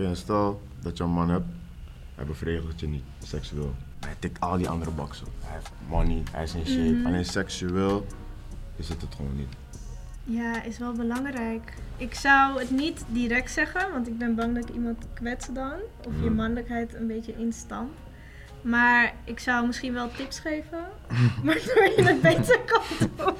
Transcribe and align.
Oké, 0.00 0.14
stel 0.14 0.60
dat 0.80 0.96
je 0.96 1.04
een 1.04 1.10
man 1.10 1.28
hebt, 1.30 1.44
hij 2.14 2.24
bevredigt 2.24 2.80
je 2.80 2.86
niet 2.88 3.02
seksueel. 3.24 3.74
Hij 4.00 4.14
tikt 4.18 4.40
al 4.40 4.56
die 4.56 4.68
andere 4.68 4.90
boxen. 4.90 5.26
Hij 5.44 5.52
heeft 5.54 5.70
money, 5.88 6.22
hij 6.30 6.42
is 6.42 6.54
in 6.54 6.66
shape. 6.66 6.80
Mhm. 6.92 7.06
Alleen 7.06 7.24
seksueel 7.24 8.06
is 8.76 8.88
het 8.88 9.00
het 9.00 9.14
gewoon 9.14 9.36
niet. 9.36 9.48
Ja, 10.24 10.62
is 10.62 10.78
wel 10.78 10.92
belangrijk. 10.92 11.72
Ik 11.96 12.14
zou 12.14 12.58
het 12.58 12.70
niet 12.70 13.04
direct 13.08 13.50
zeggen, 13.50 13.92
want 13.92 14.06
ik 14.08 14.18
ben 14.18 14.34
bang 14.34 14.54
dat 14.54 14.68
ik 14.68 14.74
iemand 14.74 15.06
kwets 15.14 15.46
dan. 15.52 15.72
Of 15.98 16.12
je 16.20 16.26
Mhm. 16.26 16.34
mannelijkheid 16.34 16.94
een 16.94 17.06
beetje 17.06 17.36
instamp. 17.36 17.90
Maar 18.60 19.14
ik 19.24 19.38
zou 19.38 19.66
misschien 19.66 19.92
wel 19.92 20.10
tips 20.10 20.38
geven, 20.38 20.84
waardoor 21.44 21.84
je 21.96 22.02
het 22.04 22.20
beter 22.20 22.60
kan 22.66 22.82
doen. 23.16 23.34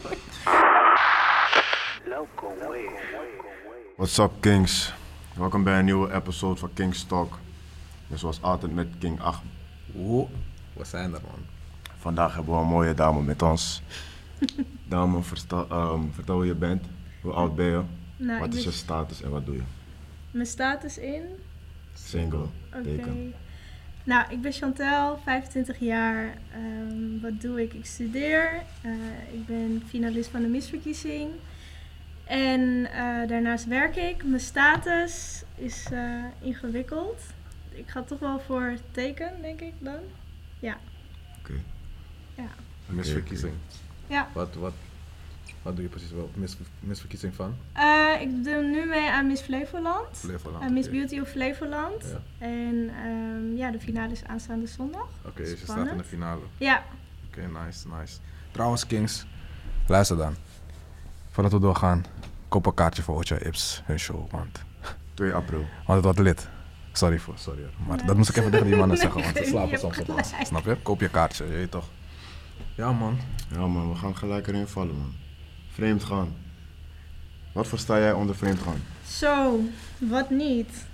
What's 3.97 4.19
up, 4.19 4.31
Kings? 4.41 4.93
Welkom 5.39 5.65
bij 5.65 5.79
een 5.79 5.85
nieuwe 5.85 6.13
episode 6.13 6.57
van 6.61 6.73
Kings 6.73 7.05
Talk. 7.05 7.39
En 8.11 8.19
zoals 8.19 8.43
altijd 8.43 8.75
met 8.75 8.87
King 8.99 9.21
8. 9.21 9.43
Oeh, 9.97 10.29
we 10.73 10.85
zijn 10.85 11.15
er 11.15 11.21
man. 11.23 11.41
Vandaag 11.99 12.35
hebben 12.35 12.55
we 12.55 12.61
een 12.61 12.67
mooie 12.67 12.95
dame 12.95 13.23
met 13.23 13.43
ons. 13.43 13.83
Dame, 14.89 15.23
versta- 15.23 15.67
ehm, 15.71 16.01
vertel 16.13 16.35
hoe 16.35 16.47
je 16.47 16.55
bent. 16.55 16.85
Hoe 17.21 17.33
oud 17.33 17.57
ben 17.57 17.67
je? 17.67 17.83
Nou, 18.17 18.41
wat 18.41 18.55
is 18.55 18.65
je 18.65 18.71
status 18.71 19.23
en 19.23 19.31
wat 19.31 19.47
doe 19.47 19.55
je? 19.55 19.63
Mijn 20.31 20.47
status 20.47 20.99
in? 20.99 21.23
Single. 21.95 22.47
Oké. 22.75 23.15
Nou, 24.05 24.25
ik 24.31 24.41
ben 24.41 24.53
Chantel, 24.53 25.19
25 25.25 25.79
jaar. 25.79 26.39
Ehm, 26.53 27.21
wat 27.23 27.41
doe 27.41 27.63
ik? 27.63 27.73
Ik 27.73 27.87
studeer. 27.87 28.63
Eh, 28.83 28.91
ik 29.33 29.47
ben 29.47 29.83
finalist 29.89 30.31
van 30.31 30.41
de 30.43 30.49
misverkiezing. 30.49 31.31
En 32.27 32.91
eh, 32.93 33.29
daarnaast 33.29 33.67
werk 33.67 33.97
ik. 33.97 34.25
Mijn 34.25 34.41
status 34.41 35.43
is 35.55 35.87
eh, 35.91 36.25
ingewikkeld. 36.41 37.23
Ik 37.69 37.89
ga 37.89 38.03
toch 38.03 38.19
wel 38.19 38.41
voor 38.41 38.75
teken, 38.91 39.33
denk 39.43 39.61
ik 39.61 39.73
dan. 39.79 40.01
Oké. 41.39 41.61
Ja. 42.35 42.49
Misverkiezing. 42.87 43.53
Ja. 44.07 44.29
Wat, 44.33 44.55
wat, 44.55 44.73
wat 45.63 45.75
doe 45.75 45.85
je 45.85 45.91
precies 45.91 46.11
wel? 46.11 46.31
Mis, 46.35 46.57
misverkiezing 46.81 47.35
van? 47.35 47.57
Eh, 47.73 48.21
ik 48.21 48.45
doe 48.45 48.63
nu 48.63 48.85
mee 48.87 49.11
aan 49.11 49.27
Miss 49.27 49.43
Flevoland. 49.43 50.07
Flevoland. 50.13 50.71
Miss. 50.71 50.91
Beauty 50.91 51.21
of 51.21 51.29
Flevoland. 51.29 52.03
Ja. 52.03 52.47
En 52.47 52.91
ehm, 53.05 53.57
ja, 53.57 53.71
de 53.71 53.81
finale 53.81 54.13
is 54.13 54.25
aanstaande 54.25 54.67
zondag. 54.67 55.09
Oké, 55.25 55.43
dus 55.43 55.51
je 55.51 55.57
staat 55.57 55.87
in 55.87 55.97
de 55.97 56.05
finale. 56.05 56.43
Ja, 56.59 56.85
Oké, 57.27 57.41
nice, 57.41 57.89
nice. 57.89 58.19
Trouwens, 58.51 58.87
Kings, 58.87 59.27
luister 59.87 60.17
dan. 60.17 60.37
Voordat 61.37 61.55
we 61.55 61.61
doorgaan, 61.61 62.05
koop 62.49 62.67
een 62.67 62.75
kaartje 62.75 63.03
voor 63.03 63.17
Ocha 63.17 63.37
Ips, 63.39 63.83
hun 63.85 63.99
show. 63.99 64.31
Want, 64.31 64.65
2 65.15 65.33
april. 65.33 65.59
want 65.59 65.97
het 65.97 66.05
wordt 66.05 66.19
lid. 66.19 66.49
Sorry 66.93 67.19
voor, 67.19 67.35
sorry. 67.39 67.61
hoor. 67.61 67.71
Maar 67.87 67.97
Nee. 67.97 68.07
dat 68.07 68.17
moest 68.17 68.29
ik 68.29 68.37
even 68.37 68.51
tegen 68.51 68.67
die 68.67 68.77
mannen 68.77 68.97
Nee, 68.99 69.05
zeggen, 69.07 69.23
want 69.23 69.37
ze 69.37 69.45
slapen 69.45 69.79
soms 69.79 69.99
op 69.99 70.09
ons. 70.09 70.33
Snap 70.43 70.65
je? 70.65 70.77
Koop 70.83 71.01
je 71.01 71.09
kaartje, 71.09 71.45
je 71.45 71.51
weet 71.51 71.71
toch. 71.71 71.89
Ja, 72.75 72.93
man. 72.93 73.19
Ja 73.51 73.67
man, 73.67 73.91
we 73.93 73.97
gaan 73.99 74.17
gelijk 74.17 74.47
erin 74.47 74.67
vallen 74.67 74.95
man. 74.99 75.13
Vreemd 75.73 76.05
gaan. 76.05 76.35
Wat 77.53 77.69
versta 77.69 77.99
jij 77.99 78.13
onder 78.13 78.37
vreemd 78.37 78.59
gaan? 78.59 78.83
Zo, 79.07 79.61
wat 79.99 80.31
niet? 80.31 80.87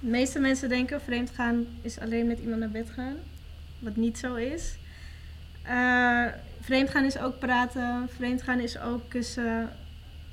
De 0.00 0.06
meeste 0.06 0.38
mensen 0.38 0.68
denken 0.68 1.00
vreemd 1.00 1.30
gaan 1.30 1.66
is 1.82 1.98
alleen 2.00 2.26
met 2.26 2.38
iemand 2.38 2.60
naar 2.60 2.70
bed 2.70 2.90
gaan. 2.90 3.16
Wat 3.78 3.96
niet 3.96 4.18
zo 4.18 4.34
is. 4.34 4.78
Eh 5.62 6.26
vreemd 6.60 6.90
gaan 6.90 7.04
is 7.04 7.18
ook 7.18 7.38
praten. 7.38 8.08
Vreemd 8.16 8.42
gaan 8.42 8.60
is 8.60 8.78
ook 8.78 9.08
kussen. 9.08 9.70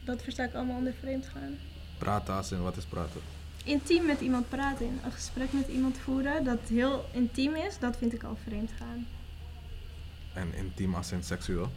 Dat 0.06 0.22
versta 0.22 0.44
ik 0.44 0.54
allemaal 0.54 0.78
onder 0.78 0.94
vreemd 1.00 1.26
gaan. 1.26 1.58
Praten 1.98 2.34
als 2.34 2.52
in, 2.52 2.62
wat 2.62 2.78
is 2.78 2.84
praten? 2.84 3.22
Intiem 3.64 4.06
met 4.06 4.22
iemand 4.22 4.50
praten. 4.50 5.00
Een 5.06 5.12
gesprek 5.12 5.54
met 5.54 5.68
iemand 5.68 5.98
voeren 5.98 6.44
dat 6.44 6.60
heel 6.68 7.06
intiem 7.12 7.56
is, 7.56 7.80
dat 7.80 7.98
vind 7.98 8.14
ik 8.14 8.24
al 8.24 8.38
vreemd 8.44 8.72
gaan. 8.78 9.08
En 10.34 10.54
intiem 10.56 10.96
als 10.96 11.12
in 11.12 11.24
seksueel? 11.24 11.72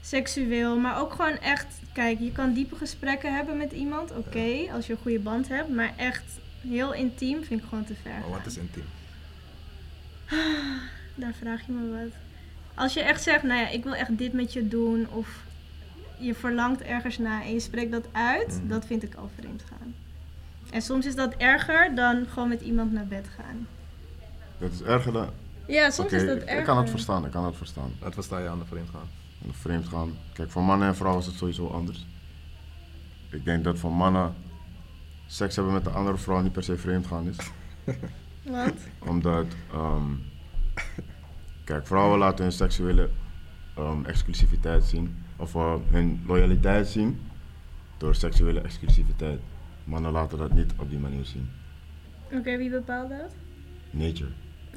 Seksueel, 0.00 0.78
maar 0.78 1.00
ook 1.00 1.12
gewoon 1.12 1.38
echt. 1.38 1.66
Kijk, 1.92 2.18
je 2.18 2.32
kan 2.32 2.52
diepe 2.52 2.76
gesprekken 2.76 3.34
hebben 3.34 3.56
met 3.56 3.72
iemand, 3.72 4.10
oké, 4.10 4.72
als 4.72 4.86
je 4.86 4.92
een 4.92 4.98
goede 5.02 5.18
band 5.18 5.48
hebt. 5.48 5.68
Maar 5.68 5.92
echt 5.96 6.24
heel 6.60 6.92
intiem 6.92 7.44
vind 7.44 7.62
ik 7.62 7.68
gewoon 7.68 7.84
te 7.84 7.94
ver. 8.02 8.18
Maar 8.18 8.28
wat 8.28 8.38
gaan. 8.38 8.46
is 8.46 8.56
intiem? 8.56 8.84
Daar 11.14 11.34
vraag 11.34 11.66
je 11.66 11.72
me 11.72 12.02
wat. 12.02 12.12
Als 12.74 12.94
je 12.94 13.00
echt 13.02 13.22
zegt, 13.22 13.42
nou 13.42 13.60
ja, 13.60 13.68
ik 13.68 13.84
wil 13.84 13.94
echt 13.94 14.18
dit 14.18 14.32
met 14.32 14.52
je 14.52 14.68
doen, 14.68 15.06
of 15.10 15.43
je 16.18 16.34
verlangt 16.34 16.82
ergens 16.82 17.18
naar 17.18 17.42
en 17.42 17.52
je 17.52 17.60
spreekt 17.60 17.92
dat 17.92 18.06
uit, 18.12 18.58
Mhm. 18.60 18.68
dat 18.68 18.86
vind 18.86 19.02
ik 19.02 19.14
al 19.14 19.30
vreemd 19.38 19.62
gaan. 19.68 19.94
En 20.70 20.82
soms 20.82 21.06
is 21.06 21.14
dat 21.14 21.34
erger 21.34 21.94
dan 21.94 22.26
gewoon 22.28 22.48
met 22.48 22.60
iemand 22.60 22.92
naar 22.92 23.06
bed 23.06 23.26
gaan. 23.36 23.66
Dat 24.58 24.72
is 24.72 24.82
erger 24.82 25.12
dan... 25.12 25.28
Ja, 25.66 25.90
soms 25.90 26.12
is 26.12 26.26
dat 26.26 26.38
erger. 26.38 26.58
ik 26.58 26.64
kan 26.64 26.76
het 26.78 26.90
verstaan, 26.90 27.24
ik 27.24 27.30
kan 27.30 27.44
het 27.44 27.56
verstaan. 27.56 27.90
Wat 28.00 28.14
versta 28.14 28.38
je 28.38 28.48
aan 28.48 28.58
de 28.58 28.64
vreemd 28.64 28.88
gaan? 28.90 29.08
Onder 29.42 29.56
vreemd 29.56 29.88
gaan. 29.88 30.16
Kijk, 30.32 30.50
voor 30.50 30.62
mannen 30.62 30.88
en 30.88 30.96
vrouwen 30.96 31.20
is 31.20 31.26
het 31.26 31.36
sowieso 31.36 31.66
anders. 31.68 32.06
Ik 33.30 33.44
denk 33.44 33.64
dat 33.64 33.78
voor 33.78 33.92
mannen 33.92 34.34
seks 35.26 35.54
hebben 35.56 35.72
met 35.74 35.86
een 35.86 35.92
andere 35.92 36.16
vrouw 36.16 36.40
niet 36.40 36.52
per 36.52 36.62
se 36.62 36.76
vreemd 36.76 37.06
gaan 37.06 37.28
is. 37.28 37.36
Wat? 38.42 38.72
Omdat, 38.98 39.46
ehm, 39.72 40.02
kijk, 41.64 41.86
vrouwen 41.86 42.18
laten 42.18 42.44
hun 42.44 42.52
seksuele 42.52 43.10
ehm, 43.74 44.04
exclusiviteit 44.04 44.84
zien. 44.84 45.16
Of 45.36 45.54
eh, 45.54 45.74
hun 45.90 46.22
loyaliteit 46.26 46.86
zien 46.88 47.20
door 47.96 48.14
seksuele 48.14 48.60
exclusiviteit. 48.60 49.40
Mannen 49.84 50.12
laten 50.12 50.38
dat 50.38 50.52
niet 50.52 50.72
op 50.78 50.90
die 50.90 50.98
manier 50.98 51.24
zien. 51.24 51.48
Oké, 52.32 52.56
wie 52.56 52.70
bepaalt 52.70 53.08
dat? 53.10 53.34
Nature, 53.90 54.30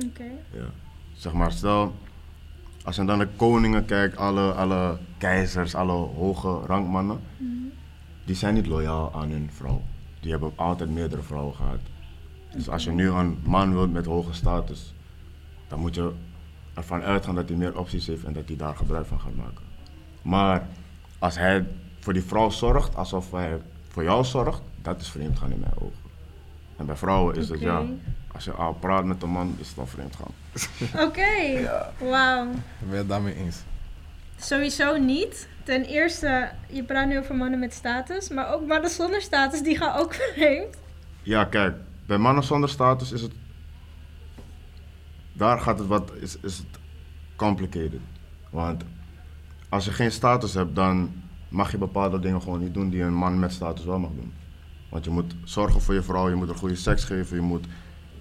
Oké. 0.05 0.23
ja. 0.51 0.65
Zeg 1.13 1.33
maar, 1.33 1.51
stel, 1.51 1.95
als 2.83 2.95
je 2.95 3.05
dan 3.05 3.19
de 3.19 3.27
koningen 3.35 3.85
kijkt, 3.85 4.17
alle, 4.17 4.51
alle 4.53 4.97
keizers, 5.17 5.75
alle 5.75 5.91
hoge 5.91 6.59
rangmannen, 6.65 7.19
Mhm. 7.37 7.51
die 8.25 8.35
zijn 8.35 8.53
niet 8.53 8.67
loyaal 8.67 9.13
aan 9.13 9.29
hun 9.29 9.49
vrouw. 9.51 9.81
Die 10.19 10.31
hebben 10.31 10.51
altijd 10.55 10.89
meerdere 10.89 11.21
vrouwen 11.21 11.55
gehad. 11.55 11.79
Dus 12.53 12.69
als 12.69 12.83
je 12.83 12.91
nu 12.91 13.07
een 13.09 13.37
man 13.43 13.73
wilt 13.73 13.91
met 13.91 14.05
hoge 14.05 14.33
status, 14.33 14.93
dan 15.67 15.79
moet 15.79 15.95
je 15.95 16.11
ervan 16.77 17.03
uitgaan 17.03 17.35
dat 17.35 17.49
hij 17.49 17.57
meer 17.57 17.79
opties 17.79 18.07
heeft 18.07 18.23
en 18.23 18.33
dat 18.33 18.47
hij 18.47 18.55
daar 18.55 18.75
gebruik 18.75 19.05
van 19.05 19.19
gaat 19.19 19.35
maken. 19.35 19.65
Maar 20.21 20.67
als 21.19 21.37
hij 21.37 21.65
voor 21.99 22.13
die 22.13 22.23
vrouw 22.23 22.49
zorgt, 22.49 22.95
alsof 22.95 23.31
hij 23.31 23.61
voor 23.87 24.03
jou 24.03 24.23
zorgt, 24.23 24.61
dat 24.81 25.01
is 25.01 25.09
vreemd 25.09 25.39
gaan 25.39 25.51
in 25.51 25.59
mijn 25.59 25.73
ogen. 25.75 26.05
En 26.77 26.85
bij 26.85 26.95
vrouwen 26.95 27.35
is 27.35 27.49
het 27.49 27.59
ja, 27.59 27.83
als 28.33 28.43
je 28.43 28.51
al 28.51 28.73
praat 28.73 29.05
met 29.05 29.21
een 29.21 29.29
man, 29.29 29.55
is 29.59 29.69
het 29.69 29.77
al 29.77 29.85
vreemd 29.85 30.15
gaan. 30.15 30.31
Oké, 31.07 31.61
wauw. 31.97 32.45
Ben 32.79 32.89
je 32.89 32.95
het 32.95 33.09
daarmee 33.09 33.35
eens? 33.35 33.57
Sowieso 34.39 34.97
niet. 34.97 35.47
Ten 35.63 35.83
eerste, 35.83 36.49
je 36.69 36.83
praat 36.83 37.07
nu 37.07 37.19
over 37.19 37.35
mannen 37.35 37.59
met 37.59 37.73
status, 37.73 38.29
maar 38.29 38.53
ook 38.53 38.67
mannen 38.67 38.89
zonder 38.89 39.21
status, 39.21 39.61
die 39.61 39.77
gaan 39.77 39.95
ook 39.95 40.13
vreemd. 40.33 40.77
Ja, 41.23 41.45
kijk, 41.45 41.75
bij 42.05 42.17
mannen 42.17 42.43
zonder 42.43 42.69
status 42.69 43.11
is 43.11 43.21
het. 43.21 43.31
Daar 45.37 45.59
gaat 45.59 45.79
het 45.79 45.87
wat. 45.87 46.11
Is, 46.19 46.37
is 46.41 46.57
het 46.57 46.79
complicated. 47.35 47.99
Want 48.49 48.83
als 49.69 49.85
je 49.85 49.91
geen 49.91 50.11
status 50.11 50.53
hebt, 50.53 50.75
dan 50.75 51.11
mag 51.49 51.71
je 51.71 51.77
bepaalde 51.77 52.19
dingen 52.19 52.41
gewoon 52.41 52.59
niet 52.59 52.73
doen 52.73 52.89
die 52.89 53.01
een 53.01 53.13
man 53.13 53.39
met 53.39 53.51
status 53.53 53.85
wel 53.85 53.99
mag 53.99 54.09
doen. 54.15 54.33
Want 54.89 55.05
je 55.05 55.11
moet 55.11 55.35
zorgen 55.43 55.81
voor 55.81 55.93
je 55.93 56.01
vrouw, 56.01 56.29
je 56.29 56.35
moet 56.35 56.49
er 56.49 56.55
goede 56.55 56.75
seks 56.75 57.03
geven, 57.03 57.35
je 57.35 57.41
moet 57.41 57.65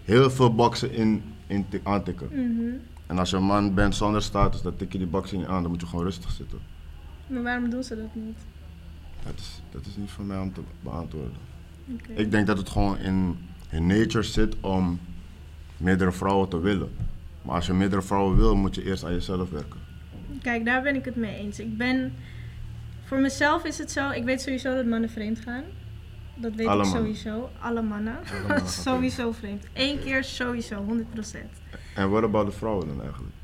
heel 0.05 0.31
veel 0.31 0.55
boxen 0.55 0.93
in, 0.93 1.23
in 1.47 1.69
ti- 1.69 1.81
aantikken. 1.83 2.29
Mhm. 2.33 2.75
En 3.07 3.19
als 3.19 3.31
je 3.31 3.37
een 3.37 3.43
man 3.45 3.75
bent 3.75 3.95
zonder 3.95 4.23
status, 4.23 4.63
dan 4.63 4.77
tik 4.77 4.93
je 4.93 4.99
die 4.99 5.07
boxen 5.07 5.39
niet 5.39 5.47
aan, 5.47 5.63
dan 5.63 5.71
moet 5.71 5.81
je 5.81 5.87
gewoon 5.87 6.05
rustig 6.05 6.31
zitten. 6.31 6.59
Maar 7.27 7.43
waarom 7.43 7.71
doen 7.71 7.83
ze 7.83 7.97
dat 7.97 8.15
niet? 8.15 8.39
Dat 9.25 9.35
is, 9.39 9.63
dat 9.71 9.87
is 9.87 9.97
niet 9.97 10.11
voor 10.11 10.25
mij 10.25 10.39
om 10.39 10.53
te 10.53 10.61
beantwoorden. 10.81 11.37
Ik 12.15 12.31
denk 12.31 12.47
dat 12.47 12.59
het 12.59 12.69
gewoon 12.69 12.99
in 12.99 13.37
hun 13.69 13.87
nature 13.87 14.23
zit 14.23 14.57
om 14.61 15.01
meerdere 15.77 16.13
vrouwen 16.13 16.49
te 16.49 16.61
willen. 16.61 16.89
Maar 17.43 17.55
als 17.55 17.67
je 17.67 17.73
meerdere 17.73 18.03
vrouwen 18.03 18.37
wil, 18.37 18.57
moet 18.57 18.75
je 18.75 18.85
eerst 18.85 19.05
aan 19.05 19.13
jezelf 19.13 19.51
werken. 19.51 19.81
Kijk, 20.43 20.65
daar 20.65 20.83
ben 20.83 20.95
ik 20.95 21.05
het 21.05 21.17
mee 21.17 21.37
eens. 21.37 21.59
Ik 21.61 21.77
ben. 21.77 22.13
Voor 23.05 23.19
mezelf 23.19 23.65
is 23.65 23.79
het 23.79 23.91
zo, 23.91 24.11
ik 24.11 24.25
weet 24.25 24.41
sowieso 24.41 24.75
dat 24.75 24.87
mannen 24.87 25.11
vreemd 25.11 25.41
gaan. 25.41 25.63
Dat 26.35 26.55
weet 26.55 26.67
Alle 26.67 26.85
ik 26.85 26.93
mannen. 26.93 27.15
sowieso. 27.17 27.51
Alle 27.61 27.83
mannen. 27.83 28.17
Alle 28.17 28.49
mannen 28.49 28.69
sowieso 28.89 29.33
vreemd. 29.33 29.65
Eén 29.73 29.99
keer 29.99 30.25
sowieso, 30.25 30.85
100%. 31.35 31.39
En 31.95 32.11
wat 32.11 32.23
about 32.23 32.47
de 32.47 32.53
vrouwen 32.53 32.87
dan 32.87 33.03
eigenlijk? 33.03 33.35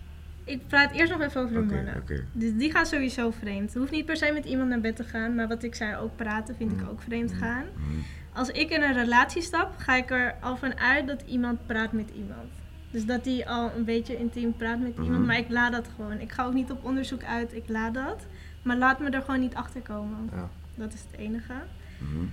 Ik 0.44 0.66
praat 0.66 0.92
eerst 0.92 1.12
nog 1.12 1.20
even 1.20 1.40
over 1.40 1.54
de 1.54 1.60
mannen. 1.74 2.02
Dus 2.32 2.52
die 2.54 2.70
gaan 2.70 2.86
sowieso 2.86 3.30
vreemd. 3.30 3.68
Het 3.68 3.78
hoeft 3.78 3.90
niet 3.90 4.04
per 4.06 4.16
se 4.16 4.30
met 4.32 4.44
iemand 4.44 4.68
naar 4.68 4.80
bed 4.80 4.96
te 4.96 5.04
gaan, 5.04 5.34
maar 5.34 5.48
wat 5.48 5.62
ik 5.62 5.74
zei, 5.74 5.96
ook 5.96 6.16
praten 6.16 6.56
vind 6.56 6.72
ik 6.72 6.88
ook 6.90 7.02
vreemd 7.02 7.32
gaan. 7.32 7.64
Mhm. 7.76 7.98
Als 8.32 8.48
ik 8.48 8.70
in 8.70 8.82
een 8.82 8.92
relatie 8.92 9.42
stap, 9.42 9.74
ga 9.78 9.96
ik 9.96 10.10
er 10.10 10.34
al 10.40 10.56
van 10.56 10.78
uit 10.78 11.06
dat 11.06 11.22
iemand 11.26 11.66
praat 11.66 11.92
met 11.92 12.10
iemand. 12.16 12.50
Dus 12.90 13.04
dat 13.04 13.24
die 13.24 13.48
al 13.48 13.70
een 13.76 13.84
beetje 13.84 14.16
intiem 14.18 14.56
praat 14.56 14.78
met 14.78 14.92
iemand, 14.92 15.10
Mhm. 15.18 15.24
maar 15.26 15.38
ik 15.38 15.48
laat 15.50 15.72
dat 15.72 15.88
gewoon. 15.94 16.20
Ik 16.20 16.32
ga 16.32 16.44
ook 16.44 16.52
niet 16.54 16.70
op 16.70 16.84
onderzoek 16.84 17.24
uit, 17.24 17.54
ik 17.54 17.68
laat 17.68 17.94
dat. 17.94 18.26
Maar 18.62 18.76
laat 18.76 19.00
me 19.00 19.10
er 19.10 19.22
gewoon 19.22 19.40
niet 19.40 19.54
achter 19.54 19.80
komen. 19.80 20.28
Ja. 20.32 20.48
Dat 20.74 20.92
is 20.92 21.00
het 21.10 21.20
enige. 21.20 21.52
Mhm. 21.98 22.24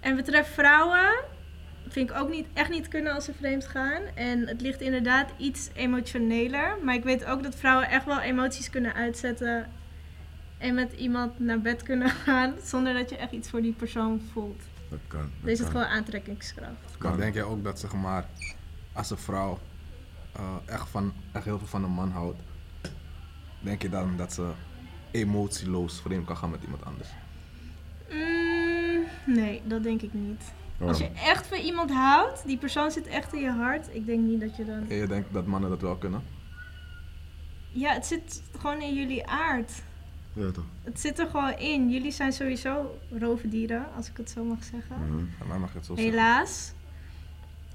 En 0.00 0.16
betreft 0.16 0.48
vrouwen, 0.50 1.14
vind 1.96 2.10
ik 2.10 2.16
ook 2.16 2.30
niet, 2.30 2.46
echt 2.52 2.70
niet 2.70 2.88
kunnen 2.88 3.14
als 3.14 3.24
ze 3.24 3.32
vreemd 3.32 3.66
gaan. 3.66 4.02
En 4.14 4.46
het 4.46 4.60
ligt 4.60 4.80
inderdaad 4.80 5.30
iets 5.36 5.68
emotioneler. 5.74 6.76
Maar 6.82 6.94
ik 6.94 7.04
weet 7.04 7.24
ook 7.24 7.42
dat 7.42 7.54
vrouwen 7.54 7.88
echt 7.88 8.04
wel 8.04 8.20
emoties 8.20 8.70
kunnen 8.70 8.94
uitzetten. 8.94 9.66
En 10.58 10.74
met 10.74 10.92
iemand 10.92 11.38
naar 11.38 11.60
bed 11.60 11.82
kunnen 11.82 12.10
gaan. 12.24 12.54
Zonder 12.62 12.94
dat 12.94 13.10
je 13.10 13.16
echt 13.16 13.32
iets 13.32 13.50
voor 13.50 13.62
die 13.62 13.72
persoon 13.72 14.20
voelt. 14.32 14.62
Dat 14.90 14.98
kan. 15.06 15.30
dat 15.40 15.50
is 15.50 15.58
het 15.58 15.68
gewoon 15.68 15.86
aantrekkingskracht. 15.86 16.98
Maar 16.98 17.16
denk 17.16 17.34
jij 17.34 17.42
ook 17.42 17.64
dat 17.64 17.80
zeg 17.80 17.92
maar, 17.92 18.26
als 18.92 19.10
een 19.10 19.18
vrouw 19.18 19.58
eh, 20.32 20.56
echt, 20.66 20.88
van, 20.88 21.12
echt 21.32 21.44
heel 21.44 21.58
veel 21.58 21.68
van 21.68 21.84
een 21.84 21.90
man 21.90 22.10
houdt, 22.10 22.40
denk 23.60 23.82
je 23.82 23.88
dan 23.88 24.16
dat 24.16 24.32
ze 24.32 24.50
emotieloos 25.10 26.00
vreemd 26.00 26.26
kan 26.26 26.36
gaan 26.36 26.50
met 26.50 26.62
iemand 26.62 26.84
anders? 26.84 27.08
Mm, 28.10 29.04
nee, 29.26 29.62
dat 29.64 29.82
denk 29.82 30.02
ik 30.02 30.12
niet. 30.12 30.42
Als 30.80 30.98
je 30.98 31.10
echt 31.24 31.46
van 31.46 31.58
iemand 31.58 31.90
houdt, 31.90 32.46
die 32.46 32.58
persoon 32.58 32.90
zit 32.90 33.06
echt 33.06 33.32
in 33.32 33.40
je 33.40 33.50
hart. 33.50 33.88
Ik 33.94 34.06
denk 34.06 34.20
niet 34.20 34.40
dat 34.40 34.56
je 34.56 34.64
dan. 34.64 34.84
En 34.88 34.96
je 34.96 35.06
denkt 35.06 35.32
dat 35.32 35.46
mannen 35.46 35.70
dat 35.70 35.80
wel 35.80 35.96
kunnen? 35.96 36.22
Ja, 37.72 37.92
het 37.92 38.06
zit 38.06 38.42
gewoon 38.58 38.80
in 38.80 38.94
jullie 38.94 39.26
aard. 39.26 39.72
Ja, 40.32 40.50
toch? 40.50 40.64
Het 40.82 41.00
zit 41.00 41.18
er 41.18 41.26
gewoon 41.26 41.58
in. 41.58 41.90
Jullie 41.90 42.10
zijn 42.10 42.32
sowieso 42.32 42.98
roofdieren, 43.10 43.86
als 43.96 44.08
ik 44.08 44.16
het 44.16 44.30
zo 44.30 44.44
mag 44.44 44.64
zeggen. 44.64 45.30
Mij 45.48 45.58
mag 45.58 45.72
het 45.72 45.86
zo 45.86 45.94
zeggen. 45.94 46.12
Helaas. 46.12 46.72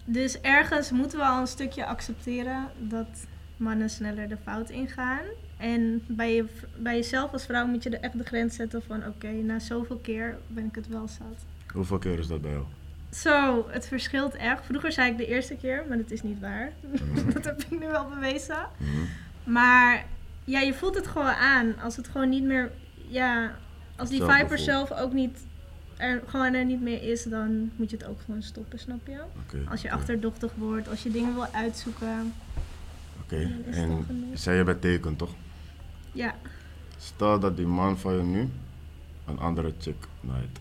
Dus 0.06 0.42
ergens 0.42 0.92
moeten 0.92 1.20
we 1.20 1.26
al 1.26 1.40
een 1.40 1.48
stukje 1.48 1.86
accepteren 1.86 2.68
dat 2.78 3.26
mannen 3.58 3.90
sneller 3.90 4.30
de 4.30 4.38
fout 4.44 4.70
ingaan. 4.70 5.24
En 5.58 6.04
bij, 6.08 6.36
je, 6.36 6.46
bij 6.78 6.96
jezelf 6.96 7.32
als 7.32 7.46
vrouw 7.46 7.66
moet 7.66 7.84
je 7.84 7.90
er 7.90 8.02
echt 8.02 8.18
de 8.18 8.24
grens 8.24 8.56
zetten 8.56 8.84
van 8.88 9.08
oké, 9.08 9.32
na 9.32 9.60
zoveel 9.60 9.98
keer 9.98 10.38
ben 10.48 10.66
ik 10.66 10.76
het 10.76 10.88
wel 10.88 11.08
zat. 11.08 11.46
Hoeveel 11.74 11.98
keer 11.98 12.20
is 12.20 12.28
dat 12.28 12.42
bij 12.42 12.52
jou? 12.52 12.66
Zo, 13.12 13.66
het 13.70 13.88
verschilt 13.88 14.36
echt. 14.36 14.66
Vroeger 14.66 14.92
zei 14.92 15.12
ik 15.12 15.18
de 15.18 15.26
eerste 15.26 15.56
keer, 15.56 15.86
maar 15.88 15.98
dat 15.98 16.12
is 16.12 16.22
niet 16.22 16.40
waar. 16.40 16.72
Mhm. 16.80 17.32
dat 17.34 17.46
heb 17.46 17.62
ik 17.62 17.80
nu 17.80 17.88
wel 17.88 18.10
bewezen. 18.10 18.68
Mhm. 18.78 18.90
Maar 19.44 20.06
ja, 20.44 20.60
je 20.60 20.74
voelt 20.74 20.96
het 20.96 21.08
gewoon 21.08 21.34
aan. 21.34 21.80
Als 21.80 21.96
het 21.96 22.08
gewoon 22.08 22.30
niet 22.30 22.44
meer, 22.44 22.72
ja, 23.08 23.56
als 23.96 24.10
die 24.10 24.20
Hetzelfde 24.20 24.48
viper 24.48 24.64
zelf 24.64 24.92
ook 24.92 25.14
niet, 25.14 25.38
er, 25.98 26.22
gewoon 26.28 26.54
er 26.54 26.66
niet 26.66 26.82
meer 26.82 27.04
is, 27.04 27.24
dan 27.24 27.72
moet 27.76 27.90
je 27.90 27.98
het 27.98 28.06
ook 28.06 28.22
gewoon 28.26 28.44
stoppen, 28.44 28.80
snap 28.80 29.08
je? 29.08 29.20
Als 29.70 29.82
je 29.82 29.92
achterdochtig 29.92 30.52
wordt, 30.56 30.90
als 30.90 31.04
je 31.04 31.12
dingen 31.12 31.34
wil 31.34 31.48
uitzoeken. 31.54 32.34
Oké. 33.24 33.36
En 33.36 33.74
genoeg. 33.74 34.06
je 34.32 34.38
zei 34.38 34.58
je 34.58 34.64
bent 34.64 34.82
teken, 34.82 35.16
toch? 35.16 35.32
Ja, 36.12 36.36
Stel 37.02 37.40
dat 37.40 37.58
die 37.58 37.66
man 37.66 37.98
van 37.98 38.16
je 38.16 38.24
nu 38.24 38.50
een 39.26 39.40
andere 39.40 39.74
chick 39.80 40.08
naait. 40.20 40.60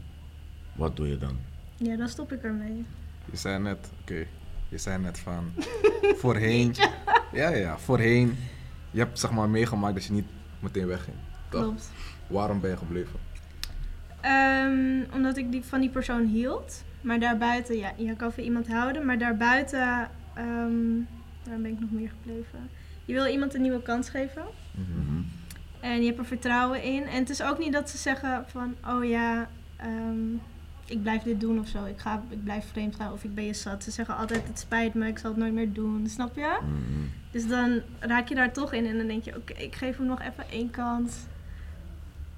Wat 0.73 0.97
doe 0.97 1.09
je 1.09 1.19
dan? 1.19 1.39
Ja, 1.83 1.97
dan 1.97 2.09
stop 2.09 2.33
ik 2.33 2.43
ermee. 2.43 2.85
Je 3.31 3.37
zei 3.37 3.59
net, 3.59 3.91
oké, 4.01 4.27
je 4.69 4.79
zei 4.79 4.99
net 5.03 5.19
van 5.19 5.53
voorheen. 6.21 6.75
Ja, 7.33 7.49
ja, 7.49 7.79
voorheen. 7.79 8.37
Je 8.91 8.99
hebt 8.99 9.19
zeg 9.19 9.31
maar 9.31 9.49
meegemaakt 9.49 9.95
dat 9.95 10.05
je 10.05 10.13
niet 10.13 10.29
meteen 10.59 10.87
wegging. 10.87 11.17
Toch? 11.49 11.63
Klopt. 11.63 11.91
Waarom 12.27 12.61
ben 12.61 12.71
je 12.71 12.77
gebleven? 12.77 13.21
Ehm, 14.21 15.15
omdat 15.15 15.37
ik 15.37 15.53
die, 15.53 15.65
van 15.65 15.81
die 15.81 15.91
persoon 15.91 16.27
hield. 16.27 16.85
Maar 17.01 17.21
daarbuiten, 17.21 17.77
ja, 17.77 17.93
je 17.97 18.17
kan 18.17 18.33
van 18.33 18.45
iemand 18.45 18.69
houden. 18.69 19.07
Maar 19.07 19.19
daarbuiten, 19.19 20.09
ehm 20.35 21.03
waar 21.45 21.61
ben 21.61 21.71
ik 21.71 21.81
nog 21.81 21.91
meer 21.91 22.11
gebleven? 22.21 22.71
Je 23.05 23.13
wil 23.13 23.27
iemand 23.27 23.55
een 23.55 23.63
nieuwe 23.63 23.83
kans 23.83 24.09
geven. 24.09 24.45
Mhm. 24.75 25.23
En 25.81 26.01
je 26.01 26.07
hebt 26.07 26.19
er 26.19 26.25
vertrouwen 26.25 26.83
in. 26.83 27.07
En 27.07 27.19
het 27.19 27.31
is 27.31 27.43
ook 27.43 27.59
niet 27.59 27.73
dat 27.73 27.91
ze 27.91 27.99
zeggen 27.99 28.45
van, 28.47 28.75
oh 28.87 29.05
ja, 29.05 29.49
ehm, 29.77 30.35
ik 30.91 31.03
blijf 31.03 31.23
dit 31.23 31.41
doen 31.41 31.59
of 31.59 31.69
zo. 31.69 31.85
Ik, 31.85 31.99
ga, 31.99 32.23
ik 32.29 32.45
blijf 32.45 32.67
vreemd 32.71 32.97
gaan 32.97 33.13
of 33.13 33.25
ik 33.25 33.35
ben 33.35 33.45
je 33.45 33.55
zat. 33.55 33.85
Ze 33.85 33.91
zeggen 33.91 34.17
altijd, 34.17 34.47
het 34.47 34.59
spijt 34.59 34.95
me, 34.95 35.07
ik 35.07 35.19
zal 35.19 35.31
het 35.31 35.39
nooit 35.39 35.53
meer 35.53 35.73
doen. 35.73 36.07
Snap 36.09 36.37
je? 36.37 36.59
Mhm. 36.63 37.07
Dus 37.31 37.49
dan 37.49 37.81
raak 37.99 38.29
je 38.29 38.35
daar 38.35 38.53
toch 38.53 38.73
in 38.73 38.87
en 38.87 38.97
dan 38.97 39.07
denk 39.07 39.25
je, 39.25 39.37
oké, 39.37 39.53
ik 39.53 39.75
geef 39.75 39.97
hem 39.97 40.07
nog 40.07 40.21
even 40.21 40.49
één 40.51 40.71
kans. 40.71 41.13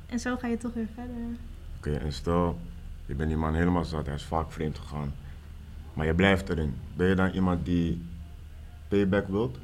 En 0.07 0.21
zo 0.21 0.37
ga 0.37 0.47
je 0.47 0.57
toch 0.57 0.75
weer 0.75 0.89
verder. 0.95 1.37
Oké, 1.77 2.05
en 2.05 2.13
stel, 2.13 2.59
je 3.07 3.15
bent 3.15 3.29
die 3.29 3.39
man 3.39 3.55
helemaal 3.55 3.85
zat, 3.85 4.07
hij 4.07 4.15
is 4.15 4.23
vaak 4.23 4.53
vreemd 4.53 4.79
gegaan. 4.79 5.13
Maar 5.95 6.07
je 6.07 6.15
blijft 6.15 6.49
erin. 6.49 6.75
Ben 6.97 7.09
je 7.09 7.15
dan 7.15 7.31
iemand 7.31 7.65
die 7.65 8.03
payback 8.89 9.29
wilt? 9.29 9.59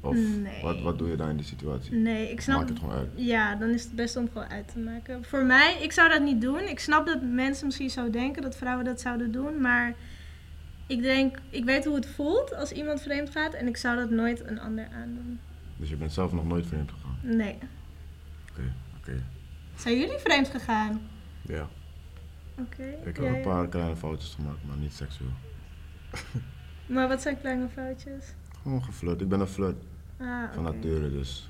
Of 0.00 0.14
Nee. 0.16 0.62
wat, 0.62 0.80
wat 0.80 0.98
doe 0.98 1.08
je 1.08 1.16
dan 1.16 1.28
in 1.28 1.36
die 1.36 1.46
situatie? 1.46 1.92
Nee, 1.92 2.30
ik 2.30 2.40
snap... 2.40 2.58
Maak 2.58 2.68
het 2.68 2.78
gewoon 2.78 2.94
uit. 2.94 3.08
Ja, 3.14 3.54
dan 3.56 3.68
is 3.68 3.82
het 3.84 3.94
best 3.94 4.16
om 4.16 4.28
gewoon 4.32 4.48
uit 4.48 4.68
te 4.72 4.78
maken. 4.78 5.24
Voor 5.24 5.44
mij, 5.44 5.78
ik 5.82 5.92
zou 5.92 6.08
dat 6.08 6.22
niet 6.22 6.40
doen. 6.40 6.60
Ik 6.68 6.78
snap 6.80 7.06
dat 7.06 7.22
mensen 7.22 7.66
misschien 7.66 7.90
zo 7.90 8.10
denken, 8.10 8.42
dat 8.42 8.56
vrouwen 8.56 8.84
dat 8.84 9.00
zouden 9.00 9.32
doen. 9.32 9.60
Maar 9.60 9.94
ik 10.86 11.02
denk, 11.02 11.38
ik 11.50 11.64
weet 11.64 11.84
hoe 11.84 11.94
het 11.94 12.06
voelt 12.06 12.54
als 12.54 12.72
iemand 12.72 13.02
vreemd 13.02 13.30
gaat. 13.30 13.54
En 13.54 13.66
ik 13.66 13.76
zou 13.76 13.96
dat 13.96 14.10
nooit 14.10 14.46
een 14.46 14.60
ander 14.60 14.88
aandoen. 14.94 15.40
Dus 15.76 15.88
je 15.88 15.96
bent 15.96 16.12
zelf 16.12 16.32
nog 16.32 16.46
nooit 16.46 16.66
vreemd 16.66 16.90
gegaan? 16.90 17.18
Nee. 17.36 17.58
Oké, 18.50 18.72
oké. 18.98 19.22
Zijn 19.76 19.98
jullie 19.98 20.18
vreemd 20.18 20.48
gegaan? 20.48 21.00
Ja. 21.42 21.68
Oké. 22.58 22.82
Ik 23.04 23.16
heb 23.16 23.34
een 23.34 23.40
paar 23.40 23.68
kleine 23.68 23.96
foutjes 23.96 24.34
gemaakt, 24.34 24.58
maar 24.66 24.76
niet 24.76 24.92
seksueel. 24.92 25.30
Maar 26.86 27.08
wat 27.08 27.22
zijn 27.22 27.40
kleine 27.40 27.68
foutjes? 27.68 28.24
Gewoon 28.62 28.84
geflirt. 28.84 29.20
Ik 29.20 29.28
ben 29.28 29.40
een 29.40 29.46
flirt 29.46 29.76
Ah, 30.20 30.52
van 30.54 30.62
nature, 30.62 31.10
dus 31.10 31.48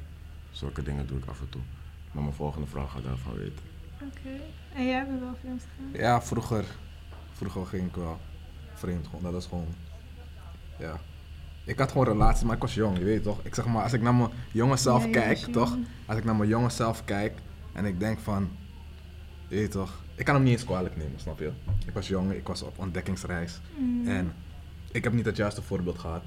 zulke 0.51 0.83
dingen 0.83 1.07
doe 1.07 1.19
ik 1.19 1.25
af 1.27 1.41
en 1.41 1.49
toe. 1.49 1.61
Maar 2.13 2.23
mijn 2.23 2.35
volgende 2.35 2.67
vraag 2.67 2.91
gaat 2.91 3.05
daarvan 3.05 3.35
weten. 3.37 3.65
Oké. 4.03 4.41
En 4.75 4.87
jij 4.87 5.07
bent 5.07 5.21
wel 5.21 5.35
vreemd 5.41 5.63
gegaan? 5.77 6.01
Ja, 6.03 6.23
vroeger, 6.23 6.65
vroeger 7.33 7.67
ging 7.67 7.87
ik 7.89 7.95
wel 7.95 8.19
vreemd. 8.75 9.07
Gewoon. 9.07 9.33
Dat 9.33 9.43
is 9.43 9.49
gewoon, 9.49 9.67
ja. 10.79 11.01
Ik 11.65 11.79
had 11.79 11.91
gewoon 11.91 12.07
relaties, 12.07 12.45
maar 12.45 12.55
ik 12.57 12.63
was 12.63 12.75
jong, 12.75 12.99
je 12.99 13.05
weet 13.05 13.23
toch? 13.23 13.41
Ik 13.45 13.55
zeg 13.55 13.67
maar, 13.67 13.83
als 13.83 13.93
ik 13.93 14.03
naar 14.03 14.15
mijn 14.15 14.31
jonge 14.53 14.77
zelf 14.77 15.05
Ja, 15.05 15.11
kijk, 15.11 15.39
toch? 15.39 15.77
Als 16.07 16.19
ik 16.19 16.25
naar 16.25 16.37
mijn 16.37 16.49
jonge 16.49 16.71
zelf 16.71 17.05
kijk 17.05 17.39
en 17.73 17.85
ik 17.85 18.01
denk 18.01 18.19
van, 18.19 18.51
je 19.49 19.57
weet 19.57 19.71
toch? 19.71 20.03
Ik 20.15 20.25
kan 20.25 20.35
hem 20.35 20.45
niet 20.45 20.53
eens 20.53 20.65
kwalijk 20.65 20.97
nemen, 20.97 21.21
snap 21.21 21.39
je? 21.39 21.53
Ik 21.87 21.93
was 21.95 22.09
jong, 22.09 22.33
ik 22.33 22.47
was 22.47 22.63
op 22.63 22.79
ontdekkingsreis. 22.79 23.61
Mm, 23.79 24.09
En 24.09 24.33
ik 24.93 25.05
heb 25.05 25.13
niet 25.13 25.25
het 25.25 25.37
juiste 25.37 25.63
voorbeeld 25.63 25.99
gehad. 25.99 26.23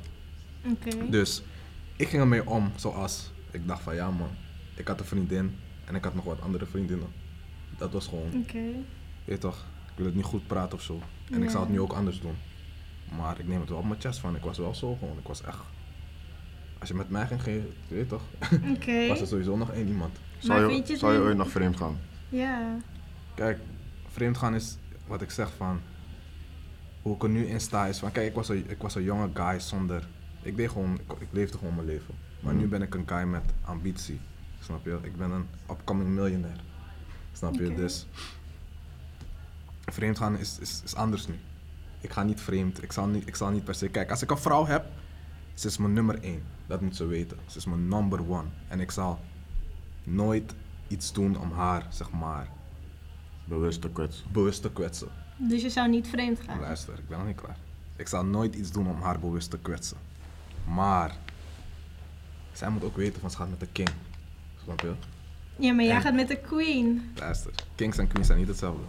Oké. 0.72 1.10
Dus 1.10 1.44
ik 1.96 2.08
ging 2.08 2.22
ermee 2.22 2.48
om 2.48 2.72
zoals 2.76 3.32
ik 3.52 3.68
dacht 3.68 3.82
van 3.82 3.96
ja 3.96 4.12
man, 4.12 4.30
ik 4.76 4.88
had 4.88 5.00
een 5.00 5.06
vriendin 5.06 5.56
en 5.86 5.96
ik 5.96 6.04
had 6.04 6.16
nog 6.16 6.24
wat 6.26 6.42
andere 6.42 6.66
vriendinnen. 6.66 7.08
Dat 7.78 7.92
was 7.92 8.08
gewoon, 8.08 8.32
Oké. 8.36 8.58
je 8.58 8.84
weet 9.26 9.42
toch, 9.42 9.66
ik 9.92 9.94
wil 9.96 10.06
het 10.06 10.16
niet 10.16 10.24
goed 10.26 10.48
praten 10.48 10.78
of 10.78 10.84
zo. 10.84 11.02
En 11.32 11.44
ik 11.44 11.50
zou 11.50 11.64
het 11.64 11.72
nu 11.72 11.80
ook 11.80 11.94
anders 11.94 12.22
doen. 12.22 12.36
Maar 13.18 13.40
ik 13.40 13.48
neem 13.48 13.60
het 13.60 13.70
wel 13.70 13.78
op 13.78 13.86
mijn 13.88 14.02
chest 14.02 14.20
van, 14.20 14.36
ik 14.36 14.44
was 14.44 14.58
wel 14.58 14.76
zo 14.76 14.96
gewoon, 14.96 15.18
ik 15.18 15.28
was 15.28 15.44
echt... 15.44 15.58
Als 16.80 16.90
je 16.90 16.96
met 16.96 17.10
mij 17.10 17.28
ging, 17.28 17.44
ging 17.44 17.56
je, 17.62 17.72
je 17.88 17.96
weet 17.96 18.10
toch, 18.10 18.22
Oké. 18.76 19.08
was 19.08 19.22
er 19.22 19.28
sowieso 19.28 19.56
nog 19.58 19.72
één 19.72 19.88
iemand. 19.88 20.18
Zou 20.38 20.62
Maar 20.62 20.72
je, 20.88 20.98
zou 20.98 21.14
je 21.14 21.20
ooit 21.20 21.38
nog 21.38 21.50
vreemd 21.50 21.78
gaan? 21.78 21.98
Ja. 22.30 22.78
Kijk, 23.36 23.60
vreemdgaan 24.08 24.56
is 24.56 24.78
wat 25.08 25.22
ik 25.22 25.32
zeg 25.32 25.52
van, 25.58 25.80
hoe 27.02 27.16
ik 27.16 27.24
er 27.24 27.30
nu 27.30 27.46
in 27.46 27.60
sta 27.60 27.86
is 27.86 28.00
van, 28.00 28.12
kijk 28.12 28.28
ik 28.28 28.34
was 28.36 28.50
een, 28.50 28.70
ik 28.70 28.82
was 28.82 28.96
een 28.96 29.04
jonge 29.04 29.30
guy 29.34 29.60
zonder, 29.60 30.08
ik 30.44 30.56
deed 30.56 30.70
gewoon, 30.70 30.94
ik, 30.94 31.12
ik 31.20 31.28
leefde 31.32 31.58
gewoon 31.58 31.76
mijn 31.76 31.88
leven. 31.88 32.16
Maar 32.40 32.54
nu 32.54 32.60
Mhm. 32.60 32.70
ben 32.70 32.82
ik 32.82 32.94
een 32.96 33.08
guy 33.08 33.24
met 33.24 33.44
ambitie, 33.62 34.20
snap 34.60 34.86
je? 34.86 35.00
Ik 35.02 35.16
ben 35.16 35.32
een 35.32 35.48
upcoming 35.70 36.10
miljonair, 36.10 36.64
snap 37.34 37.54
je? 37.54 37.74
Dus 37.76 38.08
vreemdgaan 39.86 40.38
is, 40.38 40.60
is, 40.60 40.82
is 40.84 40.96
anders 40.96 41.28
nu. 41.28 41.36
Ik 42.02 42.12
ga 42.12 42.24
niet 42.24 42.42
vreemd, 42.42 42.84
ik 42.84 42.92
zal 42.92 43.08
niet, 43.08 43.28
ik 43.28 43.36
zal 43.36 43.50
niet 43.50 43.64
per 43.64 43.76
se, 43.76 43.88
kijk 43.90 44.10
als 44.10 44.22
ik 44.22 44.32
een 44.32 44.38
vrouw 44.38 44.66
heb, 44.66 44.86
ze 45.54 45.68
is 45.68 45.78
mijn 45.78 45.94
nummer 45.94 46.24
één, 46.24 46.44
dat 46.68 46.82
moet 46.82 46.96
ze 46.96 47.06
weten. 47.06 47.38
Ze 47.46 47.58
is 47.58 47.66
mijn 47.66 47.88
number 47.88 48.20
one 48.30 48.48
en 48.68 48.80
ik 48.80 48.92
zal 48.92 49.20
nooit 50.04 50.54
iets 50.88 51.14
doen 51.14 51.38
om 51.40 51.52
haar, 51.52 51.86
zeg 51.90 52.12
maar, 52.12 52.48
Bewust 53.46 53.82
te 53.82 53.90
kwetsen. 53.90 54.26
bewust 54.32 54.62
te 54.62 54.72
kwetsen. 54.72 55.08
Dus 55.38 55.62
je 55.62 55.70
zou 55.70 55.90
niet 55.90 56.08
vreemd 56.08 56.40
gaan? 56.40 56.60
Luister, 56.60 56.94
ik 57.00 57.08
ben 57.08 57.18
nog 57.18 57.28
niet 57.28 57.36
klaar. 57.42 57.58
Ik 57.96 58.08
zal 58.08 58.26
nooit 58.26 58.56
iets 58.56 58.72
doen 58.72 58.88
om 58.88 59.02
haar 59.02 59.20
bewust 59.20 59.50
te 59.50 59.58
kwetsen. 59.60 59.98
Maar 60.66 61.16
zij 62.52 62.70
moet 62.70 62.84
ook 62.84 62.96
weten 62.98 63.22
van 63.22 63.32
ze 63.32 63.38
gaat 63.38 63.50
met 63.50 63.60
de 63.60 63.68
king. 63.72 63.90
Snap 64.64 64.80
je? 64.80 64.94
Ja, 65.56 65.74
maar 65.74 65.86
jij 65.86 65.96
En- 65.96 66.02
gaat 66.02 66.14
met 66.14 66.28
de 66.28 66.38
queen. 66.38 67.12
Luister, 67.16 67.52
kings 67.76 67.98
en 67.98 68.08
queens 68.08 68.28
zijn 68.28 68.40
niet 68.40 68.48
hetzelfde. 68.48 68.84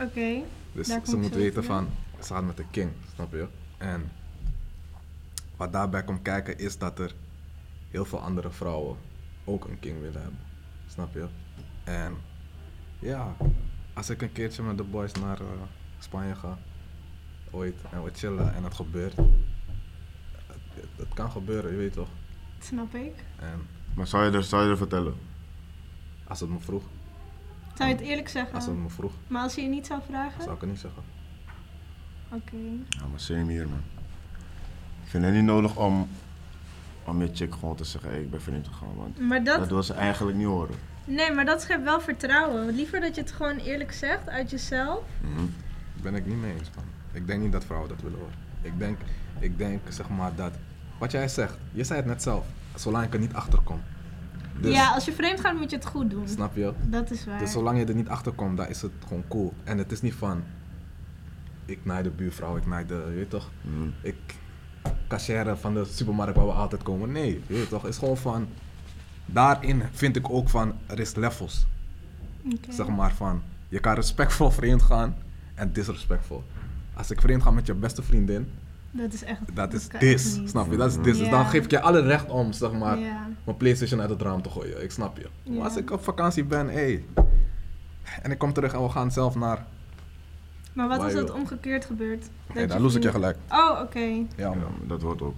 Oké. 0.00 0.40
Dus 0.72 0.86
ze 1.04 1.16
moet 1.16 1.34
weten 1.34 1.64
van 1.64 1.88
ze 2.22 2.32
gaat 2.34 2.44
met 2.44 2.56
de 2.56 2.64
king. 2.70 2.90
Snap 3.14 3.32
je? 3.32 3.46
En 3.78 4.10
wat 5.56 5.72
daarbij 5.72 6.02
komt 6.04 6.22
kijken 6.22 6.58
is 6.58 6.78
dat 6.78 6.98
er 6.98 7.14
heel 7.90 8.04
veel 8.04 8.20
andere 8.20 8.50
vrouwen 8.50 8.96
ook 9.44 9.64
een 9.64 9.78
king 9.78 10.00
willen 10.00 10.20
hebben. 10.22 10.38
Snap 10.86 11.14
je? 11.14 11.26
En 11.84 12.16
ja, 12.98 13.36
als 13.94 14.10
ik 14.10 14.22
een 14.22 14.32
keertje 14.32 14.62
met 14.62 14.76
de 14.76 14.82
boys 14.84 15.12
naar 15.12 15.40
eh, 15.40 15.46
Spanje 15.98 16.34
ga, 16.34 16.58
ooit, 17.50 17.74
en 17.90 18.02
we 18.04 18.10
chillen 18.14 18.54
en 18.54 18.64
het 18.64 18.74
gebeurt, 18.74 19.14
het 20.96 21.14
kan 21.14 21.30
gebeuren, 21.30 21.70
je 21.70 21.76
weet 21.76 21.92
toch? 21.92 22.08
Snap 22.58 22.94
ik. 22.94 23.14
En 23.38 23.60
Maar 23.94 24.06
zou 24.06 24.24
je 24.24 24.36
er, 24.36 24.42
zou 24.44 24.64
je 24.64 24.70
er 24.70 24.76
vertellen? 24.76 25.14
als 26.28 26.40
het 26.40 26.50
me 26.50 26.60
vroeg, 26.60 26.82
Zou 27.74 27.88
je 27.88 27.94
het 27.96 28.04
eerlijk 28.04 28.28
zeggen? 28.28 28.54
als 28.54 28.66
het 28.66 28.76
me 28.76 28.88
vroeg, 28.88 29.12
Maar 29.26 29.42
als 29.42 29.54
je 29.54 29.62
je 29.62 29.68
niet 29.68 29.86
zou 29.86 30.00
vragen? 30.08 30.42
zou 30.42 30.54
ik 30.54 30.60
het 30.60 30.70
niet 30.70 30.78
zeggen. 30.78 31.02
Oké. 32.32 32.56
Ja, 32.88 33.06
maar 33.10 33.20
same 33.20 33.52
hier, 33.52 33.68
man. 33.68 33.82
Ik 35.04 35.10
vind 35.10 35.24
het 35.24 35.34
niet 35.34 35.42
nodig 35.44 35.76
om, 35.76 36.08
om 37.04 37.22
je 37.22 37.30
chick 37.34 37.52
gewoon 37.52 37.76
te 37.76 37.84
zeggen, 37.84 38.10
hey, 38.10 38.20
ik 38.22 38.30
ben 38.30 38.42
vreemd 38.42 38.66
gegaan, 38.66 38.94
want 38.96 39.20
Maar 39.20 39.44
dat, 39.44 39.58
dat, 39.58 39.68
wil 39.68 39.82
ze 39.82 39.94
eigenlijk 39.94 40.36
niet 40.36 40.46
horen. 40.46 40.74
nee, 41.04 41.32
maar 41.32 41.44
dat 41.44 41.60
schept 41.62 41.82
wel 41.84 42.00
vertrouwen. 42.00 42.74
Liever 42.74 43.00
dat 43.00 43.14
je 43.14 43.20
het 43.20 43.32
gewoon 43.32 43.56
eerlijk 43.56 43.92
zegt 43.92 44.28
uit 44.28 44.50
jezelf. 44.50 45.02
Mhm. 45.20 45.44
ben 46.02 46.14
ik 46.14 46.26
niet 46.26 46.36
mee 46.40 46.52
eens, 46.52 46.70
man. 46.76 46.84
Ik 47.12 47.26
denk 47.26 47.42
niet 47.42 47.52
dat 47.52 47.64
vrouwen 47.64 47.88
dat 47.88 48.02
willen 48.02 48.18
horen. 48.18 48.34
Ik 48.62 48.78
denk, 48.78 48.98
ik 49.38 49.58
denk 49.58 49.80
zeg 49.88 50.08
maar 50.08 50.34
dat, 50.34 50.52
wat 51.00 51.10
jij 51.10 51.28
zegt, 51.28 51.54
je 51.72 51.84
zei 51.84 51.98
het 51.98 52.08
net 52.08 52.22
zelf, 52.22 52.46
zolang 52.74 53.04
ik 53.06 53.14
er 53.14 53.20
niet 53.20 53.34
achter 53.34 53.58
kom. 53.64 53.80
Dus, 54.60 54.74
ja, 54.74 54.90
als 54.94 55.04
je 55.04 55.12
vreemd 55.12 55.40
gaat 55.40 55.54
moet 55.58 55.70
je 55.70 55.76
het 55.76 55.86
goed 55.86 56.10
doen. 56.10 56.28
snap 56.28 56.56
je? 56.56 56.72
Dat 56.86 57.10
is 57.10 57.24
waar. 57.24 57.38
Dus 57.38 57.52
zolang 57.52 57.78
je 57.78 57.84
er 57.84 57.94
niet 57.94 58.08
achter 58.08 58.32
komt, 58.32 58.56
dan 58.56 58.68
is 58.68 58.82
het 58.82 58.92
gewoon 59.06 59.24
cool. 59.28 59.52
En 59.64 59.78
het 59.78 59.92
is 59.92 60.00
niet 60.02 60.14
van, 60.14 60.42
ik 61.64 61.78
naai 61.84 62.02
de 62.02 62.10
buurvrouw, 62.10 62.56
ik 62.56 62.66
naai 62.66 62.86
de, 62.86 63.04
je 63.08 63.14
weet 63.14 63.30
toch, 63.30 63.50
Mhm. 63.60 63.88
ik 64.02 64.16
cashier 65.08 65.56
van 65.56 65.74
de 65.74 65.84
supermarkt 65.84 66.36
waar 66.36 66.46
we 66.46 66.52
altijd 66.52 66.82
komen. 66.82 67.12
Nee, 67.12 67.42
je 67.46 67.54
weet 67.54 67.68
toch, 67.68 67.82
het 67.82 67.90
is 67.90 67.98
gewoon 67.98 68.16
van, 68.16 68.48
daarin 69.26 69.82
vind 69.92 70.16
ik 70.16 70.30
ook 70.30 70.48
van, 70.48 70.72
er 70.86 71.00
is 71.00 71.14
levels. 71.14 71.66
Zeg 72.68 72.88
maar 72.88 73.12
van, 73.12 73.42
je 73.68 73.80
kan 73.80 73.94
respectvol 73.94 74.50
vreemd 74.50 74.82
gaan 74.82 75.16
en 75.54 75.72
disrespectvol. 75.72 76.44
Als 76.94 77.10
ik 77.10 77.20
vreemd 77.20 77.42
ga 77.42 77.50
met 77.50 77.66
je 77.66 77.74
beste 77.74 78.02
vriendin, 78.02 78.52
Dat 78.90 79.12
is 79.12 79.24
echt. 79.24 79.40
dat 79.54 79.72
is 79.72 79.88
dis, 79.88 80.40
snap 80.44 80.70
je? 80.70 80.76
Dat 80.76 80.90
is 80.90 80.96
dis. 81.02 81.18
Dus 81.18 81.28
dan 81.30 81.46
geef 81.46 81.64
ik 81.64 81.70
je 81.70 81.80
alle 81.80 82.00
recht 82.00 82.28
om, 82.30 82.52
zeg 82.52 82.72
maar, 82.72 82.98
Ja. 82.98 83.28
mijn 83.44 83.56
Playstation 83.56 84.00
uit 84.00 84.10
het 84.10 84.22
raam 84.22 84.42
te 84.42 84.50
gooien. 84.50 84.82
Ik 84.82 84.90
snap 84.90 85.16
je. 85.18 85.50
Maar 85.50 85.64
als 85.64 85.76
ik 85.76 85.90
op 85.90 86.02
vakantie 86.04 86.44
ben, 86.44 86.68
hé, 86.68 87.04
en 88.22 88.30
ik 88.30 88.38
kom 88.38 88.52
terug 88.52 88.72
en 88.72 88.82
we 88.82 88.88
gaan 88.88 89.10
zelf 89.12 89.34
naar... 89.34 89.66
Maar 90.72 90.88
wat 90.88 90.98
als 90.98 91.12
dat 91.12 91.24
wil. 91.28 91.34
omgekeerd 91.34 91.84
gebeurt? 91.84 92.30
Oké, 92.50 92.60
Dat 92.60 92.68
daar 92.68 92.80
loes 92.80 92.94
ik 92.94 93.02
je 93.02 93.10
gelijk. 93.10 93.36
Oh, 93.50 93.80
oké. 93.82 93.98
Ja, 93.98 94.24
Ja, 94.36 94.48
man. 94.48 94.58
maar 94.58 94.86
dat 94.86 95.02
wordt 95.02 95.22
ook. 95.22 95.34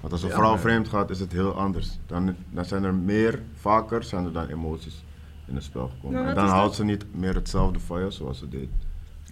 Want 0.00 0.12
als 0.12 0.22
een 0.22 0.28
Ja, 0.28 0.34
vrouw 0.34 0.58
vreemd 0.58 0.88
gaat, 0.88 1.10
is 1.10 1.20
het 1.20 1.32
heel 1.32 1.54
anders. 1.54 1.98
Dan, 2.06 2.34
dan 2.50 2.64
zijn 2.64 2.84
er 2.84 2.94
meer, 2.94 3.42
vaker 3.60 4.02
zijn 4.02 4.24
er 4.24 4.32
dan 4.32 4.46
emoties 4.48 5.04
in 5.46 5.54
het 5.54 5.64
spel 5.64 5.88
gekomen. 5.94 6.26
En 6.28 6.34
dan 6.34 6.44
is 6.44 6.50
houdt 6.50 6.66
dat? 6.66 6.74
ze 6.76 6.84
niet 6.84 7.04
meer 7.14 7.34
hetzelfde 7.34 7.80
van 7.80 8.00
je 8.04 8.10
zoals 8.10 8.38
ze 8.38 8.48
deed. 8.48 8.68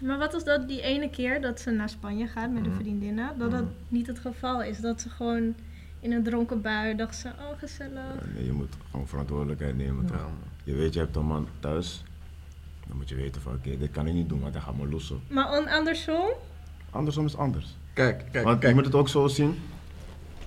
Maar 0.03 0.19
wat 0.19 0.35
als 0.35 0.45
dat 0.45 0.69
die 0.69 0.81
ene 0.83 1.11
keer 1.11 1.41
dat 1.41 1.61
ze 1.61 1.71
naar 1.71 1.89
Spanje 1.89 2.27
gaat 2.27 2.51
met 2.51 2.65
de 2.65 2.71
Mhm. 2.71 2.79
vriendinnen, 2.79 3.31
dat 3.39 3.51
dat 3.51 3.61
Mhm. 3.63 3.71
niet 3.89 4.07
het 4.07 4.19
geval 4.19 4.63
is? 4.63 4.81
Dat 4.81 5.01
ze 5.01 5.09
gewoon 5.09 5.55
in 6.01 6.13
een 6.13 6.23
dronken 6.23 6.61
bui 6.61 6.95
dacht 6.97 7.17
ze, 7.17 7.29
oh 7.29 7.59
gezellig. 7.59 7.93
Ja, 7.93 8.27
nee, 8.35 8.45
je 8.45 8.53
moet 8.53 8.75
gewoon 8.91 9.09
verantwoordelijkheid 9.09 9.77
nemen. 9.77 10.07
Ja. 10.11 10.27
Je 10.65 10.75
weet, 10.75 10.93
je 10.95 10.99
hebt 11.01 11.17
een 11.17 11.27
man 11.27 11.49
thuis. 11.61 12.05
Dan 12.89 12.97
moet 12.97 13.09
je 13.09 13.15
weten 13.15 13.43
van, 13.43 13.55
oké, 13.55 13.79
dit 13.79 13.91
kan 13.91 14.07
ik 14.07 14.15
niet 14.15 14.29
doen, 14.29 14.41
want 14.41 14.55
hij 14.55 14.63
gaat 14.63 14.77
me 14.77 14.89
lossen. 14.89 15.21
Maar 15.29 15.45
andersom? 15.69 16.29
Andersom 16.91 17.25
is 17.27 17.37
anders. 17.37 17.77
Kijk, 17.93 18.25
kijk, 18.33 18.45
Want 18.45 18.63
je 18.63 18.75
moet 18.75 18.85
het 18.85 18.95
ook 18.95 19.09
zo 19.09 19.27
zien. 19.29 19.59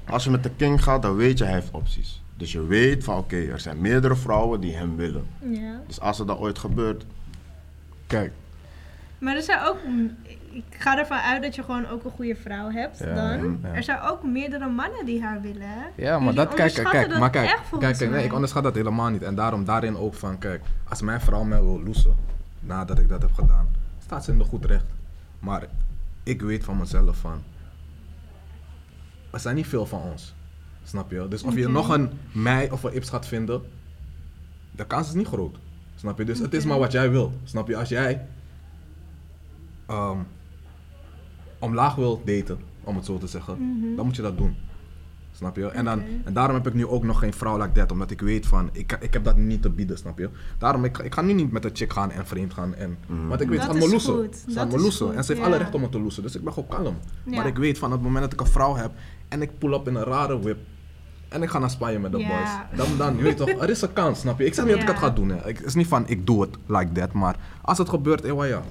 Als 0.10 0.24
je 0.24 0.30
met 0.30 0.44
de 0.44 0.52
king 0.56 0.84
gaat, 0.84 1.02
dan 1.02 1.16
weet 1.16 1.38
je 1.38 1.44
hij 1.44 1.54
heeft 1.54 1.72
opties. 1.72 2.22
Dus 2.38 2.52
je 2.52 2.66
weet 2.66 3.04
van 3.04 3.18
oké, 3.18 3.36
er 3.36 3.60
zijn 3.60 3.82
meerdere 3.82 4.16
vrouwen 4.16 4.60
die 4.62 4.76
hem 4.76 4.96
willen. 4.96 5.26
Ja. 5.50 5.82
Dus 5.88 6.00
als 6.00 6.20
er 6.20 6.26
dat 6.26 6.38
ooit 6.38 6.60
gebeurt, 6.60 7.06
Kijk, 8.08 8.32
Maar 9.18 9.36
er 9.36 9.42
zou 9.42 9.68
ook, 9.68 9.78
ik 10.52 10.64
ga 10.70 10.98
ervan 10.98 11.18
uit 11.20 11.44
dat 11.44 11.56
je 11.56 11.64
gewoon 11.64 11.88
ook 11.88 12.04
een 12.04 12.12
goede 12.12 12.36
vrouw 12.36 12.72
hebt 12.72 13.00
Ja, 13.00 13.14
dan. 13.16 13.60
ja. 13.64 13.74
Er 13.74 13.84
zijn 13.84 14.02
ook 14.02 14.24
meerdere 14.24 14.70
mannen 14.70 15.06
die 15.06 15.24
haar 15.24 15.42
willen? 15.42 15.68
Ja, 15.96 16.12
maar 16.20 16.34
Jullie 16.34 16.36
dat, 16.36 16.54
kijk, 16.54 16.74
kijk, 16.74 17.10
dat 17.10 17.20
maar 17.20 17.30
kijk, 17.30 17.50
echt 17.50 17.78
kijk, 17.80 18.00
nee, 18.00 18.10
mij. 18.10 18.24
ik 18.24 18.34
onderschat 18.34 18.64
dat 18.64 18.76
helemaal 18.76 19.10
niet. 19.10 19.24
En 19.24 19.36
daarom 19.36 19.66
daarin 19.66 19.98
ook 19.98 20.14
van, 20.14 20.38
kijk, 20.38 20.62
als 20.90 21.02
mijn 21.02 21.22
vrouw 21.22 21.44
mij 21.44 21.62
wil 21.62 21.82
loesen, 21.84 22.16
nadat 22.60 23.00
ik 23.00 23.10
dat 23.10 23.22
heb 23.22 23.34
gedaan, 23.34 23.68
staat 24.04 24.24
ze 24.24 24.32
in 24.32 24.38
de 24.38 24.44
goed 24.44 24.66
recht. 24.66 24.86
Maar 25.40 25.64
ik 26.24 26.42
weet 26.42 26.64
van 26.64 26.78
mezelf 26.78 27.18
van, 27.18 27.44
er 29.32 29.40
zijn 29.40 29.56
niet 29.56 29.68
veel 29.68 29.86
van 29.86 30.02
ons, 30.02 30.34
snap 30.84 31.12
je? 31.12 31.28
Dus 31.28 31.44
of 31.44 31.56
je 31.56 31.62
Oké. 31.64 31.72
nog 31.72 31.90
een 31.90 32.10
mij 32.32 32.72
of 32.72 32.84
een 32.84 32.96
Ips 32.96 33.10
gaat 33.10 33.28
vinden, 33.28 33.62
de 34.72 34.86
kans 34.88 35.08
is 35.08 35.14
niet 35.14 35.28
groot, 35.28 35.56
snap 35.96 36.18
je? 36.18 36.24
Dus 36.26 36.40
het 36.40 36.54
is 36.54 36.66
maar 36.66 36.80
wat 36.80 36.92
jij 36.92 37.12
wil, 37.12 37.34
snap 37.44 37.68
je? 37.68 37.78
Als 37.78 37.90
jij 37.90 38.26
ehm, 39.86 40.18
omlaag 41.60 41.96
wil 41.96 42.22
daten, 42.26 42.58
om 42.84 42.96
het 42.96 43.06
zo 43.06 43.18
te 43.18 43.28
zeggen, 43.28 43.58
Mhm. 43.60 43.96
dan 43.96 44.06
moet 44.06 44.16
je 44.16 44.22
dat 44.22 44.38
doen. 44.38 44.56
Snap 45.32 45.56
je? 45.56 45.68
En, 45.68 45.86
dan, 45.86 46.02
en 46.24 46.34
daarom 46.34 46.56
heb 46.56 46.68
ik 46.68 46.74
nu 46.74 46.88
ook 46.88 47.04
nog 47.04 47.20
geen 47.20 47.34
vrouw 47.34 47.58
like 47.58 47.72
that, 47.72 47.92
omdat 47.92 48.12
ik 48.12 48.22
weet 48.22 48.46
van, 48.48 48.70
ik, 48.72 48.98
ik 49.02 49.14
heb 49.14 49.24
dat 49.24 49.38
niet 49.38 49.62
te 49.62 49.70
bieden, 49.70 49.98
snap 49.98 50.18
je? 50.18 50.30
Daarom, 50.58 50.84
ik, 50.84 50.98
ik 50.98 51.14
ga 51.14 51.22
nu 51.22 51.34
niet 51.34 51.52
met 51.52 51.66
een 51.66 51.70
chick 51.74 51.94
gaan 51.94 52.12
en 52.12 52.28
vreemd 52.28 52.54
gaan, 52.54 52.76
en, 52.76 52.98
Mhm. 53.08 53.28
want 53.28 53.42
ik 53.42 53.48
weet, 53.50 53.58
Dat 53.58 53.66
ze 53.68 53.74
gaat 53.74 53.82
me 53.86 53.90
loesen. 53.92 54.30
Ze 54.34 54.40
gaat 54.46 54.56
dat 54.72 54.78
me 54.80 54.84
loesen. 54.84 55.16
En 55.16 55.24
ze 55.24 55.32
heeft 55.32 55.44
ja. 55.46 55.52
alle 55.52 55.58
recht 55.58 55.76
om 55.76 55.82
me 55.82 55.90
te 55.90 56.00
loesen, 56.00 56.24
dus 56.24 56.36
ik 56.36 56.44
ben 56.44 56.54
gewoon 56.54 56.70
kalm. 56.70 56.96
Ja. 57.26 57.36
Maar 57.36 57.46
ik 57.48 57.58
weet 57.58 57.78
van, 57.78 57.88
op 57.88 57.94
het 57.94 58.04
moment 58.04 58.24
dat 58.24 58.34
ik 58.34 58.40
een 58.40 58.48
vrouw 58.52 58.76
heb, 58.76 58.92
en 59.28 59.42
ik 59.42 59.58
pull 59.58 59.74
up 59.74 59.88
in 59.88 59.96
een 59.96 60.04
rare 60.04 60.40
whip, 60.40 60.58
en 61.36 61.42
ik 61.44 61.50
ga 61.50 61.60
naar 61.60 61.70
Spanje 61.70 62.00
met 62.00 62.12
de 62.12 62.18
Ja. 62.18 62.28
boys, 62.28 62.50
dan, 62.88 62.98
dan, 62.98 63.18
je 63.18 63.24
weet 63.24 63.38
toch, 63.38 63.50
er 63.50 63.70
is 63.70 63.82
een 63.82 63.94
kans, 63.94 64.20
snap 64.20 64.40
je? 64.40 64.46
Ik 64.46 64.54
zeg 64.54 64.66
niet 64.66 64.74
dat 64.74 64.84
ik 64.84 64.88
het 64.90 64.98
ga 64.98 65.10
doen, 65.10 65.30
hè. 65.30 65.48
Ik- 65.48 65.58
Het 65.58 65.66
is 65.66 65.74
niet 65.76 65.88
van, 65.88 66.04
ik 66.08 66.26
doe 66.26 66.42
het 66.42 66.58
like 66.66 66.92
that, 66.92 67.14
maar 67.14 67.36
als 67.62 67.78
het 67.78 67.90
gebeurt, 67.90 68.22
eh, 68.24 68.32
well, 68.34 68.50
ja. 68.50 68.62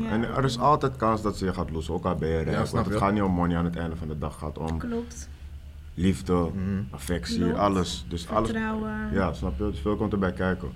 ja. 0.00 0.08
En 0.10 0.22
er 0.36 0.44
is 0.44 0.58
altijd 0.58 0.96
kans 0.96 1.22
dat 1.22 1.36
ze 1.36 1.44
je 1.44 1.52
gaat 1.52 1.70
lossen, 1.70 1.94
ook 1.94 2.04
al 2.04 2.14
ben 2.14 2.28
je 2.28 2.38
rijk. 2.42 2.66
want 2.66 2.86
het 2.86 2.96
gaat 2.96 3.12
niet 3.12 3.22
om 3.22 3.32
money 3.32 3.56
aan 3.56 3.64
het 3.64 3.76
einde 3.76 3.96
van 3.96 4.08
de 4.08 4.18
dag, 4.18 4.30
het 4.30 4.38
gaat 4.40 4.58
om 4.58 4.78
Klopt. 4.78 5.28
liefde, 5.94 6.32
Mhm. 6.32 6.82
affectie, 6.90 7.38
Klopt. 7.38 7.58
alles. 7.58 8.04
Dus 8.08 8.28
alles. 8.28 8.48
Vertrouwen. 8.50 8.92
Ja, 9.12 9.32
snap 9.32 9.58
je? 9.58 9.70
Dus 9.70 9.80
veel 9.80 9.96
komt 9.96 10.12
erbij 10.12 10.32
kijken. 10.32 10.68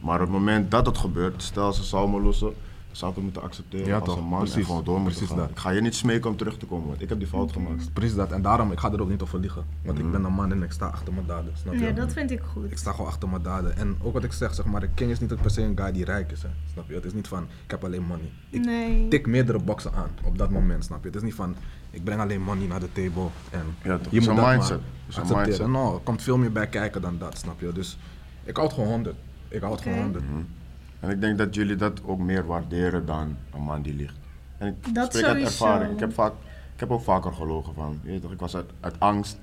Maar 0.00 0.14
op 0.14 0.20
het 0.20 0.30
moment 0.30 0.70
dat 0.70 0.86
het 0.86 0.98
gebeurt, 0.98 1.42
stel 1.42 1.72
ze 1.72 1.82
zou 1.84 2.10
me 2.10 2.20
lossen, 2.20 2.52
dan 2.90 2.98
zou 2.98 3.10
ik 3.10 3.16
het 3.16 3.24
moeten 3.24 3.42
accepteren 3.42 3.86
Ja, 3.86 3.96
als 3.98 4.04
toch? 4.08 4.16
een 4.18 4.24
man 4.24 4.38
en 4.38 4.44
Precies. 4.44 4.66
gewoon 4.66 4.84
door 4.84 5.00
moeten 5.00 5.12
Precies 5.18 5.28
gaan. 5.36 5.38
dat. 5.46 5.50
Ik 5.50 5.58
ga 5.58 5.70
je 5.70 5.80
niet 5.80 5.94
smeken 5.94 6.30
om 6.30 6.36
terug 6.36 6.56
te 6.58 6.66
komen, 6.66 6.88
want 6.88 7.00
ik 7.02 7.08
heb 7.08 7.18
die 7.18 7.28
fout 7.28 7.52
gemaakt. 7.52 7.92
Precies 7.92 8.14
dat, 8.14 8.32
en 8.32 8.42
daarom, 8.42 8.72
ik 8.72 8.78
ga 8.78 8.92
er 8.92 9.02
ook 9.02 9.08
niet 9.08 9.22
over 9.22 9.38
liegen. 9.38 9.64
Want 9.84 9.98
ik 9.98 10.10
ben 10.10 10.24
een 10.24 10.32
man 10.32 10.52
en 10.52 10.62
ik 10.62 10.72
sta 10.72 10.86
achter 10.86 11.12
mijn 11.12 11.26
daden, 11.26 11.52
snap 11.56 11.74
je? 11.74 11.80
Ja, 11.80 11.90
dat 11.90 12.12
vind 12.12 12.30
ik 12.30 12.38
Ik 12.38 12.44
goed. 12.44 12.78
sta 12.78 12.90
gewoon 12.90 13.06
achter 13.06 13.28
mijn 13.28 13.42
daden. 13.42 13.76
En 13.76 13.96
ook 14.02 14.12
wat 14.12 14.24
ik 14.24 14.32
zeg, 14.32 14.54
zeg 14.54 14.64
maar, 14.64 14.80
de 14.80 14.88
king 14.94 15.10
is 15.10 15.20
niet 15.20 15.40
per 15.40 15.50
se 15.50 15.62
een 15.62 15.76
guy 15.78 15.92
die 15.92 16.04
rijk 16.04 16.30
is. 16.32 16.42
Hè. 16.42 16.48
Snap 16.72 16.88
je? 16.88 16.94
Het 16.94 17.04
is 17.04 17.12
niet 17.12 17.28
van, 17.28 17.42
ik 17.64 17.70
heb 17.70 17.84
alleen 17.84 18.02
money. 18.06 18.30
Ik 18.50 18.64
Nee. 18.64 19.08
tik 19.08 19.26
meerdere 19.26 19.58
boxen 19.58 19.92
aan 19.94 20.10
op 20.24 20.38
dat 20.38 20.50
moment, 20.50 20.84
snap 20.84 21.00
je? 21.00 21.06
Het 21.06 21.16
is 21.16 21.22
niet 21.22 21.34
van, 21.34 21.54
ik 21.90 22.04
breng 22.04 22.20
alleen 22.20 22.42
money 22.42 22.66
naar 22.66 22.80
de 22.80 22.92
table 22.92 23.28
en 23.50 23.64
Ja, 23.82 23.82
toch. 23.82 23.82
je 23.82 23.90
Het 23.90 24.12
is 24.12 24.18
moet 24.18 24.28
een 24.28 24.36
dat 24.36 24.46
mindset. 24.50 24.78
maar 24.80 24.86
accepteren. 25.06 25.42
mindset. 25.42 25.66
No, 25.66 25.94
er 25.94 26.00
komt 26.00 26.22
veel 26.22 26.38
meer 26.38 26.52
bij 26.52 26.66
kijken 26.66 27.00
dan 27.02 27.18
dat, 27.18 27.38
snap 27.38 27.60
je? 27.60 27.72
Dus 27.72 27.98
ik 28.44 28.56
houd 28.56 28.72
gewoon 28.72 28.88
100. 28.88 29.16
Ik 29.48 29.60
houd 29.62 29.80
gewoon 29.80 29.94
Oké. 29.98 30.04
100. 30.04 30.24
Mhm. 30.30 30.40
En 31.00 31.10
ik 31.10 31.20
denk 31.20 31.38
dat 31.38 31.54
jullie 31.54 31.76
dat 31.76 32.04
ook 32.04 32.18
meer 32.18 32.46
waarderen 32.46 33.06
dan 33.06 33.36
een 33.54 33.62
man 33.62 33.82
die 33.82 33.94
liegt. 33.94 34.16
En 34.58 34.66
ik 34.68 34.94
Dat 34.94 35.06
spreek 35.14 35.24
uit 35.24 35.44
ervaring. 35.44 35.92
Ik 35.92 36.00
heb, 36.00 36.12
vaak, 36.12 36.32
ik 36.74 36.80
heb 36.80 36.90
ook 36.90 37.02
vaker 37.02 37.32
gelogen 37.32 37.74
van, 37.74 38.00
je 38.02 38.10
weet 38.10 38.22
toch, 38.22 38.32
ik 38.32 38.38
was 38.40 38.56
uit, 38.56 38.70
uit 38.80 39.00
angst 39.00 39.38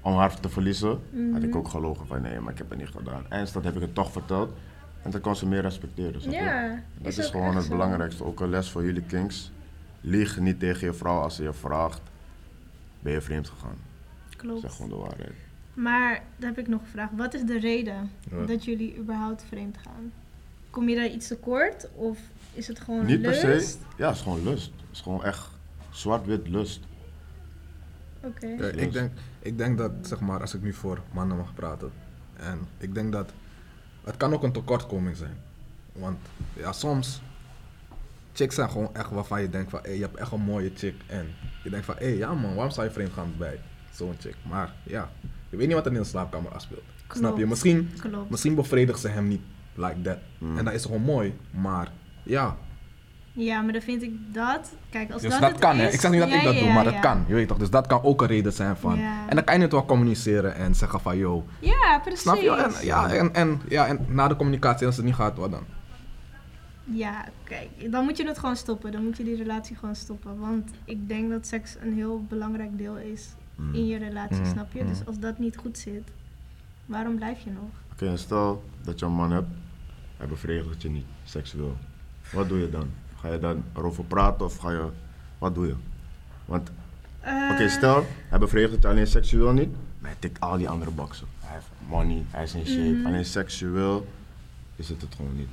om 0.00 0.14
haar 0.16 0.40
te 0.40 0.48
verliezen, 0.48 0.98
had 1.32 1.42
ik 1.42 1.56
ook 1.56 1.68
gelogen 1.68 2.06
van 2.06 2.22
nee, 2.22 2.40
maar 2.40 2.52
ik 2.52 2.58
heb 2.58 2.70
het 2.70 2.78
niet 2.78 2.88
gedaan. 2.88 3.24
En 3.28 3.46
dat 3.52 3.64
heb 3.64 3.74
ik 3.74 3.80
het 3.80 3.94
toch 3.94 4.12
verteld. 4.12 4.52
En 5.02 5.10
dan 5.10 5.20
kon 5.20 5.36
ze 5.36 5.46
meer 5.46 5.60
respecteren. 5.62 6.20
je? 6.22 6.30
Ja, 6.30 6.82
Dat 6.98 7.18
is 7.18 7.26
gewoon 7.30 7.54
het 7.56 7.64
zo. 7.64 7.70
belangrijkste. 7.70 8.24
Ook 8.24 8.40
een 8.40 8.48
les 8.50 8.70
voor 8.70 8.84
jullie 8.84 9.02
kings. 9.02 9.50
Lieg 10.00 10.40
niet 10.40 10.58
tegen 10.58 10.86
je 10.86 10.92
vrouw 10.92 11.20
als 11.20 11.36
ze 11.36 11.42
je 11.42 11.52
vraagt, 11.52 12.00
ben 13.00 13.12
je 13.12 13.20
vreemd 13.20 13.48
gegaan. 13.48 13.76
Zeg 14.28 14.36
Klopt. 14.36 14.72
gewoon 14.72 14.90
de 14.90 14.96
waarheid. 14.96 15.32
Maar 15.74 16.22
dan 16.36 16.48
heb 16.48 16.58
ik 16.58 16.68
nog 16.68 16.80
een 16.80 16.86
vraag. 16.86 17.08
Wat 17.16 17.34
is 17.34 17.42
de 17.42 17.58
reden 17.58 18.10
Ja. 18.30 18.44
dat 18.46 18.64
jullie 18.64 18.96
überhaupt 18.98 19.44
vreemd 19.48 19.78
gaan? 19.78 20.12
Kom 20.72 20.88
je 20.88 20.96
daar 20.96 21.08
iets 21.08 21.28
tekort 21.28 21.88
of 21.94 22.18
is 22.52 22.68
het 22.68 22.80
gewoon 22.80 23.06
Niet 23.06 23.22
per 23.22 23.34
se. 23.34 23.76
Ja, 23.96 24.06
het 24.06 24.16
is 24.16 24.22
gewoon 24.22 24.42
lust. 24.42 24.72
Het 24.76 24.92
is 24.92 25.00
gewoon 25.00 25.24
echt 25.24 25.48
zwart-wit 25.90 26.48
lust. 26.48 26.80
Oké. 28.20 28.46
Ik, 28.46 28.92
denk, 28.92 29.12
ik 29.38 29.58
denk 29.58 29.78
dat, 29.78 29.92
zeg 30.02 30.20
maar, 30.20 30.40
als 30.40 30.54
ik 30.54 30.62
nu 30.62 30.72
voor 30.72 31.00
mannen 31.12 31.36
mag 31.36 31.54
praten, 31.54 31.92
en 32.36 32.58
ik 32.78 32.94
denk 32.94 33.12
dat 33.12 33.32
het 34.04 34.16
kan 34.16 34.32
ook 34.32 34.42
een 34.42 34.52
tekortkoming 34.52 35.16
zijn. 35.16 35.36
Want 35.92 36.18
ja, 36.56 36.72
soms, 36.72 37.22
chicks 38.32 38.54
zijn 38.54 38.70
gewoon 38.70 38.94
echt 38.94 39.10
waarvan 39.10 39.40
je 39.42 39.50
denkt 39.50 39.70
van, 39.70 39.80
hé, 39.82 39.90
je 39.90 40.00
hebt 40.02 40.16
echt 40.16 40.32
een 40.32 40.40
mooie 40.40 40.72
chick. 40.74 40.94
En 41.06 41.26
je 41.64 41.70
denkt 41.70 41.86
van, 41.86 41.96
hé, 41.98 42.06
ja 42.06 42.34
man, 42.34 42.54
waarom 42.54 42.72
zou 42.72 42.86
je 42.86 42.92
vreemd 42.92 43.12
gaan 43.12 43.34
bij 43.38 43.60
zo'n 43.94 44.16
chick? 44.18 44.36
Maar 44.48 44.74
ja, 44.82 45.10
je 45.50 45.56
weet 45.56 45.66
niet 45.66 45.76
wat 45.76 45.86
er 45.86 45.92
in 45.92 45.98
de 45.98 46.04
slaapkamer 46.04 46.52
afspeelt. 46.52 46.82
Snap 47.08 47.38
je? 47.38 47.46
Misschien, 47.46 47.90
Klopt. 47.98 48.30
misschien 48.30 48.54
bevredigt 48.54 49.00
ze 49.00 49.08
hem 49.08 49.28
niet 49.28 49.42
like 49.74 50.00
that. 50.02 50.18
Mm. 50.38 50.58
En 50.58 50.64
dat 50.64 50.74
is 50.74 50.84
gewoon 50.84 51.02
mooi, 51.02 51.34
maar 51.50 51.88
ja. 52.22 52.56
Ja, 53.34 53.60
maar 53.60 53.72
dan 53.72 53.82
vind 53.82 54.02
ik 54.02 54.12
dat. 54.34 54.72
Kijk, 54.90 55.12
als 55.12 55.22
Dus 55.22 55.30
dat, 55.30 55.40
dat, 55.40 55.50
het 55.50 55.60
kan, 55.60 55.76
hè. 55.78 55.86
is- 55.86 55.94
Ik 55.94 56.00
zeg 56.00 56.10
niet 56.10 56.20
dat 56.20 56.28
Ja, 56.28 56.36
ik 56.36 56.42
dat 56.44 56.54
ja, 56.54 56.60
doe, 56.60 56.72
maar 56.72 56.84
ja. 56.84 56.90
dat 56.90 57.00
kan. 57.00 57.24
Je 57.26 57.34
weet 57.34 57.48
toch, 57.48 57.58
dus 57.58 57.70
dat 57.70 57.86
kan 57.86 58.02
ook 58.02 58.20
een 58.20 58.26
reden 58.26 58.52
zijn 58.52 58.76
van. 58.76 58.98
Ja. 58.98 59.28
En 59.28 59.34
dan 59.36 59.44
kan 59.44 59.56
je 59.56 59.62
het 59.62 59.72
wel 59.72 59.84
communiceren 59.84 60.54
en 60.54 60.74
zeggen 60.74 61.00
van, 61.00 61.16
yo, 61.16 61.44
Ja, 61.58 61.98
precies. 62.02 62.20
Snap 62.20 62.36
je? 62.36 62.50
En, 62.50 62.86
ja, 62.86 63.10
en, 63.10 63.34
en, 63.34 63.60
ja, 63.68 63.86
en 63.86 63.98
na 64.08 64.28
de 64.28 64.36
communicatie, 64.36 64.86
als 64.86 64.96
het 64.96 65.04
niet 65.04 65.14
gaat, 65.14 65.36
wat 65.36 65.50
dan? 65.50 65.62
Ja, 66.84 67.24
kijk, 67.44 67.68
dan 67.90 68.04
moet 68.04 68.16
je 68.16 68.26
het 68.26 68.38
gewoon 68.38 68.56
stoppen. 68.56 68.92
Dan 68.92 69.04
moet 69.04 69.16
je 69.16 69.24
die 69.24 69.36
relatie 69.36 69.76
gewoon 69.76 69.94
stoppen. 69.96 70.38
Want 70.38 70.70
ik 70.84 71.08
denk 71.08 71.30
dat 71.30 71.46
seks 71.46 71.76
een 71.80 71.94
heel 71.94 72.24
belangrijk 72.28 72.78
deel 72.78 72.96
is 72.96 73.28
Mm. 73.56 73.74
in 73.74 73.86
je 73.86 73.98
relatie, 73.98 74.36
Mm, 74.36 74.44
snap 74.46 74.72
je? 74.72 74.82
mm. 74.82 74.88
Dus 74.88 75.06
als 75.06 75.18
dat 75.18 75.38
niet 75.38 75.56
goed 75.56 75.78
zit, 75.78 76.08
waarom 76.86 77.16
blijf 77.16 77.40
je 77.40 77.50
nog? 77.50 77.70
Oké, 77.92 78.16
stel 78.16 78.64
dat 78.82 78.98
je 78.98 79.06
een 79.06 79.12
man 79.12 79.32
hebt, 79.32 79.48
hij 80.16 80.26
bevredigt 80.26 80.82
je 80.82 80.90
niet 80.90 81.04
seksueel. 81.24 81.76
Wat 82.32 82.48
doe 82.48 82.58
je 82.58 82.70
dan? 82.70 82.88
Ga 83.20 83.32
je 83.32 83.38
dan 83.38 83.62
erover 83.76 84.04
praten 84.04 84.44
of 84.46 84.56
ga 84.56 84.70
je 84.70 84.88
wat 85.38 85.54
doe 85.54 85.66
je? 85.66 85.74
Want, 86.44 86.70
Eh, 87.20 87.48
oké, 87.52 87.68
stel, 87.68 88.06
hij 88.28 88.38
bevredigt 88.38 88.72
het 88.72 88.84
alleen 88.84 89.06
seksueel 89.06 89.52
niet, 89.52 89.70
maar 89.98 90.10
hij 90.10 90.18
tikt 90.18 90.40
al 90.40 90.56
die 90.56 90.68
andere 90.68 90.90
boxen. 90.90 91.26
Hij 91.40 91.54
heeft 91.54 91.66
money, 91.88 92.24
hij 92.30 92.42
is 92.42 92.54
in 92.54 92.66
shape, 92.66 92.88
Mhm. 92.96 93.06
alleen 93.06 93.24
seksueel 93.24 94.06
is 94.76 94.88
het 94.88 95.00
het 95.02 95.14
gewoon 95.14 95.36
niet. 95.36 95.48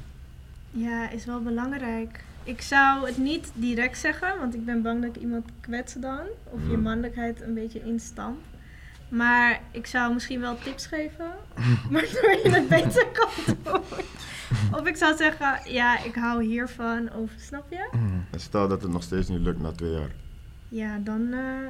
Ja, 0.72 1.10
is 1.10 1.26
wel 1.26 1.42
belangrijk. 1.42 2.24
Ik 2.44 2.62
zou 2.62 3.06
het 3.08 3.18
niet 3.18 3.52
direct 3.54 3.98
zeggen, 3.98 4.38
want 4.40 4.54
ik 4.56 4.66
ben 4.66 4.82
bang 4.82 5.02
dat 5.02 5.16
ik 5.16 5.22
iemand 5.22 5.46
kwets 5.60 5.94
dan. 5.94 6.20
Of 6.44 6.60
je 6.70 6.78
Mm. 6.78 6.82
mannelijkheid 6.84 7.42
een 7.42 7.54
beetje 7.54 7.84
instamp. 7.86 8.38
Maar 9.10 9.62
ik 9.72 9.86
zou 9.88 10.14
misschien 10.14 10.40
wel 10.40 10.58
tips 10.60 10.86
geven, 10.86 11.32
waardoor 11.92 12.32
je 12.44 12.50
het 12.54 12.68
beter 12.68 13.08
kan 13.08 13.56
doen. 13.64 13.82
Of 14.80 14.88
ik 14.88 14.96
zou 14.96 15.18
zeggen, 15.18 15.72
ja, 15.74 16.04
ik 16.04 16.16
hou 16.16 16.44
hiervan, 16.44 17.14
of 17.14 17.32
snap 17.38 17.66
je? 17.72 17.90
En 18.32 18.40
stel 18.40 18.68
dat 18.68 18.82
het 18.82 18.92
nog 18.92 19.04
steeds 19.04 19.28
niet 19.28 19.40
lukt 19.42 19.62
na 19.62 19.72
twee 19.72 19.92
jaar. 19.92 20.12
Ja, 20.70 20.98
dan 20.98 21.34
eh, 21.34 21.68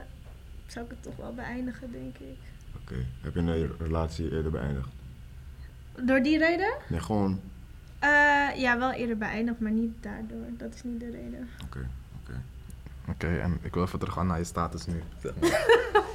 zou 0.67 0.85
ik 0.85 0.91
het 0.91 1.03
toch 1.03 1.15
wel 1.15 1.33
beëindigen, 1.33 1.91
denk 1.91 2.17
ik. 2.17 2.37
Oké, 2.81 2.95
heb 3.21 3.33
je 3.33 3.39
een 3.39 3.71
relatie 3.79 4.31
eerder 4.31 4.51
beëindigd? 4.51 4.89
Door 6.03 6.21
die 6.23 6.37
reden? 6.37 6.73
Nee, 6.89 6.99
gewoon, 6.99 7.39
Eh, 7.99 8.09
ja, 8.55 8.77
wel 8.77 8.91
eerder 8.91 9.17
beëindigd, 9.17 9.59
maar 9.59 9.71
niet 9.71 9.91
daardoor. 9.99 10.45
Dat 10.57 10.73
is 10.73 10.83
niet 10.83 10.99
de 10.99 11.09
reden. 11.11 11.49
oké, 11.63 11.87
oké. 13.09 13.27
En 13.37 13.57
ik 13.61 13.73
wil 13.73 13.83
even 13.83 13.99
teruggaan 13.99 14.27
naar 14.27 14.37
je 14.37 14.43
status 14.43 14.85
nu. 14.85 15.03
Maar. 15.41 15.65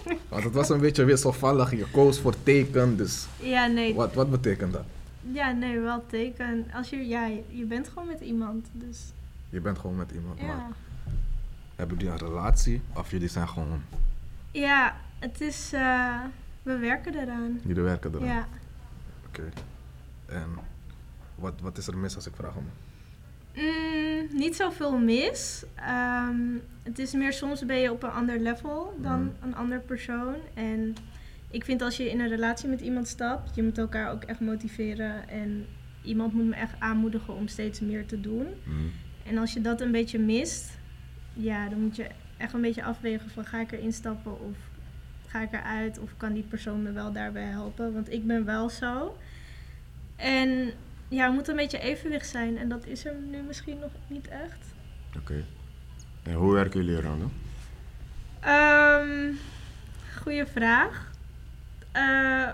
Want 0.29 0.45
het 0.45 0.53
was 0.55 0.69
een 0.69 0.81
beetje 0.81 1.05
wisselvallig. 1.05 1.71
Je 1.71 1.91
koos 1.91 2.19
voor 2.21 2.35
teken, 2.43 2.97
dus 2.97 3.27
Ja, 3.41 3.67
nee. 3.67 3.95
wat, 3.95 4.15
wat 4.15 4.31
betekent 4.31 4.73
dat? 4.73 4.85
Ja, 5.33 5.51
nee, 5.51 5.79
wel 5.81 6.05
teken. 6.07 6.67
Als 6.75 6.91
je, 6.91 6.97
ja, 6.97 7.27
je, 7.49 7.65
bent 7.65 7.89
gewoon 7.89 8.07
met 8.09 8.21
iemand, 8.21 8.67
dus 8.73 9.13
Je 9.49 9.61
bent 9.61 9.79
gewoon 9.79 9.97
met 9.97 10.11
iemand, 10.11 10.41
maar 10.41 10.49
ja. 10.57 10.69
hebben 11.77 11.97
jullie 11.99 12.13
een 12.13 12.19
relatie? 12.19 12.83
Of 12.93 13.11
jullie 13.11 13.29
zijn 13.29 13.49
gewoon, 13.49 13.83
Ja, 14.51 14.97
het 15.19 15.41
is, 15.41 15.71
eh, 15.73 16.21
we 16.63 16.77
werken 16.79 17.15
eraan. 17.15 17.61
jullie 17.65 17.83
werken 17.83 18.15
eraan? 18.15 18.27
Ja. 18.27 18.47
Oké. 19.29 19.43
En 20.27 20.49
wat, 21.35 21.53
wat 21.63 21.79
is 21.79 21.87
er 21.87 21.97
mis 21.97 22.15
als 22.15 22.27
ik 22.27 22.33
vraag 22.37 22.55
om? 22.55 22.67
Mm, 23.57 24.27
niet 24.39 24.57
zoveel 24.57 24.99
mis. 24.99 25.65
Ehm, 25.75 26.39
het 26.83 26.99
is 26.99 27.13
meer 27.13 27.33
soms 27.33 27.67
ben 27.67 27.77
je 27.79 27.93
op 27.93 28.03
een 28.03 28.11
ander 28.11 28.39
level 28.41 28.95
dan 29.01 29.21
Mhm. 29.23 29.47
een 29.47 29.55
ander 29.55 29.81
persoon. 29.81 30.35
En 30.55 30.95
ik 31.51 31.65
vind 31.65 31.83
als 31.83 31.97
je 31.97 32.11
in 32.11 32.21
een 32.21 32.29
relatie 32.29 32.69
met 32.69 32.81
iemand 32.81 33.09
stapt, 33.09 33.55
je 33.55 33.63
moet 33.63 33.79
elkaar 33.79 34.11
ook 34.13 34.23
echt 34.25 34.41
motiveren. 34.41 35.29
En 35.29 35.67
iemand 36.03 36.33
moet 36.33 36.45
me 36.47 36.55
echt 36.55 36.75
aanmoedigen 36.79 37.35
om 37.35 37.49
steeds 37.49 37.81
meer 37.81 38.07
te 38.07 38.21
doen. 38.21 38.47
Mhm. 38.65 38.79
En 39.27 39.39
als 39.39 39.53
je 39.53 39.61
dat 39.61 39.81
een 39.81 39.93
beetje 39.93 40.19
mist, 40.19 40.79
ja, 41.33 41.69
dan 41.69 41.81
moet 41.81 41.97
je 41.97 42.07
echt 42.37 42.53
een 42.53 42.61
beetje 42.61 42.85
afwegen 42.85 43.31
van 43.31 43.45
ga 43.45 43.61
ik 43.61 43.73
erin 43.73 43.93
stappen 43.93 44.41
of 44.41 44.57
ga 45.27 45.41
ik 45.43 45.53
eruit 45.53 45.99
of 45.99 46.17
kan 46.17 46.33
die 46.33 46.43
persoon 46.43 46.83
me 46.83 46.93
wel 46.93 47.13
daarbij 47.13 47.43
helpen. 47.45 47.93
Want 47.93 48.13
ik 48.13 48.27
ben 48.27 48.45
wel 48.45 48.69
zo. 48.69 49.17
En 50.17 50.73
ja, 51.15 51.25
er 51.25 51.33
moet 51.33 51.49
een 51.49 51.57
beetje 51.57 51.79
evenwicht 51.79 52.29
zijn 52.29 52.59
en 52.59 52.69
dat 52.69 52.87
is 52.87 53.05
er 53.05 53.15
nu 53.31 53.43
misschien 53.43 53.79
nog 53.79 53.91
niet 54.07 54.29
echt. 54.29 54.75
Oké. 55.17 55.45
En 56.23 56.33
hoe 56.33 56.53
werken 56.53 56.85
jullie 56.85 56.99
eraan 56.99 57.19
dan? 57.19 57.33
Ehm 58.41 59.35
goeie 60.25 60.47
vraag. 60.47 61.11
Eh, 61.93 62.49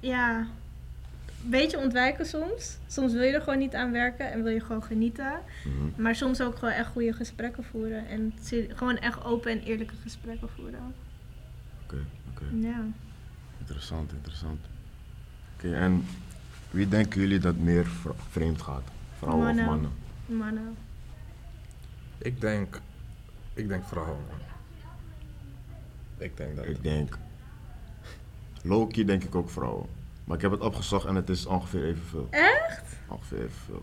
ja, 0.00 0.38
een 0.38 1.50
beetje 1.50 1.78
ontwijken 1.78 2.26
soms. 2.26 2.78
Soms 2.86 3.12
wil 3.12 3.22
je 3.22 3.32
er 3.32 3.42
gewoon 3.42 3.58
niet 3.58 3.74
aan 3.74 3.92
werken 3.92 4.32
en 4.32 4.42
wil 4.42 4.52
je 4.52 4.60
gewoon 4.60 4.82
genieten. 4.82 5.32
Mhm. 5.64 6.02
Maar 6.02 6.14
soms 6.14 6.40
ook 6.40 6.58
gewoon 6.58 6.74
echt 6.74 6.88
goede 6.88 7.12
gesprekken 7.12 7.64
voeren. 7.64 8.06
En 8.08 8.32
gewoon 8.74 8.98
echt 8.98 9.24
open 9.24 9.50
en 9.50 9.62
eerlijke 9.62 9.94
gesprekken 10.02 10.48
voeren. 10.48 10.94
Oké, 11.84 12.04
oké. 12.30 12.44
Ja. 12.54 12.84
Interessant, 13.58 14.12
interessant. 14.12 14.66
Oké, 15.56 15.74
en 15.74 16.04
wie 16.70 16.88
denken 16.88 17.20
jullie 17.20 17.38
dat 17.38 17.56
meer 17.56 17.86
vreemd 18.30 18.62
gaat? 18.62 18.82
Vrouwen 19.18 19.44
Mannen. 19.44 19.64
of 19.64 19.70
mannen? 19.70 19.92
Mannen. 20.26 20.76
Ik 22.18 22.40
denk, 22.40 22.80
ik 23.54 23.68
denk 23.68 23.84
vrouwen. 23.84 24.18
Ik 26.18 26.36
denk 26.36 26.56
dat. 26.56 26.64
Ik 26.64 26.82
denk... 26.82 27.18
Loki 28.62 29.04
denk 29.04 29.24
ik 29.24 29.34
ook 29.34 29.50
vrouwen. 29.50 29.86
Maar 30.24 30.36
ik 30.36 30.42
heb 30.42 30.50
het 30.50 30.60
opgezocht 30.60 31.06
en 31.06 31.14
het 31.14 31.28
is 31.28 31.46
ongeveer 31.46 31.84
evenveel. 31.84 32.26
Echt? 32.30 32.96
Ongeveer 33.08 33.38
evenveel. 33.38 33.82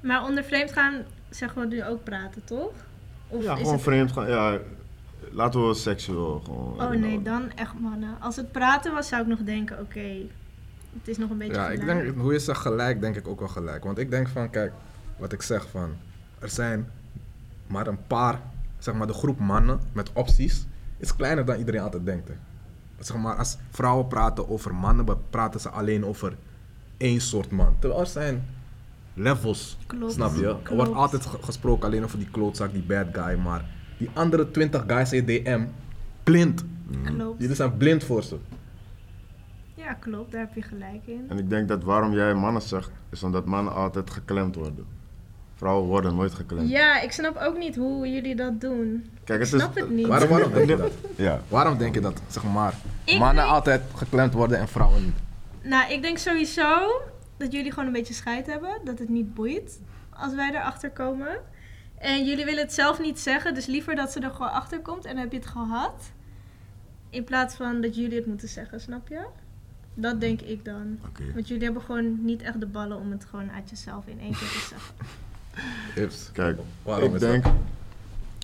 Maar 0.00 0.24
onder 0.24 0.44
vreemd 0.44 0.72
gaan 0.72 1.02
zeggen 1.30 1.60
we 1.60 1.66
nu 1.66 1.84
ook 1.84 2.04
praten, 2.04 2.44
toch? 2.44 2.72
Of 3.28 3.42
ja, 3.42 3.52
is 3.52 3.58
gewoon 3.58 3.72
het... 3.72 3.82
vreemd 3.82 4.12
gaan. 4.12 4.28
Ja, 4.28 4.58
laten 5.30 5.68
we 5.68 5.74
seksueel 5.74 6.40
gewoon... 6.44 6.80
Oh 6.80 6.90
nee, 6.90 7.22
dan 7.22 7.50
echt 7.54 7.78
mannen. 7.80 8.16
Als 8.20 8.36
het 8.36 8.52
praten 8.52 8.92
was, 8.92 9.08
zou 9.08 9.22
ik 9.22 9.28
nog 9.28 9.38
denken, 9.38 9.80
oké, 9.80 10.20
het 10.98 11.08
is 11.08 11.18
nog 11.18 11.30
een 11.30 11.38
beetje 11.38 11.54
Ja, 11.54 11.70
ik 11.70 11.80
gelijk. 11.80 12.02
denk, 12.04 12.16
hoe 12.16 12.32
je 12.32 12.38
zegt 12.38 12.60
gelijk, 12.60 13.00
denk 13.00 13.16
ik 13.16 13.28
ook 13.28 13.38
wel 13.38 13.48
gelijk. 13.48 13.84
Want 13.84 13.98
ik 13.98 14.10
denk 14.10 14.28
van, 14.28 14.50
kijk, 14.50 14.72
wat 15.18 15.32
ik 15.32 15.42
zeg 15.42 15.66
van, 15.70 15.90
er 16.38 16.48
zijn 16.48 16.88
maar 17.66 17.86
een 17.86 18.06
paar, 18.06 18.40
zeg 18.78 18.94
maar 18.94 19.06
de 19.06 19.12
groep 19.12 19.38
mannen 19.38 19.80
met 19.92 20.10
opties, 20.12 20.66
is 20.98 21.16
kleiner 21.16 21.44
dan 21.44 21.58
iedereen 21.58 21.80
altijd 21.80 22.04
denkt. 22.04 22.28
Hè. 22.28 22.34
Zeg 22.98 23.16
maar, 23.16 23.34
als 23.36 23.56
vrouwen 23.70 24.06
praten 24.06 24.48
over 24.48 24.74
mannen, 24.74 25.06
praten 25.30 25.60
ze 25.60 25.68
alleen 25.68 26.04
over 26.04 26.36
één 26.96 27.20
soort 27.20 27.50
man. 27.50 27.76
Terwijl 27.78 28.00
er 28.00 28.06
zijn 28.06 28.44
levels, 29.14 29.76
Klopt. 29.86 30.12
snap 30.12 30.34
je? 30.36 30.56
Er 30.64 30.74
wordt 30.76 30.92
altijd 30.92 31.26
ge- 31.26 31.38
gesproken 31.42 31.86
alleen 31.88 32.04
over 32.04 32.18
die 32.18 32.30
klootzak, 32.30 32.72
die 32.72 32.82
bad 32.82 33.06
guy, 33.12 33.34
maar 33.38 33.64
die 33.98 34.10
andere 34.14 34.50
20 34.50 34.84
guys 34.86 35.12
in 35.12 35.26
DM, 35.26 35.64
blind. 36.22 36.64
Jullie 37.38 37.54
zijn 37.56 37.76
blind 37.76 38.04
voor 38.04 38.22
ze. 38.22 38.36
Ja, 39.86 39.92
klopt, 39.94 40.32
daar 40.32 40.40
heb 40.40 40.54
je 40.54 40.62
gelijk 40.62 41.06
in. 41.06 41.26
En 41.28 41.38
ik 41.38 41.50
denk 41.50 41.68
dat 41.68 41.82
waarom 41.82 42.12
jij 42.12 42.34
mannen 42.34 42.62
zegt, 42.62 42.90
is 43.10 43.22
omdat 43.22 43.44
mannen 43.44 43.74
altijd 43.74 44.10
geklemd 44.10 44.54
worden. 44.54 44.86
Vrouwen 45.54 45.88
worden 45.88 46.14
nooit 46.16 46.34
geklemd. 46.34 46.68
Ja, 46.68 47.00
ik 47.00 47.12
snap 47.12 47.36
ook 47.36 47.58
niet 47.58 47.76
hoe 47.76 48.12
jullie 48.12 48.34
dat 48.36 48.60
doen. 48.60 49.10
Kijk, 49.24 49.40
Ik 49.40 49.46
snap 49.46 49.74
het 49.74 49.90
niet. 49.90 50.06
Waarom, 50.06 50.28
waarom 50.28 50.52
denk 50.52 50.68
je 50.68 50.76
dat? 50.76 50.92
Ja. 51.26 51.40
Waarom 51.48 51.78
denk 51.78 51.94
je 51.94 52.00
dat, 52.00 52.20
zeg 52.26 52.44
maar, 52.44 52.74
Ik 53.04 53.18
mannen 53.18 53.36
denk- 53.44 53.48
altijd 53.54 53.82
geklemd 53.94 54.32
worden 54.32 54.58
en 54.58 54.68
vrouwen 54.68 55.04
niet? 55.04 55.14
Nou, 55.62 55.92
ik 55.92 56.02
denk 56.02 56.18
sowieso 56.18 57.02
dat 57.36 57.52
jullie 57.52 57.70
gewoon 57.70 57.86
een 57.86 57.92
beetje 57.92 58.14
scheid 58.14 58.46
hebben. 58.46 58.80
Dat 58.84 58.98
het 58.98 59.08
niet 59.08 59.34
boeit 59.34 59.80
als 60.10 60.34
wij 60.34 60.48
erachter 60.50 60.90
komen. 60.90 61.38
En 61.98 62.24
jullie 62.24 62.44
willen 62.44 62.62
het 62.62 62.72
zelf 62.72 63.00
niet 63.00 63.20
zeggen, 63.20 63.54
dus 63.54 63.66
liever 63.66 63.94
dat 63.94 64.12
ze 64.12 64.20
er 64.20 64.30
gewoon 64.30 64.52
achter 64.52 64.80
komt 64.80 65.04
en 65.04 65.12
dan 65.12 65.22
heb 65.22 65.32
je 65.32 65.38
het 65.38 65.46
gehad. 65.46 66.12
In 67.10 67.24
plaats 67.24 67.54
van 67.54 67.80
dat 67.80 67.96
jullie 67.96 68.16
het 68.16 68.26
moeten 68.26 68.48
zeggen, 68.48 68.80
snap 68.80 69.08
je? 69.08 69.26
Dat 69.98 70.20
denk 70.20 70.40
ik 70.40 70.64
dan. 70.64 70.98
Want 71.34 71.48
jullie 71.48 71.64
hebben 71.64 71.82
gewoon 71.82 72.24
niet 72.24 72.42
echt 72.42 72.60
de 72.60 72.66
ballen 72.66 72.98
om 72.98 73.10
het 73.10 73.26
gewoon 73.30 73.50
uit 73.50 73.70
jezelf 73.70 74.06
in 74.06 74.20
één 74.20 74.30
keer 74.32 74.48
te 74.48 74.66
zeggen. 74.68 74.94
Ips. 76.04 76.30
Kijk, 76.32 76.58
Waarom 76.82 77.14
ik 77.14 77.20
denk 77.20 77.44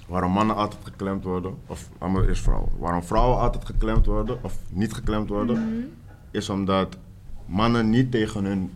waarom 0.08 0.32
mannen 0.32 0.56
altijd 0.56 0.80
geklemd 0.84 1.24
worden, 1.24 1.54
of 1.66 1.88
me 2.00 2.28
eerst 2.28 2.42
vrouwen. 2.42 2.68
Waarom 2.78 3.02
vrouwen 3.02 3.38
altijd 3.38 3.64
geklemd 3.64 4.06
worden, 4.06 4.44
of 4.44 4.58
niet 4.68 4.92
geklemd 4.94 5.28
worden, 5.28 5.56
Mhm. 5.58 5.84
is 6.30 6.48
omdat 6.48 6.96
mannen 7.46 7.90
niet 7.90 8.10
tegen 8.10 8.44
hun, 8.44 8.70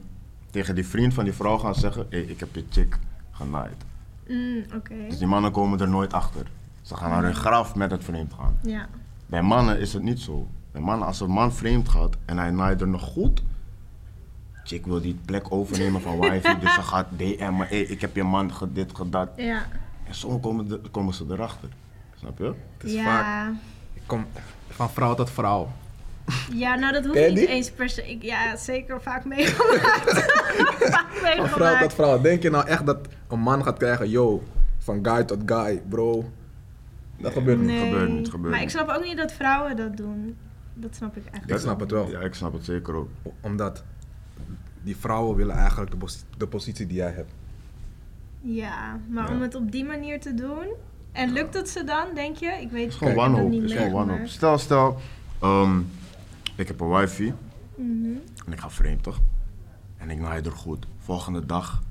tegen 0.50 0.74
die 0.74 0.86
vriend 0.86 1.14
van 1.14 1.24
die 1.24 1.32
vrouw 1.32 1.58
gaan 1.58 1.74
zeggen, 1.74 2.06
hé, 2.10 2.18
ik 2.18 2.40
heb 2.40 2.54
je 2.54 2.64
chick 2.70 2.98
genaaid. 3.30 3.84
Mm, 4.28 4.64
Oké. 4.74 4.94
Dus 5.08 5.18
die 5.18 5.26
mannen 5.26 5.52
komen 5.52 5.80
er 5.80 5.88
nooit 5.88 6.12
achter. 6.12 6.46
Ze 6.82 6.96
gaan 6.96 7.10
naar 7.10 7.22
hun 7.22 7.34
graf 7.34 7.74
met 7.74 7.90
het 7.90 8.04
vreemd 8.04 8.32
gaan. 8.34 8.58
Ja. 8.62 8.88
Bij 9.26 9.42
mannen 9.42 9.78
is 9.80 9.92
het 9.92 10.02
niet 10.02 10.20
zo. 10.20 10.46
Mannen, 10.82 11.06
als 11.06 11.20
een 11.20 11.30
man 11.30 11.52
vreemd 11.52 11.88
gaat 11.88 12.16
en 12.24 12.38
hij 12.38 12.50
naait 12.50 12.80
er 12.80 12.88
nog 12.88 13.02
goed, 13.02 13.42
chick 14.64 14.86
wil 14.86 15.00
die 15.00 15.18
plek 15.24 15.52
overnemen 15.52 16.00
van 16.00 16.20
wifi, 16.20 16.58
dus 16.60 16.74
ze 16.74 16.82
gaat 16.82 17.06
DM'en, 17.16 17.56
hé, 17.68 17.76
ik 17.76 18.00
heb 18.00 18.16
je 18.16 18.22
man 18.22 18.50
dit, 18.72 18.96
gedaan. 18.96 19.28
Ja. 19.36 19.62
En 20.04 20.14
zo 20.14 20.38
komen, 20.38 20.68
de- 20.68 20.80
komen 20.90 21.14
ze 21.14 21.24
erachter. 21.30 21.68
Snap 22.18 22.38
je? 22.38 22.44
Het 22.76 22.86
is 22.86 22.92
ja. 22.92 23.04
vaak, 23.04 23.52
ik 23.94 24.02
kom 24.06 24.26
van 24.68 24.90
vrouw 24.90 25.14
tot 25.14 25.30
vrouw. 25.30 25.68
Ja, 26.52 26.74
nou 26.74 26.92
dat 26.92 27.04
hoeft 27.04 27.28
niet 27.28 27.38
eens 27.38 27.70
per 27.70 27.88
se. 27.88 28.10
Ik, 28.10 28.22
ja, 28.22 28.56
zeker 28.56 29.02
vaak 29.02 29.24
meegemaakt. 29.24 29.80
vaak 30.80 31.06
Van 31.22 31.22
vrouw 31.22 31.36
tot 31.36 31.50
meegemaakt. 31.60 31.94
vrouw. 31.94 32.20
Denk 32.20 32.42
je 32.42 32.50
nou 32.50 32.66
echt 32.66 32.86
dat 32.86 32.98
een 33.28 33.40
man 33.40 33.62
gaat 33.62 33.76
krijgen, 33.78 34.08
yo, 34.10 34.42
van 34.78 34.98
guy 35.06 35.24
tot 35.24 35.38
guy, 35.46 35.82
bro? 35.88 36.30
Dat 37.18 37.32
gebeurt 37.32 37.58
niet. 37.58 37.66
Nee. 37.66 37.84
Gebeurt 37.90 38.10
niet, 38.12 38.28
gebeurt 38.30 38.52
maar 38.54 38.62
ik 38.62 38.70
snap 38.70 38.88
ook 38.88 39.04
niet 39.04 39.16
dat 39.16 39.32
vrouwen 39.32 39.76
dat 39.76 39.96
doen. 39.96 40.36
Dat 40.78 40.94
snap 40.94 41.16
ik 41.16 41.24
echt 41.32 41.50
Ik 41.50 41.58
snap 41.58 41.80
het 41.80 41.90
wel. 41.90 42.10
Ja, 42.10 42.20
ik 42.20 42.34
snap 42.34 42.52
het 42.52 42.64
zeker 42.64 42.94
ook. 42.94 43.08
Omdat 43.40 43.84
die 44.82 44.96
vrouwen 44.96 45.36
willen 45.36 45.54
eigenlijk 45.56 45.90
de, 45.90 45.96
pos- 45.96 46.24
de 46.36 46.46
positie 46.46 46.86
die 46.86 46.96
jij 46.96 47.10
hebt. 47.12 47.32
Ja, 48.40 49.00
maar 49.08 49.28
Ja. 49.28 49.34
om 49.34 49.42
het 49.42 49.54
op 49.54 49.72
die 49.72 49.84
manier 49.84 50.20
te 50.20 50.34
doen. 50.34 50.66
En 51.12 51.32
lukt 51.32 51.54
het 51.54 51.68
ze 51.68 51.84
dan, 51.84 52.06
denk 52.14 52.36
je? 52.36 52.46
Ik 52.60 52.70
weet 52.70 52.82
Het 52.82 52.92
is 52.92 52.96
gewoon 52.98 53.14
wanhoop. 53.14 53.48
niet 53.50 53.62
Het 53.62 53.70
is 53.70 53.76
gewoon 53.76 53.92
wanhoop. 54.06 54.26
Stel, 54.26 54.58
stel, 54.58 54.98
ehm, 55.40 55.78
ik 56.56 56.68
heb 56.68 56.80
een 56.80 56.88
wifi 56.90 57.32
Mhm. 57.74 58.10
en 58.46 58.52
ik 58.52 58.60
ga 58.60 58.70
vreemd 58.70 59.02
toch? 59.02 59.20
En 59.96 60.10
ik 60.10 60.18
naai 60.18 60.42
er 60.42 60.52
goed. 60.52 60.86
Volgende 60.98 61.46
dag 61.46 61.82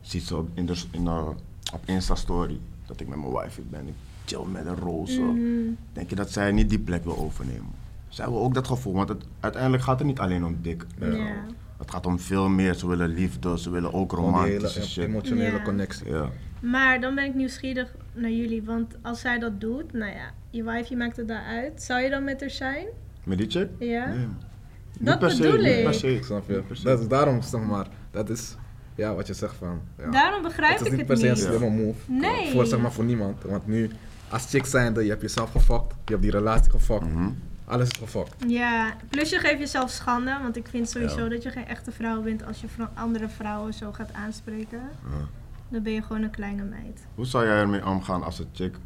ziet 0.00 0.22
ze 0.22 0.36
op, 0.36 0.48
in 0.54 0.66
de, 0.66 0.82
in 0.90 1.04
de, 1.04 1.32
op 1.72 1.82
Insta-story 1.84 2.60
dat 2.86 3.00
ik 3.00 3.08
met 3.08 3.18
mijn 3.18 3.32
wifi 3.32 3.62
ben. 3.70 3.86
Ik 3.88 3.94
chill 4.24 4.44
met 4.52 4.66
een 4.66 4.76
roze. 4.76 5.20
Mhm. 5.20 5.70
Denk 5.92 6.10
je 6.10 6.16
dat 6.16 6.30
zij 6.32 6.52
niet 6.52 6.68
die 6.68 6.78
plek 6.78 7.04
wil 7.04 7.18
overnemen? 7.18 7.78
Zij 8.10 8.26
wil 8.28 8.38
ook 8.42 8.54
dat 8.54 8.66
gevoel, 8.66 8.94
want 8.94 9.08
het, 9.08 9.24
uiteindelijk 9.40 9.82
gaat 9.82 9.98
het 9.98 10.06
niet 10.08 10.18
alleen 10.18 10.44
om 10.44 10.56
dik. 10.62 10.86
Ja. 10.98 11.34
Het 11.78 11.90
gaat 11.90 12.06
om 12.06 12.18
veel 12.18 12.48
meer. 12.48 12.74
Ze 12.74 12.88
willen 12.88 13.08
liefde, 13.08 13.58
ze 13.58 13.70
willen 13.70 13.92
ook 13.92 14.12
romantische 14.12 14.82
shit. 14.88 15.04
emotionele 15.04 15.56
Ja. 15.56 15.62
connectie. 15.62 16.08
Ja. 16.10 16.28
Maar 16.60 17.00
dan 17.00 17.14
ben 17.14 17.24
ik 17.24 17.34
nieuwsgierig 17.34 17.94
naar 18.12 18.30
jullie, 18.30 18.62
want 18.62 18.94
als 19.02 19.20
zij 19.20 19.38
dat 19.38 19.60
doet, 19.60 19.92
nou 19.92 20.12
ja, 20.12 20.30
je 20.50 20.64
wife 20.64 20.94
maakt 20.96 21.16
het 21.16 21.28
daaruit. 21.28 21.82
Zou 21.82 22.00
je 22.00 22.10
dan 22.10 22.24
met 22.24 22.40
haar 22.40 22.50
zijn? 22.50 22.86
Met 23.24 23.38
die 23.38 23.50
chick? 23.50 23.68
Ja? 23.78 24.06
Nee. 24.06 24.26
Dat 24.98 25.08
niet 25.08 25.18
per 25.18 25.30
se, 25.30 25.42
bedoel 25.42 25.56
niet 25.56 25.82
per 25.82 25.92
ik. 25.92 25.98
se. 25.98 26.14
Ik 26.14 26.24
snap 26.24 26.48
je. 26.48 26.52
Niet 26.54 26.66
per 26.66 26.76
se. 26.76 26.84
Dat 26.84 27.00
is 27.00 27.08
daarom, 27.08 27.42
zeg 27.42 27.60
maar, 27.60 27.86
dat 28.10 28.30
is 28.30 28.56
ja, 28.94 29.14
wat 29.14 29.26
je 29.26 29.34
zegt 29.34 29.54
van. 29.54 29.80
Ja. 29.98 30.10
Daarom 30.10 30.42
begrijp 30.42 30.78
het 30.78 30.80
is 30.80 30.86
ik 30.86 30.98
niet 30.98 31.00
het 31.00 31.08
per 31.08 31.16
se 31.16 31.26
een 31.28 31.32
niet. 31.34 31.42
slimme 31.60 31.84
move. 31.84 32.12
Nee. 32.12 32.50
Voor, 32.50 32.66
zeg 32.66 32.80
maar, 32.80 32.92
voor 32.92 33.04
niemand. 33.04 33.42
Want 33.42 33.66
nu, 33.66 33.90
als 34.28 34.46
chick 34.50 34.64
zijnde, 34.66 35.02
je 35.02 35.08
hebt 35.10 35.22
jezelf 35.22 35.50
gefokt. 35.50 35.92
Je 36.04 36.10
hebt 36.10 36.22
die 36.22 36.30
relatie 36.30 36.70
gefokt. 36.70 37.04
Mhm. 37.12 37.28
Alles 37.70 37.88
is 37.88 37.98
gefokt. 37.98 38.34
Ja, 38.46 38.94
plus 39.08 39.30
je 39.30 39.38
geeft 39.38 39.58
jezelf 39.58 39.90
schande, 39.90 40.38
want 40.42 40.56
ik 40.56 40.66
vind 40.68 40.88
sowieso 40.90 41.22
Ja. 41.22 41.28
dat 41.28 41.42
je 41.42 41.50
geen 41.50 41.66
echte 41.66 41.92
vrouw 41.92 42.22
bent 42.22 42.44
als 42.46 42.60
je 42.60 42.66
andere 42.94 43.28
vrouwen 43.28 43.74
zo 43.74 43.92
gaat 43.92 44.12
aanspreken. 44.12 44.80
Ja. 45.10 45.26
Dan 45.68 45.82
ben 45.82 45.92
je 45.92 46.02
gewoon 46.02 46.22
een 46.22 46.30
kleine 46.30 46.62
meid. 46.62 47.06
Hoe 47.14 47.26
zou 47.26 47.46
jij 47.46 47.56
ermee 47.56 47.86
omgaan 47.86 48.22
als 48.22 48.38
een 48.38 48.48
chick 48.52 48.76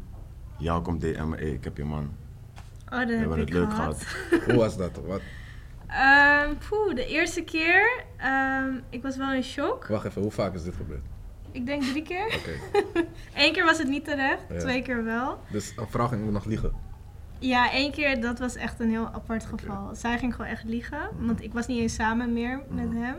jou 0.57 0.81
komt 0.81 1.01
DM'en, 1.01 1.31
hey, 1.31 1.49
ik 1.51 1.63
heb 1.63 1.77
je 1.77 1.83
man. 1.83 2.11
Oh, 2.89 2.99
dat 2.99 3.07
We 3.07 3.11
heb 3.13 3.19
hebben 3.19 3.39
het 3.39 3.49
leuk 3.49 3.73
gehad. 3.73 4.05
Hoe 4.45 4.55
was 4.55 4.77
dat? 4.77 4.99
Wat? 5.05 5.21
Poeh, 6.69 6.95
de 6.95 7.05
eerste 7.05 7.41
keer, 7.43 8.03
ehm, 8.17 8.73
ik 8.89 9.01
was 9.01 9.17
wel 9.17 9.33
in 9.33 9.43
shock. 9.43 9.87
Wacht 9.87 10.05
even, 10.05 10.21
hoe 10.21 10.31
vaak 10.31 10.53
is 10.53 10.63
dit 10.63 10.75
gebeurd? 10.75 11.03
Ik 11.51 11.65
denk 11.65 11.83
drie 11.83 12.01
keer. 12.03 12.25
Oké. 12.25 12.51
Eén 13.43 13.53
keer 13.53 13.65
was 13.65 13.77
het 13.77 13.87
niet 13.87 14.05
terecht, 14.05 14.41
Ja. 14.49 14.59
twee 14.59 14.81
keer 14.81 15.03
wel. 15.03 15.39
Dus 15.51 15.73
een 15.75 15.87
vrouw 15.87 16.07
ging 16.07 16.31
nog 16.31 16.45
liegen. 16.45 16.71
Ja, 17.39 17.71
één 17.71 17.91
keer, 17.91 18.21
dat 18.21 18.39
was 18.39 18.55
echt 18.55 18.79
een 18.79 18.89
heel 18.89 19.09
apart 19.13 19.45
geval. 19.45 19.95
Zij 19.95 20.17
ging 20.17 20.35
gewoon 20.35 20.51
echt 20.51 20.63
liegen, 20.63 21.09
want 21.19 21.43
ik 21.43 21.53
was 21.53 21.67
niet 21.67 21.79
eens 21.79 21.93
samen 21.93 22.33
meer 22.33 22.61
met 22.69 22.91
hem. 22.91 23.15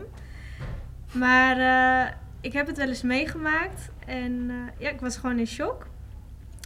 Maar 1.11 1.57
eh, 1.57 2.13
ik 2.41 2.53
heb 2.53 2.67
het 2.67 2.77
wel 2.77 2.87
eens 2.87 3.01
meegemaakt 3.01 3.89
en 4.05 4.49
eh, 4.49 4.55
ja, 4.79 4.89
ik 4.89 4.99
was 4.99 5.17
gewoon 5.17 5.39
in 5.39 5.47
shock. 5.47 5.87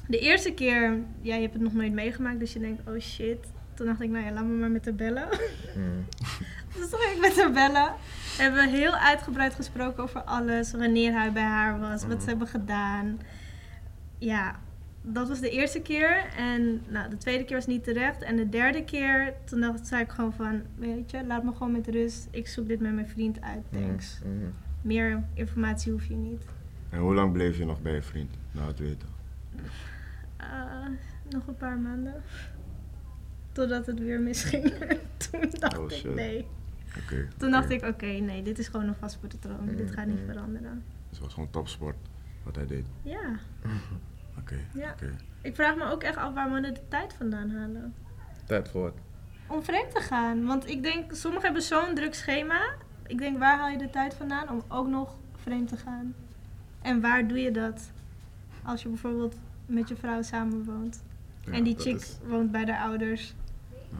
De 0.07 0.19
eerste 0.19 0.53
keer, 0.53 0.99
ja, 1.21 1.35
je 1.35 1.41
hebt 1.41 1.53
het 1.53 1.61
nog 1.61 1.73
nooit 1.73 1.93
meegemaakt, 1.93 2.39
dus 2.39 2.53
je 2.53 2.59
denkt, 2.59 2.89
oh 2.89 2.99
shit. 2.99 3.51
Toen 3.73 3.85
dacht 3.85 4.01
ik, 4.01 4.09
nou 4.09 4.25
ja, 4.25 4.31
laat 4.31 4.43
me 4.43 4.53
maar 4.53 4.71
met 4.71 4.85
haar 4.85 4.95
bellen. 4.95 5.27
Mm. 5.75 6.05
dus 6.75 6.89
toen 6.89 6.99
ging 6.99 7.13
ik 7.13 7.21
met 7.21 7.41
haar 7.41 7.51
bellen. 7.51 7.93
Hebben 8.37 8.63
we 8.63 8.77
heel 8.77 8.95
uitgebreid 8.95 9.53
gesproken 9.53 10.03
over 10.03 10.21
alles, 10.21 10.71
wanneer 10.71 11.13
hij 11.13 11.31
bij 11.31 11.43
haar 11.43 11.79
was, 11.79 12.05
wat 12.05 12.23
ze 12.23 12.29
hebben 12.29 12.47
gedaan. 12.47 13.19
Ja, 14.17 14.59
dat 15.01 15.27
was 15.27 15.39
de 15.39 15.49
eerste 15.49 15.81
keer. 15.81 16.25
En 16.37 16.81
nou, 16.87 17.09
de 17.09 17.17
tweede 17.17 17.43
keer 17.43 17.55
was 17.55 17.67
niet 17.67 17.83
terecht. 17.83 18.21
En 18.21 18.35
de 18.35 18.49
derde 18.49 18.83
keer, 18.83 19.33
toen 19.43 19.59
dacht, 19.59 19.87
zei 19.87 20.03
ik 20.03 20.11
gewoon 20.11 20.33
van... 20.33 20.61
Weet 20.75 21.11
je, 21.11 21.25
laat 21.25 21.43
me 21.43 21.51
gewoon 21.51 21.71
met 21.71 21.87
rust. 21.87 22.27
Ik 22.31 22.47
zoek 22.47 22.67
dit 22.67 22.79
met 22.79 22.93
mijn 22.93 23.07
vriend 23.07 23.41
uit, 23.41 23.63
thanks. 23.69 24.19
Mm, 24.25 24.31
mm. 24.31 24.53
Meer 24.81 25.23
informatie 25.33 25.91
hoef 25.91 26.05
je 26.05 26.15
niet. 26.15 26.43
En 26.89 26.99
hoe 26.99 27.13
lang 27.13 27.31
bleef 27.31 27.57
je 27.57 27.65
nog 27.65 27.81
bij 27.81 27.93
je 27.93 28.01
vriend 28.01 28.37
na 28.51 28.67
het 28.67 28.79
weten? 28.79 29.07
Eh, 30.37 30.87
nog 31.29 31.47
een 31.47 31.57
paar 31.57 31.77
maanden. 31.77 32.23
Totdat 33.51 33.85
het 33.85 33.99
weer 33.99 34.19
misging. 34.19 34.73
toen 35.31 35.49
dacht 35.59 35.77
Oh, 35.77 35.91
ik, 35.91 36.15
nee. 36.15 36.47
Oké. 36.97 37.27
Toen 37.37 37.51
dacht 37.51 37.69
ik, 37.69 37.85
oké, 37.85 38.05
nee, 38.05 38.43
dit 38.43 38.59
is 38.59 38.67
gewoon 38.67 38.87
een 38.87 38.95
vast 38.95 39.19
patroon. 39.19 39.69
Mm, 39.69 39.75
Dit 39.75 39.91
gaat 39.91 40.05
niet 40.05 40.19
mm. 40.19 40.25
veranderen. 40.25 40.83
Dus 41.09 41.17
het 41.17 41.19
was 41.19 41.33
gewoon 41.33 41.49
topsport 41.49 41.95
wat 42.43 42.55
hij 42.55 42.65
deed. 42.67 42.85
Ja, 43.01 43.39
Oké. 44.39 44.55
Ja. 44.73 44.95
ik 45.41 45.55
vraag 45.55 45.75
me 45.75 45.91
ook 45.91 46.03
echt 46.03 46.17
af 46.17 46.33
waar 46.33 46.49
mannen 46.49 46.73
de 46.73 46.87
tijd 46.87 47.13
vandaan 47.13 47.49
halen. 47.49 47.93
Tijd 48.45 48.69
voor 48.69 48.85
het. 48.85 48.95
Om 49.47 49.63
vreemd 49.63 49.91
te 49.95 50.01
gaan. 50.01 50.45
Want 50.45 50.67
ik 50.69 50.83
denk, 50.83 51.15
sommigen 51.15 51.45
hebben 51.45 51.61
zo'n 51.63 51.95
druk 51.95 52.13
schema. 52.13 52.61
Ik 53.07 53.17
denk, 53.17 53.39
waar 53.39 53.57
haal 53.57 53.69
je 53.69 53.77
de 53.77 53.89
tijd 53.89 54.13
vandaan 54.13 54.49
om 54.49 54.63
ook 54.67 54.87
nog 54.87 55.15
vreemd 55.35 55.67
te 55.67 55.77
gaan? 55.77 56.13
En 56.81 57.01
waar 57.01 57.27
doe 57.27 57.39
je 57.39 57.51
dat? 57.51 57.91
Als 58.63 58.81
je 58.81 58.89
bijvoorbeeld 58.89 59.35
met 59.65 59.89
je 59.89 59.95
vrouw 59.95 60.21
samenwoont. 60.21 61.03
Ja, 61.45 61.51
en 61.51 61.63
die 61.63 61.79
chick 61.79 61.95
is- 61.95 62.17
woont 62.27 62.51
bij 62.51 62.65
haar 62.65 62.81
ouders. 62.89 63.33
Ja. 63.89 63.97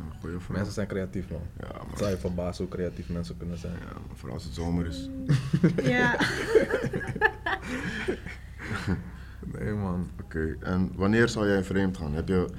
Mensen 0.50 0.74
zijn 0.74 0.88
creatief, 0.88 1.30
man. 1.30 1.42
Ja, 1.60 1.66
Het 1.68 1.88
maar, 1.88 1.98
zou 1.98 2.10
je 2.10 2.18
verbazen 2.18 2.64
hoe 2.66 2.74
creatief 2.74 3.10
mensen 3.10 3.38
kunnen 3.38 3.58
zijn. 3.58 3.74
ja, 3.74 3.94
maar 4.08 4.16
vooral 4.16 4.36
als 4.36 4.44
het 4.44 4.54
zomer 4.54 4.86
is. 4.88 5.10
Ja. 5.84 6.16
Nee, 9.64 9.74
man. 9.74 10.10
Oké, 10.24 10.56
en 10.60 10.92
wanneer 10.96 11.30
zou 11.30 11.48
jij 11.48 11.64
vreemd 11.64 11.98
gaan? 11.98 12.14
Heb 12.14 12.28
je, 12.28 12.50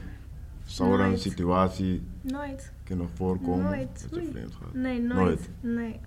zou 0.64 1.00
er 1.00 1.06
een 1.06 1.18
situatie 1.18 2.06
Nooit. 2.20 2.72
kunnen 2.84 3.08
voorkomen 3.14 3.64
Nooit. 3.64 4.06
dat 4.10 4.24
je 4.24 4.30
vreemd 4.30 4.54
gaat? 4.54 4.74
Nee, 4.74 5.00
nooit. 5.00 5.18
Nooit? 5.18 5.50
Nee, 5.60 6.00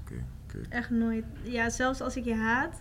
Oké, 0.00 0.24
oké. 0.44 0.58
echt 0.68 0.90
nooit. 0.90 1.24
Ja, 1.42 1.70
zelfs 1.70 2.00
als 2.00 2.16
ik 2.16 2.24
je 2.24 2.34
haat. 2.34 2.80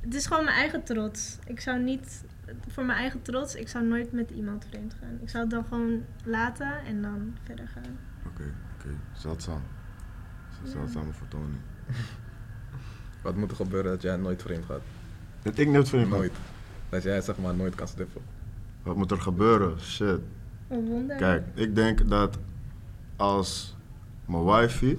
Het 0.00 0.14
is 0.14 0.26
gewoon 0.26 0.44
mijn 0.44 0.56
eigen 0.56 0.82
trots. 0.82 1.38
Ik 1.46 1.60
zou 1.60 1.80
niet, 1.82 2.24
voor 2.68 2.84
mijn 2.84 2.98
eigen 2.98 3.22
trots, 3.22 3.54
ik 3.54 3.68
zou 3.68 3.84
nooit 3.86 4.12
met 4.12 4.30
iemand 4.30 4.64
vreemd 4.68 4.94
gaan. 5.00 5.18
Ik 5.22 5.28
zou 5.28 5.42
het 5.42 5.52
dan 5.52 5.64
gewoon 5.64 6.02
laten 6.24 6.84
en 6.86 7.02
dan 7.02 7.34
verder 7.42 7.68
gaan. 7.68 7.98
Oké, 8.26 8.54
oké. 8.78 8.88
Zeldzaam. 9.12 9.62
Zeldzame 10.64 11.12
vertoning. 11.12 11.58
Wat 13.22 13.36
moet 13.36 13.50
er 13.50 13.56
gebeuren 13.56 13.90
dat 13.90 14.02
jij 14.02 14.16
nooit 14.16 14.42
vreemd 14.42 14.64
gaat? 14.64 14.82
Dat 15.42 15.58
ik 15.58 15.68
nooit 15.68 15.88
vreemd 15.88 16.08
ga. 16.10 16.16
Nooit. 16.16 16.32
Dat 16.92 17.02
jij 17.02 17.20
zeg 17.20 17.38
maar 17.38 17.54
nooit 17.54 17.74
kan 17.74 17.88
stiffen. 17.88 18.20
Wat 18.82 18.96
moet 18.96 19.10
er 19.10 19.20
gebeuren? 19.20 19.80
Shit. 19.80 20.20
Een 20.68 20.84
wonder. 20.86 21.16
Kijk, 21.16 21.44
ik 21.54 21.74
denk 21.74 22.08
dat 22.08 22.38
als 23.16 23.76
mijn 24.26 24.44
wifey 24.44 24.98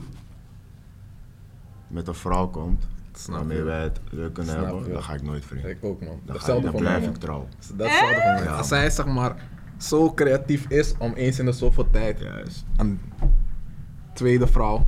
met 1.88 2.08
een 2.08 2.14
vrouw 2.16 2.48
komt, 2.48 2.88
Snap 3.14 3.36
waarmee 3.38 3.58
je? 3.58 3.64
wij 3.64 3.82
het 3.84 4.00
leuk 4.10 4.34
kunnen 4.34 4.54
Snap 4.54 4.66
hebben, 4.66 4.84
je. 4.86 4.92
dan 4.94 5.04
ga 5.04 5.14
ik 5.14 5.22
nooit 5.22 5.46
vreemd. 5.46 5.66
Ik 5.66 5.78
ook, 5.84 6.00
man. 6.00 6.10
Dan, 6.10 6.18
ga 6.18 6.26
ik, 6.26 6.34
Hetzelfde 6.34 6.72
dan 6.72 6.76
blijf 6.80 7.08
ik 7.08 7.16
trouw. 7.16 7.48
Dat 7.76 7.78
mij. 7.88 8.42
Ja, 8.44 8.56
Als 8.56 8.68
zij 8.68 8.90
zeg 8.90 9.06
maar 9.06 9.36
zo 9.78 10.14
creatief 10.14 10.68
is 10.68 10.94
om 10.98 11.14
eens 11.14 11.40
in 11.40 11.46
de 11.46 11.52
zoveel 11.52 11.90
tijd 11.90 12.20
Juist. 12.20 12.66
een 12.78 13.00
tweede 14.14 14.48
vrouw 14.48 14.88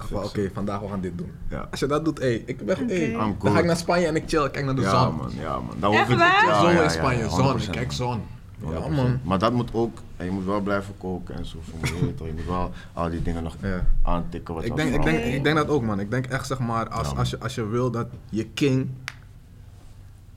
zegt 0.00 0.08
van 0.08 0.24
oké, 0.24 0.50
vandaag 0.54 0.80
we 0.80 0.88
gaan 0.88 1.00
dit 1.00 1.18
doen. 1.18 1.30
Ja. 1.48 1.68
Als 1.70 1.80
je 1.80 1.86
dat 1.86 2.04
doet, 2.04 2.18
hé, 2.18 2.42
ik 2.46 2.66
ben 2.66 2.76
Oké. 2.82 2.94
hey, 2.94 3.12
dan 3.12 3.36
ga 3.52 3.58
ik 3.58 3.64
naar 3.64 3.76
Spanje 3.76 4.06
en 4.06 4.16
ik 4.16 4.22
chill, 4.26 4.44
ik 4.44 4.52
kijk 4.52 4.64
naar 4.64 4.74
de 4.74 4.80
ja, 4.80 5.04
zon. 5.04 5.16
man, 5.16 5.30
ja, 5.34 5.60
man. 5.60 5.74
Dan 5.78 5.92
Echt 5.92 6.02
hoef 6.02 6.10
ik, 6.12 6.18
waar? 6.18 6.44
Ja, 6.46 6.60
zon 6.60 6.70
ja, 6.70 6.76
in 6.76 6.82
ja, 6.82 6.88
Spanje, 6.88 7.18
ja, 7.22 7.28
zon, 7.28 7.56
ik 7.56 7.62
100%. 7.62 7.70
kijk 7.70 7.92
zon. 7.92 8.20
Ja 8.60 8.82
100%. 8.82 8.90
man. 8.94 9.20
Maar 9.22 9.38
dat 9.38 9.52
moet 9.52 9.70
ook, 9.72 9.98
en 10.16 10.24
je 10.24 10.30
moet 10.30 10.44
wel 10.44 10.60
blijven 10.60 10.94
koken 10.98 11.34
en 11.34 11.46
zo. 11.46 11.58
Je 11.82 11.98
weet 12.04 12.16
toch, 12.16 12.26
je 12.26 12.32
moet 12.32 12.46
wel 12.46 12.72
al 12.92 13.10
die 13.10 13.22
dingen 13.22 13.42
nog 13.42 13.56
Ja. 13.62 13.86
aantikken. 14.02 14.54
Wat 14.54 14.64
Ik 14.64 14.76
denk, 14.76 14.94
ik, 14.94 15.02
denk, 15.02 15.24
ik 15.24 15.44
denk 15.44 15.56
dat 15.56 15.68
ook 15.68 15.82
man. 15.82 16.00
Ik 16.00 16.10
denk 16.10 16.26
echt 16.26 16.46
zeg 16.46 16.58
maar, 16.58 16.88
als, 16.88 17.16
als, 17.16 17.30
je, 17.30 17.38
als 17.38 17.54
je 17.54 17.66
wil 17.66 17.90
dat 17.90 18.06
je 18.30 18.44
king 18.46 18.88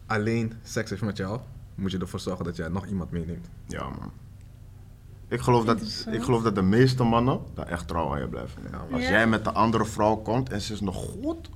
alleen 0.05 0.53
seks 0.63 0.89
heeft 0.89 1.01
met 1.01 1.17
jou, 1.17 1.39
moet 1.75 1.91
je 1.91 1.97
ervoor 1.97 2.19
zorgen 2.19 2.45
dat 2.45 2.55
jij 2.55 2.67
nog 2.67 2.85
iemand 2.85 3.11
meeneemt. 3.11 3.47
Ja, 3.67 3.83
man. 3.83 4.11
Ik 5.29 5.39
geloof, 5.39 5.65
dat, 5.65 6.05
ik 6.11 6.21
geloof 6.21 6.43
dat 6.43 6.55
de 6.55 6.61
meeste 6.61 7.03
mannen 7.03 7.39
daar 7.53 7.67
echt 7.67 7.87
trouw 7.87 8.13
aan 8.13 8.19
je 8.19 8.27
blijven. 8.27 8.61
Ja. 8.71 8.85
Als 8.91 9.01
Ja. 9.01 9.09
jij 9.09 9.27
met 9.27 9.43
de 9.43 9.51
andere 9.51 9.85
vrouw 9.85 10.15
komt 10.15 10.49
en 10.51 10.61
ze 10.61 10.73
is 10.73 10.81
nog 10.81 10.95
goed, 10.95 11.49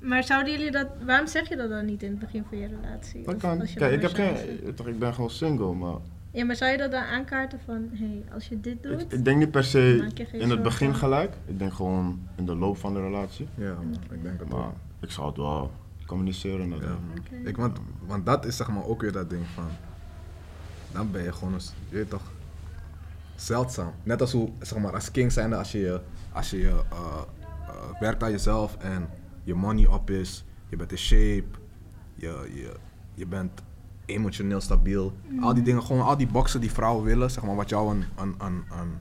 Maar 0.00 0.24
zouden 0.24 0.52
jullie 0.52 0.70
dat, 0.70 0.86
waarom 1.04 1.26
zeg 1.26 1.48
je 1.48 1.56
dat 1.56 1.68
dan 1.68 1.84
niet 1.84 2.02
in 2.02 2.10
het 2.10 2.18
begin 2.18 2.44
van 2.48 2.58
je 2.58 2.66
relatie? 2.66 3.22
dat 3.24 3.36
kan. 3.36 3.58
Kijk, 3.74 3.92
ik, 3.92 4.02
heb 4.02 4.12
geen, 4.12 4.74
toch, 4.74 4.86
ik 4.86 4.98
ben 4.98 5.14
gewoon 5.14 5.30
single, 5.30 5.74
maar 5.74 5.94
Ja, 6.30 6.44
maar 6.44 6.56
zou 6.56 6.70
je 6.70 6.78
dat 6.78 6.90
dan 6.90 7.02
aankaarten 7.02 7.60
van, 7.64 7.88
hé, 7.92 8.06
hey, 8.06 8.24
als 8.34 8.48
je 8.48 8.60
dit 8.60 8.82
doet, 8.82 9.00
ik, 9.00 9.12
ik 9.12 9.24
denk 9.24 9.38
niet 9.38 9.50
per 9.50 9.64
se 9.64 10.10
in 10.32 10.50
het 10.50 10.62
begin 10.62 10.94
gelijk. 10.94 11.34
Ik 11.46 11.58
denk 11.58 11.72
gewoon 11.72 12.20
in 12.36 12.46
de 12.46 12.54
loop 12.54 12.76
van 12.76 12.94
de 12.94 13.00
relatie. 13.00 13.48
Ja 13.54 13.74
man, 13.74 13.96
ik 14.10 14.22
denk 14.22 14.38
dat 14.38 14.48
Maar 14.48 14.58
ook. 14.66 14.72
ik 15.00 15.10
zou 15.10 15.26
het 15.26 15.36
wel 15.36 15.70
communiceren. 16.06 16.68
Ja. 16.68 16.74
Oké. 17.18 17.48
Ik, 17.48 17.56
want, 17.56 17.78
want 18.06 18.26
dat 18.26 18.44
is 18.46 18.56
zeg 18.56 18.68
maar 18.68 18.84
ook 18.84 19.00
weer 19.00 19.12
dat 19.12 19.30
ding 19.30 19.46
van. 19.54 19.66
Dan 20.92 21.10
ben 21.10 21.22
je 21.22 21.32
gewoon, 21.32 21.52
eens, 21.54 21.72
je 21.88 21.96
weet 21.96 22.10
toch, 22.10 22.22
zeldzaam. 23.44 23.92
Net 24.02 24.20
als 24.20 24.32
hoe, 24.32 24.48
zeg 24.60 24.78
maar, 24.78 24.94
als 24.94 25.10
king 25.10 25.32
zijnde, 25.32 25.56
als 25.56 25.72
je, 25.72 26.00
als 26.32 26.50
je 26.50 26.68
eh, 26.68 27.22
eh, 27.68 28.00
werkt 28.00 28.22
aan 28.22 28.30
jezelf 28.30 28.76
en 28.76 29.08
je 29.44 29.54
money 29.54 29.86
op 29.86 30.10
is, 30.10 30.44
je 30.68 30.76
bent 30.76 30.90
in 30.90 30.98
shape, 30.98 31.48
je, 32.14 32.50
je, 32.54 32.72
je 33.14 33.26
bent 33.26 33.62
emotioneel 34.06 34.60
stabiel. 34.60 35.12
Al 35.40 35.54
die 35.54 35.62
dingen, 35.62 35.82
gewoon 35.82 36.02
al 36.02 36.16
die 36.16 36.26
boxen 36.26 36.60
die 36.60 36.72
vrouwen 36.72 37.04
willen, 37.04 37.30
zeg 37.30 37.44
maar, 37.44 37.56
wat 37.56 37.68
jou 37.68 37.94
een, 37.94 38.04
een, 38.16 38.34
een, 38.38 38.64
een 38.80 38.98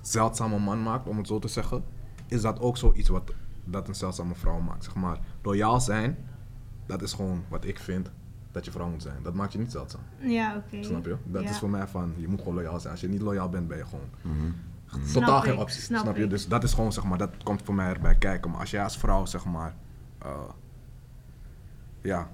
zeldzame 0.00 0.58
man 0.58 0.82
maakt, 0.82 1.08
om 1.08 1.16
het 1.16 1.26
zo 1.26 1.38
te 1.38 1.48
zeggen, 1.48 1.84
is 2.26 2.40
dat 2.40 2.60
ook 2.60 2.76
zoiets 2.76 3.08
wat 3.08 3.32
dat 3.64 3.88
een 3.88 3.94
zeldzame 3.94 4.34
vrouw 4.34 4.60
maakt. 4.60 4.84
Zeg 4.84 4.94
maar, 4.94 5.18
loyaal 5.42 5.80
zijn, 5.80 6.16
dat 6.86 7.02
is 7.02 7.12
gewoon 7.12 7.44
wat 7.48 7.64
ik 7.64 7.78
vind 7.78 8.10
dat 8.58 8.66
je 8.66 8.70
vrouw 8.78 8.88
moet 8.88 9.02
zijn. 9.02 9.16
Dat 9.22 9.34
maakt 9.34 9.52
je 9.52 9.58
niet 9.58 9.72
zeldzaam. 9.72 10.00
ja, 10.18 10.56
oké. 10.56 10.82
Snap 10.82 11.04
je? 11.04 11.16
Dat 11.24 11.42
Ja. 11.42 11.48
is 11.50 11.58
voor 11.58 11.70
mij 11.70 11.86
van, 11.86 12.12
je 12.16 12.28
moet 12.28 12.38
gewoon 12.38 12.54
loyaal 12.54 12.80
zijn. 12.80 12.92
Als 12.92 13.00
je 13.00 13.08
niet 13.08 13.20
loyaal 13.20 13.48
bent, 13.48 13.68
ben 13.68 13.76
je 13.78 13.84
gewoon 13.84 14.08
Mhm. 14.22 14.34
Snap 15.04 15.22
totaal 15.24 15.40
geen 15.40 15.58
optie. 15.58 15.80
snap 15.80 16.00
Snap, 16.00 16.16
je? 16.16 16.22
ik. 16.22 16.30
Dus 16.30 16.48
dat 16.48 16.62
is 16.64 16.72
gewoon, 16.72 16.92
zeg 16.92 17.04
maar, 17.04 17.18
dat 17.18 17.30
komt 17.42 17.62
voor 17.62 17.74
mij 17.74 17.88
erbij 17.92 18.14
kijken. 18.14 18.50
Maar 18.50 18.60
als 18.60 18.70
jij 18.70 18.82
als 18.82 18.98
vrouw, 18.98 19.26
zeg 19.26 19.44
maar, 19.44 19.74
eh, 20.18 20.28
ja, 22.00 22.28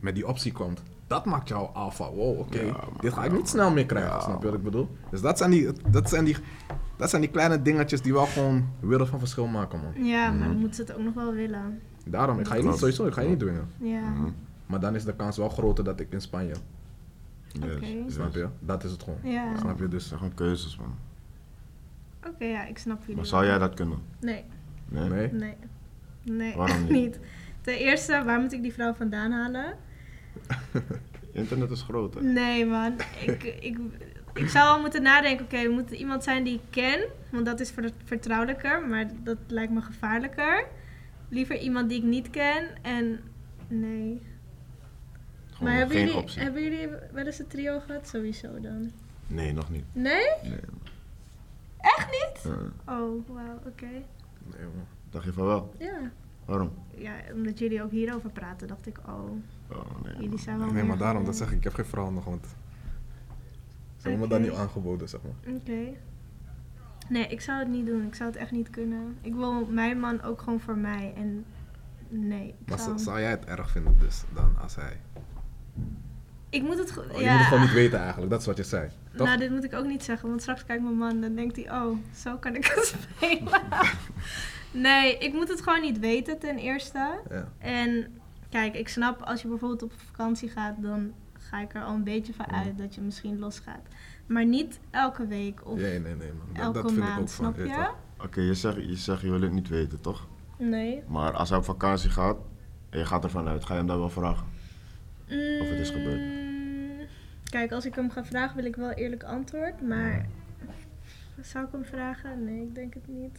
met 0.00 0.14
die 0.14 0.26
optie 0.26 0.52
komt 0.52 0.82
dat 1.06 1.24
maakt 1.24 1.48
jou 1.48 1.68
al 1.74 1.90
van, 1.90 2.08
wow, 2.14 2.38
oké, 2.38 2.60
Ja, 2.60 2.72
man, 2.72 2.80
dit 3.00 3.12
ga 3.12 3.24
ik 3.24 3.32
niet 3.32 3.48
snel 3.48 3.70
meer 3.70 3.86
krijgen, 3.86 4.10
Ja, 4.10 4.20
snap 4.20 4.40
je 4.42 4.46
wat 4.48 4.56
ik 4.56 4.62
bedoel? 4.62 4.88
Dus 5.10 5.20
dat 5.20 5.38
zijn, 5.38 5.50
die, 5.50 5.68
dat, 5.90 6.08
zijn 6.08 6.24
die, 6.24 6.36
dat 6.96 7.10
zijn 7.10 7.22
die 7.22 7.30
kleine 7.30 7.62
dingetjes 7.62 8.02
die 8.02 8.12
wel 8.12 8.26
gewoon 8.26 8.68
wereld 8.80 9.08
van 9.08 9.18
verschil 9.18 9.46
maken, 9.46 9.80
man. 9.80 10.04
Ja, 10.04 10.30
maar 10.30 10.48
dan 10.48 10.56
moeten 10.56 10.74
ze 10.74 10.80
het 10.82 10.92
ook 10.98 11.04
nog 11.04 11.14
wel 11.14 11.32
willen. 11.32 11.80
Daarom, 12.06 12.38
ik 12.38 12.46
ga 12.46 12.54
je 12.54 12.62
niet, 12.62 12.76
sowieso, 12.78 13.06
ik 13.06 13.12
ga 13.12 13.20
je 13.20 13.28
niet 13.28 13.38
dwingen. 13.38 13.68
Ja. 13.78 14.00
Mhm. 14.00 14.28
Maar 14.66 14.80
dan 14.80 14.94
is 14.94 15.04
de 15.04 15.14
kans 15.16 15.36
wel 15.36 15.48
groter 15.48 15.84
dat 15.84 16.00
ik 16.00 16.12
in 16.12 16.20
Spanje, 16.20 16.54
Yes, 17.60 17.74
Oké. 17.74 17.86
yes. 17.86 18.14
snap 18.14 18.34
je? 18.34 18.48
Dat 18.60 18.84
is 18.84 18.90
het 18.90 19.02
gewoon. 19.02 19.18
Ja. 19.22 19.56
Snap 19.56 19.78
je? 19.78 19.88
Dus 19.88 20.06
zijn 20.08 20.18
gewoon 20.18 20.34
keuzes, 20.34 20.76
man. 20.78 20.94
Oké, 22.26 22.44
ja, 22.44 22.64
ik 22.64 22.78
snap 22.78 23.00
jullie. 23.00 23.16
Maar 23.16 23.26
zou 23.26 23.40
wel. 23.42 23.50
jij 23.50 23.58
dat 23.58 23.74
kunnen? 23.74 23.98
Nee, 24.20 24.44
Nee? 24.88 25.08
nee. 25.08 25.32
nee. 25.32 25.54
Nee, 26.22 26.56
Waarom 26.56 26.82
niet? 26.82 26.90
niet. 26.90 27.18
Ten 27.60 27.74
eerste, 27.78 28.22
waar 28.24 28.40
moet 28.40 28.52
ik 28.52 28.62
die 28.62 28.72
vrouw 28.72 28.92
vandaan 28.94 29.30
halen? 29.32 29.74
Internet 31.32 31.70
is 31.70 31.82
groot, 31.82 32.14
hè? 32.14 32.22
Nee, 32.22 32.66
man. 32.66 32.92
Ik, 33.26 33.42
ik, 33.68 33.78
ik 34.34 34.48
zou 34.48 34.68
al 34.68 34.80
moeten 34.80 35.02
nadenken, 35.02 35.44
oké, 35.44 35.68
moet 35.68 35.90
het 35.90 35.98
iemand 35.98 36.24
zijn 36.24 36.44
die 36.44 36.54
ik 36.54 36.60
ken, 36.70 37.04
want 37.30 37.46
dat 37.46 37.60
is 37.60 37.70
ver- 37.70 37.92
vertrouwelijker, 38.04 38.88
maar 38.88 39.10
dat 39.22 39.38
lijkt 39.46 39.72
me 39.72 39.80
gevaarlijker. 39.80 40.66
Liever 41.28 41.58
iemand 41.58 41.88
die 41.88 41.98
ik 41.98 42.04
niet 42.04 42.30
ken 42.30 42.82
en 42.82 43.20
nee. 43.68 44.22
Gewoon 45.64 45.78
maar 45.78 45.86
hebben 45.88 45.96
geen 45.96 46.06
jullie, 46.06 46.22
optie. 46.22 46.42
hebben 46.42 46.62
jullie 46.62 46.88
wel 47.12 47.24
eens 47.26 47.38
een 47.38 47.46
trio 47.46 47.80
gehad? 47.80 48.08
Sowieso 48.08 48.60
dan. 48.60 48.90
Nee, 49.26 49.52
nog 49.52 49.70
niet. 49.70 49.84
Nee? 49.92 50.26
Nee. 50.42 50.58
Echt 51.80 52.08
niet? 52.10 52.44
Uh, 52.52 52.98
Oh, 52.98 53.28
wauw, 53.28 53.58
oké. 53.66 53.86
Nee, 53.86 54.64
man. 54.74 54.86
dacht 55.10 55.24
je 55.24 55.32
van 55.32 55.46
wel? 55.46 55.74
Ja. 55.78 56.10
Waarom? 56.44 56.70
ja, 56.96 57.12
omdat 57.32 57.58
jullie 57.58 57.82
ook 57.82 57.90
hierover 57.90 58.30
praten, 58.30 58.68
dacht 58.68 58.86
ik, 58.86 58.98
oh, 59.06 59.30
Oh, 59.70 60.02
nee. 60.02 60.16
jullie 60.22 60.38
zijn 60.38 60.58
wel 60.58 60.70
Nee, 60.70 60.82
maar 60.84 60.98
daarom, 60.98 61.24
dat 61.24 61.36
zeg 61.36 61.50
ik, 61.50 61.56
ik 61.56 61.64
heb 61.64 61.74
geen 61.74 61.84
vrouw 61.84 62.10
nog, 62.10 62.24
want 62.24 62.46
ze 63.96 64.08
hebben 64.08 64.20
me 64.20 64.34
dat 64.34 64.40
niet 64.40 64.52
aangeboden, 64.58 65.08
zeg 65.08 65.20
maar. 65.22 65.54
Oké. 65.54 65.96
Nee, 67.08 67.26
ik 67.26 67.40
zou 67.40 67.58
het 67.58 67.68
niet 67.68 67.86
doen. 67.86 68.06
Ik 68.06 68.14
zou 68.14 68.30
het 68.30 68.38
echt 68.38 68.50
niet 68.50 68.70
kunnen. 68.70 69.16
Ik 69.20 69.34
wil 69.34 69.66
mijn 69.66 70.00
man 70.00 70.22
ook 70.22 70.40
gewoon 70.42 70.60
voor 70.60 70.76
mij. 70.76 71.12
En 71.16 71.44
nee. 72.08 72.48
Ik, 72.48 72.68
Maar 72.68 72.78
zou... 72.78 72.88
zou, 72.90 73.00
zou 73.00 73.20
jij 73.20 73.30
het 73.30 73.44
erg 73.44 73.70
vinden 73.70 73.98
dus, 73.98 74.22
dan, 74.34 74.56
als 74.62 74.76
hij... 74.76 75.00
ik 76.54 76.62
moet 76.62 76.78
het... 76.78 76.98
Oh, 76.98 77.04
ja. 77.12 77.18
Je 77.20 77.30
moet 77.30 77.38
het 77.38 77.46
gewoon 77.46 77.62
niet 77.62 77.72
weten 77.72 77.98
eigenlijk, 77.98 78.30
dat 78.30 78.40
is 78.40 78.46
wat 78.46 78.56
je 78.56 78.62
zei. 78.62 78.88
Toch? 79.16 79.26
Nou, 79.26 79.38
dit 79.38 79.50
moet 79.50 79.64
ik 79.64 79.74
ook 79.74 79.86
niet 79.86 80.04
zeggen. 80.04 80.28
Want 80.28 80.40
straks 80.40 80.64
kijkt 80.64 80.82
mijn 80.82 80.96
man 80.96 81.20
dan 81.20 81.34
denkt 81.34 81.56
hij... 81.56 81.70
Oh, 81.70 81.96
zo 82.16 82.36
kan 82.36 82.54
ik 82.54 82.64
het 82.66 82.86
spelen. 83.16 83.60
nee, 84.70 85.18
ik 85.18 85.32
moet 85.32 85.48
het 85.48 85.62
gewoon 85.62 85.80
niet 85.80 85.98
weten 85.98 86.38
ten 86.38 86.56
eerste. 86.58 87.20
Ja. 87.30 87.48
En 87.58 88.20
kijk, 88.50 88.74
ik 88.74 88.88
snap 88.88 89.22
als 89.22 89.42
je 89.42 89.48
bijvoorbeeld 89.48 89.82
op 89.82 89.92
vakantie 90.06 90.48
gaat... 90.48 90.74
Dan 90.82 91.12
ga 91.38 91.60
ik 91.60 91.74
er 91.74 91.82
al 91.82 91.94
een 91.94 92.04
beetje 92.04 92.34
van 92.34 92.52
uit 92.52 92.78
dat 92.78 92.94
je 92.94 93.00
misschien 93.00 93.38
losgaat. 93.38 93.82
Maar 94.26 94.44
niet 94.46 94.80
elke 94.90 95.26
week 95.26 95.60
of 95.64 95.78
Nee, 95.78 96.00
nee, 96.00 96.14
nee, 96.14 96.32
man. 96.32 96.46
Dat, 96.52 96.64
elke 96.64 96.82
dat 96.82 96.90
vind 96.92 97.04
maand, 97.04 97.14
ik 97.14 97.20
ook 97.20 97.28
van. 97.28 97.44
snap 97.44 97.56
weet 97.56 97.68
je? 97.68 97.90
Oké, 98.24 98.40
je 98.40 98.54
zegt, 98.54 98.76
je 98.76 98.96
zegt 98.96 99.20
je 99.20 99.30
wil 99.30 99.40
het 99.40 99.52
niet 99.52 99.68
weten, 99.68 100.00
toch? 100.00 100.26
Nee. 100.58 101.02
Maar 101.06 101.32
als 101.32 101.48
hij 101.48 101.58
op 101.58 101.64
vakantie 101.64 102.10
gaat 102.10 102.36
en 102.90 102.98
je 102.98 103.04
gaat 103.04 103.24
ervan 103.24 103.48
uit, 103.48 103.64
ga 103.64 103.72
je 103.72 103.78
hem 103.78 103.86
dan 103.86 103.98
wel 103.98 104.10
vragen? 104.10 104.46
Of 105.60 105.68
het 105.68 105.78
is 105.78 105.90
gebeurd. 105.90 106.20
Kijk, 107.54 107.72
als 107.72 107.84
ik 107.86 107.94
hem 107.94 108.10
ga 108.10 108.24
vragen, 108.24 108.56
wil 108.56 108.64
ik 108.64 108.76
wel 108.76 108.90
eerlijk 108.90 109.22
antwoord. 109.22 109.82
Maar 109.82 110.26
zou 111.40 111.64
ik 111.64 111.72
hem 111.72 111.84
vragen? 111.84 112.44
Nee, 112.44 112.62
ik 112.62 112.74
denk 112.74 112.94
het 112.94 113.08
niet. 113.08 113.38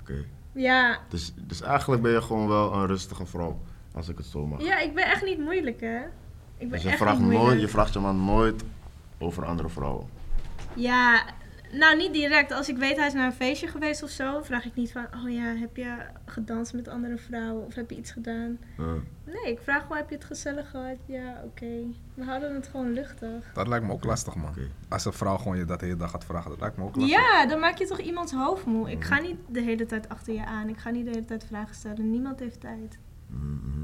Oké. 0.00 0.24
Ja, 0.52 0.98
Dus, 1.08 1.32
dus 1.36 1.60
eigenlijk 1.60 2.02
ben 2.02 2.12
je 2.12 2.22
gewoon 2.22 2.48
wel 2.48 2.72
een 2.74 2.86
rustige 2.86 3.26
vrouw, 3.26 3.60
als 3.92 4.08
ik 4.08 4.16
het 4.16 4.26
zo 4.26 4.46
mag. 4.46 4.62
ja 4.62 4.78
ik 4.78 4.94
ben 4.94 5.04
echt 5.04 5.24
niet 5.24 5.38
moeilijk, 5.38 5.80
hè? 5.80 5.98
Ik 5.98 6.06
ben 6.58 6.70
dus 6.70 6.82
je 6.82 6.88
echt 6.88 6.98
vraagt, 6.98 7.18
niet 7.18 7.30
nooit, 7.30 7.60
je 7.60 7.68
vraagt 7.68 7.92
je 7.92 7.98
man 7.98 8.24
nooit 8.24 8.62
over 9.18 9.44
andere 9.44 9.68
vrouwen. 9.68 10.06
Ja, 10.74 11.24
nou 11.78 11.96
niet 11.96 12.12
direct. 12.12 12.52
Als 12.52 12.68
ik 12.68 12.76
weet 12.76 12.96
hij 12.96 13.06
is 13.06 13.12
naar 13.12 13.26
een 13.26 13.32
feestje 13.32 13.66
geweest 13.66 14.02
of 14.02 14.10
zo, 14.10 14.42
vraag 14.42 14.64
ik 14.64 14.74
niet 14.74 14.92
van... 14.92 15.06
Oh 15.24 15.30
ja, 15.30 15.42
heb 15.54 15.76
je 15.76 15.96
gedanst 16.24 16.74
met 16.74 16.88
andere 16.88 17.16
vrouwen? 17.18 17.66
Of 17.66 17.74
heb 17.74 17.90
je 17.90 17.96
iets 17.96 18.10
gedaan? 18.10 18.58
Uh, 18.80 18.86
Nee, 19.24 19.52
ik 19.52 19.58
vraag 19.62 19.82
gewoon, 19.82 19.96
heb 19.96 20.08
je 20.08 20.14
het 20.14 20.24
gezellig 20.24 20.70
gehad? 20.70 20.96
Ja, 21.06 21.40
oké. 21.44 21.66
We 22.14 22.24
houden 22.24 22.54
het 22.54 22.66
gewoon 22.68 22.92
luchtig. 22.92 23.52
Dat 23.54 23.68
lijkt 23.68 23.84
me 23.86 23.92
ook 23.92 24.04
lastig, 24.04 24.34
man. 24.34 24.52
Als 24.88 25.04
een 25.04 25.12
vrouw 25.12 25.36
gewoon 25.36 25.56
je 25.56 25.64
dat 25.64 25.78
de 25.80 25.84
hele 25.86 25.98
dag 25.98 26.10
gaat 26.10 26.24
vragen, 26.24 26.50
dat 26.50 26.60
lijkt 26.60 26.76
me 26.76 26.84
ook 26.84 26.96
lastig. 26.96 27.18
Ja, 27.18 27.46
dan 27.46 27.58
maak 27.60 27.78
je 27.78 27.86
toch 27.86 27.98
iemands 28.00 28.32
hoofd 28.32 28.64
moe. 28.66 28.90
Ik 28.90 28.98
Mhm. 28.98 29.06
ga 29.06 29.20
niet 29.20 29.36
de 29.48 29.60
hele 29.60 29.86
tijd 29.86 30.08
achter 30.08 30.34
je 30.34 30.44
aan. 30.46 30.68
Ik 30.68 30.78
ga 30.78 30.90
niet 30.90 31.04
de 31.04 31.10
hele 31.10 31.24
tijd 31.24 31.44
vragen 31.44 31.74
stellen. 31.74 32.10
Niemand 32.10 32.38
heeft 32.40 32.60
tijd. 32.60 32.98
mhm. 33.26 33.80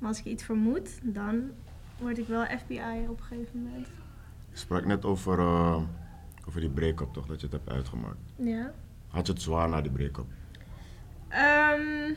Maar 0.00 0.08
als 0.08 0.18
ik 0.18 0.24
iets 0.24 0.44
vermoed, 0.44 0.88
dan 1.02 1.50
word 1.98 2.18
ik 2.18 2.26
wel 2.26 2.44
FBI 2.44 3.06
op 3.08 3.18
een 3.20 3.24
gegeven 3.24 3.62
moment. 3.62 3.86
Je 4.50 4.58
sprak 4.58 4.84
net 4.84 5.04
over, 5.04 5.38
eh, 5.38 5.76
over 6.48 6.60
die 6.60 6.70
break-up 6.70 7.12
toch, 7.12 7.26
dat 7.26 7.40
je 7.40 7.46
het 7.46 7.54
hebt 7.56 7.70
uitgemaakt. 7.70 8.32
Ja. 8.36 8.72
Had 9.08 9.26
je 9.26 9.32
het 9.32 9.42
zwaar 9.42 9.68
na 9.68 9.80
die 9.80 9.90
break-up? 9.92 10.26
Ehm, 11.28 12.12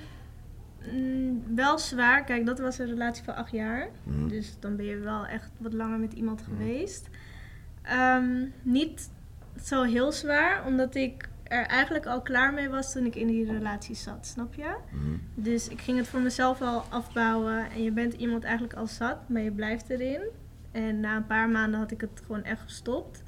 mm, 0.94 1.44
wel 1.56 1.78
zwaar. 1.80 2.24
Kijk, 2.24 2.46
dat 2.46 2.60
was 2.60 2.78
een 2.80 2.86
relatie 2.88 3.24
van 3.24 3.36
acht 3.36 3.52
jaar. 3.52 3.88
Mhm. 4.04 4.28
Dus 4.28 4.56
dan 4.60 4.76
ben 4.76 4.86
je 4.86 4.98
wel 4.98 5.26
echt 5.26 5.50
wat 5.58 5.74
langer 5.74 6.00
met 6.00 6.14
iemand 6.14 6.42
Mhm. 6.42 6.50
geweest. 6.58 7.10
Ehm, 7.82 8.46
niet 8.62 9.10
zo 9.64 9.84
heel 9.84 10.12
zwaar, 10.12 10.66
omdat 10.66 10.96
ik 10.96 11.30
er 11.44 11.66
eigenlijk 11.66 12.06
al 12.06 12.22
klaar 12.22 12.54
mee 12.54 12.70
was 12.70 12.92
toen 12.92 13.06
ik 13.06 13.16
in 13.16 13.28
die 13.28 13.52
relatie 13.52 13.96
zat, 13.96 14.26
snap 14.26 14.54
je? 14.54 14.76
Mhm. 14.92 15.04
Dus 15.34 15.68
ik 15.68 15.82
ging 15.82 15.98
het 15.98 16.08
voor 16.08 16.20
mezelf 16.20 16.62
al 16.62 16.84
afbouwen. 16.90 17.70
En 17.72 17.84
je 17.84 17.92
bent 17.92 18.14
iemand 18.14 18.44
eigenlijk 18.44 18.74
al 18.74 18.88
zat, 18.88 19.30
maar 19.30 19.42
je 19.42 19.52
blijft 19.52 19.90
erin. 19.90 20.22
En 20.72 21.00
na 21.00 21.16
een 21.16 21.26
paar 21.26 21.50
maanden 21.50 21.80
had 21.80 21.92
ik 21.92 22.02
het 22.02 22.22
gewoon 22.26 22.44
echt 22.44 22.62
gestopt. 22.62 23.24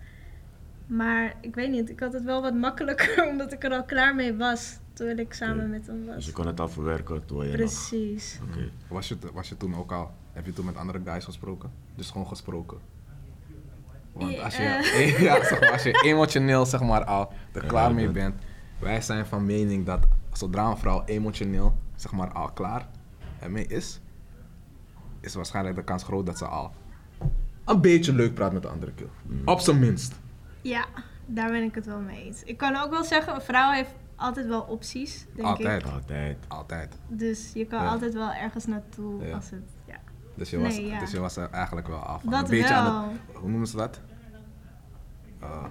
Maar 0.89 1.33
ik 1.41 1.55
weet 1.55 1.69
niet, 1.71 1.89
ik 1.89 1.99
had 1.99 2.13
het 2.13 2.23
wel 2.23 2.41
wat 2.41 2.53
makkelijker 2.53 3.23
omdat 3.31 3.53
ik 3.53 3.63
er 3.63 3.71
al 3.71 3.83
klaar 3.83 4.15
mee 4.15 4.35
was. 4.35 4.77
Terwijl 4.93 5.17
ik 5.17 5.33
samen 5.33 5.69
met 5.69 5.87
hem 5.87 6.05
Dus 6.05 6.15
was. 6.15 6.25
je 6.25 6.31
kon 6.31 6.47
het 6.47 6.59
al 6.59 6.69
verwerken 6.69 7.25
terwijl 7.25 7.49
je 7.51 7.57
nog... 7.57 7.67
Precies. 7.67 8.39
Oké. 8.49 8.69
Was, 8.87 9.07
je, 9.07 9.17
was 9.33 9.49
je 9.49 9.57
toen 9.57 9.75
ook 9.75 9.91
al, 9.91 10.11
heb 10.31 10.45
je 10.45 10.53
toen 10.53 10.65
met 10.65 10.75
andere 10.75 11.01
guys 11.05 11.25
gesproken? 11.25 11.71
Dus 11.95 12.09
gewoon 12.09 12.27
gesproken? 12.27 12.77
Want 14.11 14.39
als 14.39 14.57
je, 14.57 14.63
ja, 15.19 15.43
zeg 15.43 15.59
maar, 15.59 15.71
als 15.71 15.83
je 15.83 16.01
emotioneel 16.03 16.65
zeg 16.65 16.81
maar, 16.81 17.03
al 17.03 17.33
er 17.51 17.61
Ja, 17.61 17.67
klaar 17.67 17.93
mee 17.93 18.09
bent, 18.09 18.35
wij 18.79 19.01
zijn 19.01 19.25
van 19.25 19.45
mening 19.45 19.85
dat 19.85 20.07
zodra 20.33 20.69
een 20.69 20.77
vrouw 20.77 21.03
emotioneel 21.05 21.75
zeg 21.95 22.11
maar, 22.11 22.31
al 22.31 22.51
klaar 22.51 22.87
ermee 23.39 23.67
is, 23.67 23.99
is 25.19 25.33
waarschijnlijk 25.33 25.75
de 25.75 25.83
kans 25.83 26.03
groot 26.03 26.25
dat 26.25 26.37
ze 26.37 26.45
al 26.45 26.71
een 27.65 27.81
beetje 27.81 28.13
leuk 28.13 28.33
praat 28.33 28.53
met 28.53 28.61
de 28.61 28.67
andere 28.67 28.91
kill. 28.91 29.09
Mm. 29.21 29.41
Op 29.45 29.59
zijn 29.59 29.79
minst. 29.79 30.19
Ja, 30.61 30.85
daar 31.25 31.49
ben 31.51 31.63
ik 31.63 31.75
het 31.75 31.85
wel 31.85 31.99
mee 31.99 32.23
eens. 32.25 32.43
Ik 32.43 32.57
kan 32.57 32.75
ook 32.75 32.89
wel 32.89 33.03
zeggen, 33.03 33.35
een 33.35 33.41
vrouw 33.41 33.71
heeft 33.71 33.93
altijd 34.15 34.47
wel 34.47 34.61
opties, 34.61 35.25
denk 35.35 35.47
Altijd. 35.47 35.85
ik. 35.85 35.91
Altijd. 35.91 36.37
Altijd. 36.47 36.97
Dus 37.07 37.51
je 37.53 37.65
kan 37.65 37.83
Ja. 37.83 37.89
altijd 37.89 38.13
wel 38.13 38.31
ergens 38.33 38.65
naartoe 38.65 39.23
Ja. 39.25 39.35
als 39.35 39.49
het... 39.49 39.63
Ja. 39.85 39.95
Dus 40.35 40.49
je 40.49 40.59
was, 40.59 40.75
Nee, 40.75 40.85
ja. 40.87 40.99
dus 40.99 41.11
je 41.11 41.19
was 41.19 41.35
er 41.35 41.49
eigenlijk 41.49 41.87
wel 41.87 41.99
af. 41.99 42.21
Dat 42.21 42.43
een 42.43 42.49
beetje 42.49 42.73
wel. 42.73 42.77
aan 42.83 43.09
het, 43.09 43.35
hoe 43.35 43.49
noemen 43.49 43.67
ze 43.67 43.75
dat? 43.77 43.99
Eh, 45.39 45.65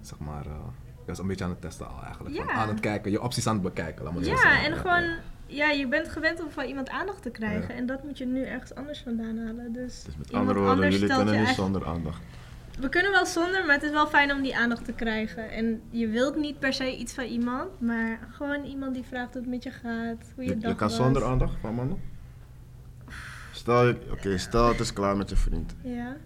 zeg 0.00 0.18
maar, 0.18 0.46
eh, 0.46 0.52
je 0.98 1.06
was 1.06 1.18
een 1.18 1.26
beetje 1.26 1.44
aan 1.44 1.50
het 1.50 1.60
testen 1.60 1.88
al 1.88 2.02
eigenlijk. 2.04 2.36
Van 2.36 2.50
aan 2.50 2.68
het 2.68 2.80
kijken, 2.80 3.10
je 3.10 3.22
opties 3.22 3.46
aan 3.46 3.54
het 3.54 3.62
bekijken. 3.62 4.04
Laat 4.04 4.14
maar 4.14 4.24
zo 4.24 4.30
Ja, 4.30 4.36
zeggen. 4.36 4.72
en 4.72 4.76
gewoon... 4.76 5.16
Ja, 5.46 5.70
je 5.70 5.88
bent 5.88 6.08
gewend 6.08 6.40
om 6.42 6.50
van 6.50 6.64
iemand 6.64 6.88
aandacht 6.90 7.22
te 7.22 7.30
krijgen. 7.30 7.74
En 7.74 7.86
dat 7.86 8.02
moet 8.04 8.18
je 8.18 8.26
nu 8.26 8.42
ergens 8.44 8.74
anders 8.74 9.00
vandaan 9.02 9.38
halen. 9.38 9.72
Dus, 9.72 10.02
Dus 10.02 10.16
met 10.16 10.32
andere 10.32 10.60
woorden, 10.60 10.90
jullie 10.90 11.14
kunnen 11.16 11.38
niet 11.38 11.48
zonder 11.48 11.86
aandacht. 11.86 12.22
We 12.80 12.88
kunnen 12.88 13.12
wel 13.12 13.26
zonder, 13.26 13.64
maar 13.64 13.74
het 13.74 13.82
is 13.82 13.90
wel 13.90 14.06
fijn 14.06 14.32
om 14.32 14.42
die 14.42 14.56
aandacht 14.56 14.84
te 14.84 14.92
krijgen. 14.92 15.50
En 15.50 15.82
je 15.90 16.08
wilt 16.08 16.36
niet 16.36 16.58
per 16.58 16.72
se 16.72 16.96
iets 16.96 17.14
van 17.14 17.24
iemand, 17.24 17.80
maar 17.80 18.18
gewoon 18.30 18.64
iemand 18.64 18.94
die 18.94 19.04
vraagt 19.04 19.32
hoe 19.32 19.42
het 19.42 19.50
met 19.50 19.62
je 19.62 19.70
gaat, 19.70 20.32
hoe 20.34 20.44
je, 20.44 20.50
Je, 20.50 20.58
dag 20.58 20.70
je 20.70 20.76
kan 20.76 20.88
was. 20.88 20.96
zonder 20.96 21.24
aandacht 21.24 21.54
van 21.60 21.74
mannen? 21.74 22.00
Stel, 23.52 23.94
oké, 24.10 24.38
stel 24.38 24.68
het 24.68 24.80
is 24.80 24.92
klaar 24.92 25.16
met 25.16 25.30
je 25.30 25.36
vriend. 25.36 25.74
Ja. 25.82 26.16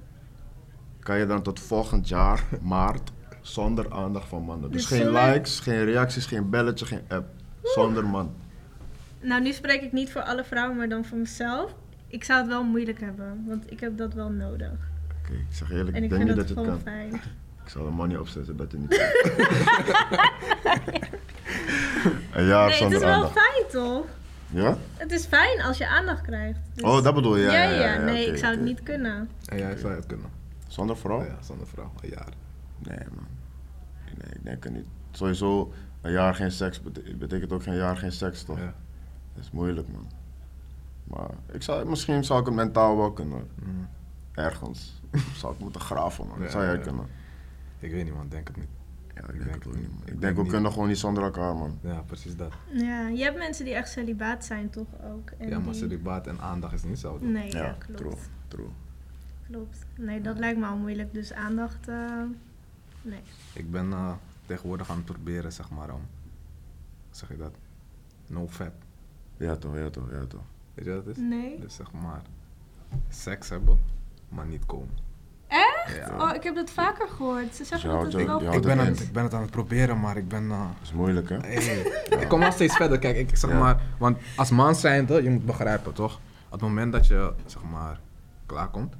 Kan 1.01 1.19
je 1.19 1.27
dan 1.27 1.43
tot 1.43 1.61
volgend 1.61 2.09
jaar, 2.09 2.45
maart, 2.63 3.11
zonder 3.41 3.93
aandacht 3.93 4.29
van 4.29 4.43
mannen? 4.43 4.71
Dus, 4.71 4.87
Dus 4.89 4.99
geen 4.99 5.11
likes, 5.13 5.61
geen 5.61 5.85
reacties, 5.85 6.27
geen 6.27 6.51
belletje, 6.51 6.87
geen 6.87 7.03
app. 7.09 7.27
Zonder 7.63 8.07
man. 8.07 8.35
Nou, 9.21 9.43
nu 9.43 9.53
spreek 9.53 9.83
ik 9.83 9.93
niet 9.93 10.13
voor 10.13 10.23
alle 10.23 10.45
vrouwen, 10.45 10.77
maar 10.77 10.89
dan 10.89 11.05
voor 11.05 11.19
mezelf. 11.19 11.75
Ik 12.07 12.25
zou 12.25 12.39
het 12.41 12.49
wel 12.49 12.65
moeilijk 12.65 13.01
hebben, 13.01 13.45
want 13.47 13.71
ik 13.71 13.81
heb 13.81 13.97
dat 13.99 14.15
wel 14.15 14.31
nodig. 14.31 14.91
Oké, 15.29 15.37
ik 15.39 15.47
zeg 15.51 15.71
eerlijk, 15.71 15.97
En 15.97 16.03
ik 16.03 16.03
ik 16.03 16.11
denk 16.11 16.23
vind 16.23 16.37
niet 16.39 16.49
dat 16.49 16.57
het 16.57 16.67
kan. 16.67 16.81
fijn. 16.81 17.13
Ik 17.65 17.75
zal 17.75 17.87
er 17.87 17.93
money 17.93 18.17
opzetten 18.17 18.57
dat 18.57 18.71
je 18.71 18.77
niet 18.79 18.93
Een 22.33 22.45
jaar 22.55 22.69
Nee, 22.69 22.83
het 22.83 22.93
is 22.93 22.99
wel 22.99 23.29
fijn 23.29 23.65
toch? 23.71 24.05
Ja? 24.51 24.77
Het 24.97 25.13
is 25.13 25.25
fijn 25.27 25.63
als 25.63 25.79
je 25.79 25.89
aandacht 25.89 26.21
krijgt. 26.23 26.59
Dus- 26.75 26.85
Oh, 26.85 27.03
dat 27.03 27.15
bedoel 27.15 27.37
je? 27.37 27.43
Ja, 27.43 27.53
Ja, 27.53 27.63
ja, 27.63 27.71
ja, 27.71 27.81
ja, 27.85 27.93
ja, 27.95 28.01
nee, 28.05 28.27
ik 28.27 28.37
zou 28.37 28.55
het 28.55 28.65
niet 28.65 28.83
kunnen. 28.83 29.29
En 29.45 29.59
jij 29.59 29.77
zou 29.77 29.95
het 29.95 30.07
kunnen. 30.07 30.27
Zonder 30.69 30.97
vrouw? 30.97 31.25
Ja, 31.25 31.37
zonder 31.43 31.67
vrouw, 31.67 31.93
een 32.01 32.09
jaar. 32.09 32.29
Nee, 32.79 32.99
man. 33.15 33.27
Nee, 34.05 34.33
ik 34.35 34.45
denk 34.45 34.65
het 34.65 34.73
niet. 34.73 34.87
Sowieso, 35.11 35.73
een 36.01 36.13
jaar 36.13 36.35
geen 36.35 36.51
seks 36.53 36.83
bete- 36.83 37.15
betekent 37.17 37.53
ook 37.53 37.63
geen 37.63 37.77
jaar 37.77 37.97
geen 37.97 38.13
seks, 38.13 38.43
toch? 38.43 38.59
Ja. 38.59 38.75
Dat 39.35 39.45
is 39.45 39.51
moeilijk, 39.51 39.89
man. 39.93 40.07
Maar 41.05 41.31
ik 41.53 41.63
zou, 41.63 41.89
misschien 41.89 42.25
zou 42.25 42.41
ik 42.41 42.47
het 42.47 42.55
mentaal 42.55 42.97
wel 42.97 43.13
kunnen. 43.13 43.49
Mm. 43.65 43.89
Ergens 44.35 44.98
zou 45.41 45.55
ik 45.55 45.59
moeten 45.61 45.81
graven, 45.81 46.27
man. 46.27 46.39
Dat 46.41 46.51
zou 46.51 46.65
jij 46.65 46.75
ja. 46.75 46.81
kunnen. 46.83 47.07
Ik 47.79 47.91
weet 47.91 48.05
niet 48.05 48.15
man, 48.15 48.29
denk 48.29 48.49
het 48.49 48.57
niet. 48.57 48.69
Ja, 49.15 49.21
ik 49.25 49.33
denk 49.33 49.45
denk 49.45 49.55
het 49.65 49.67
ook 49.67 49.77
niet. 49.77 49.85
Ik 50.05 50.13
Ik 50.13 50.21
denk 50.21 50.37
we 50.37 50.43
niet. 50.43 50.51
kunnen 50.51 50.73
gewoon 50.73 50.89
niet 50.89 50.99
zonder 50.99 51.23
elkaar, 51.23 51.55
man. 51.57 51.79
Ja, 51.83 52.01
precies 52.01 52.37
dat. 52.37 52.53
Ja, 52.73 53.09
je 53.09 53.23
hebt 53.23 53.37
mensen 53.39 53.65
die 53.65 53.75
echt 53.75 53.91
celibaat 53.91 54.45
zijn 54.45 54.71
toch 54.71 54.87
ook? 55.05 55.31
En 55.39 55.49
ja, 55.49 55.59
maar 55.59 55.71
die- 55.73 55.81
celibaat 55.81 56.27
en 56.27 56.41
aandacht 56.41 56.73
is 56.73 56.83
niet 56.83 56.91
hetzelfde. 56.91 57.27
Nee, 57.27 57.51
ja, 57.53 57.63
Ja, 57.65 57.77
klopt. 57.79 57.99
true, 57.99 58.15
true. 58.49 58.69
Klopt. 59.51 59.87
Nee, 59.97 60.21
dat 60.21 60.39
lijkt 60.39 60.59
me 60.59 60.67
al 60.67 60.77
moeilijk. 60.77 61.15
Dus 61.15 61.33
aandacht, 61.33 61.89
eh, 61.89 62.23
nee. 63.03 63.21
Ik 63.53 63.71
ben 63.71 63.93
eh, 63.93 64.13
tegenwoordig 64.47 64.91
aan 64.91 64.97
het 64.97 65.05
proberen, 65.05 65.53
zeg 65.53 65.71
maar, 65.71 65.93
om, 65.95 66.01
zeg 67.11 67.29
je 67.29 67.37
dat? 67.37 67.55
No 68.27 68.49
fap. 68.49 68.73
Ja 69.37 69.57
toch, 69.57 69.77
ja 69.77 69.91
toch, 69.91 70.11
ja 70.11 70.25
toch. 70.27 70.43
Weet 70.75 70.85
je 70.85 70.95
wat 70.95 71.05
het 71.07 71.17
is? 71.17 71.23
Nee. 71.23 71.61
Dus 71.61 71.75
zeg 71.75 71.93
maar, 71.93 72.23
seks 73.09 73.49
hebben, 73.49 73.79
maar 74.29 74.47
niet 74.47 74.67
komen. 74.67 75.07
Echt? 75.47 75.97
Ja. 75.97 76.29
Oh, 76.29 76.35
ik 76.35 76.43
heb 76.43 76.55
dat 76.55 76.71
vaker 76.71 77.09
gehoord. 77.09 77.55
Ze 77.55 77.65
zeggen 77.65 77.91
dat 77.91 78.03
het 78.03 78.13
Joe, 78.13 78.25
wel 78.27 78.53
ik, 78.53 78.63
ben 78.63 78.79
het- 78.79 79.01
ik 79.01 79.13
ben 79.13 79.23
het 79.23 79.35
aan 79.35 79.41
het 79.43 79.51
proberen, 79.51 80.01
maar 80.01 80.17
ik 80.17 80.29
ben... 80.29 80.51
eh, 80.51 80.59
Dat 80.61 80.69
is 80.83 80.93
moeilijk, 80.93 81.29
hè? 81.29 81.37
Hey, 81.49 82.19
Ik 82.21 82.29
kom 82.29 82.41
nog 82.41 82.53
steeds 82.53 82.77
verder. 82.77 82.99
Kijk, 82.99 83.17
ik 83.17 83.37
zeg 83.37 83.51
Ja. 83.51 83.59
maar, 83.59 83.83
want 83.99 84.19
als 84.37 84.51
man 84.51 84.75
zijnde, 84.75 85.23
je 85.23 85.31
moet 85.31 85.47
begrijpen 85.47 85.93
toch? 85.93 86.15
Op 86.47 86.53
het 86.53 86.61
moment 86.61 86.93
dat 86.93 87.07
je 87.07 87.33
zeg 87.47 87.63
maar 87.63 88.01
klaarkomt, 88.47 88.95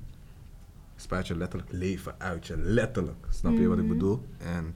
spuit 0.97 1.27
je 1.27 1.37
letterlijk 1.37 1.73
leven 1.73 2.15
uit 2.19 2.47
je. 2.47 2.57
Letterlijk. 2.57 3.27
Snap 3.29 3.57
je 3.57 3.69
wat 3.69 3.79
ik 3.79 3.85
Mhm. 3.85 3.93
bedoel? 3.93 4.27
En 4.39 4.75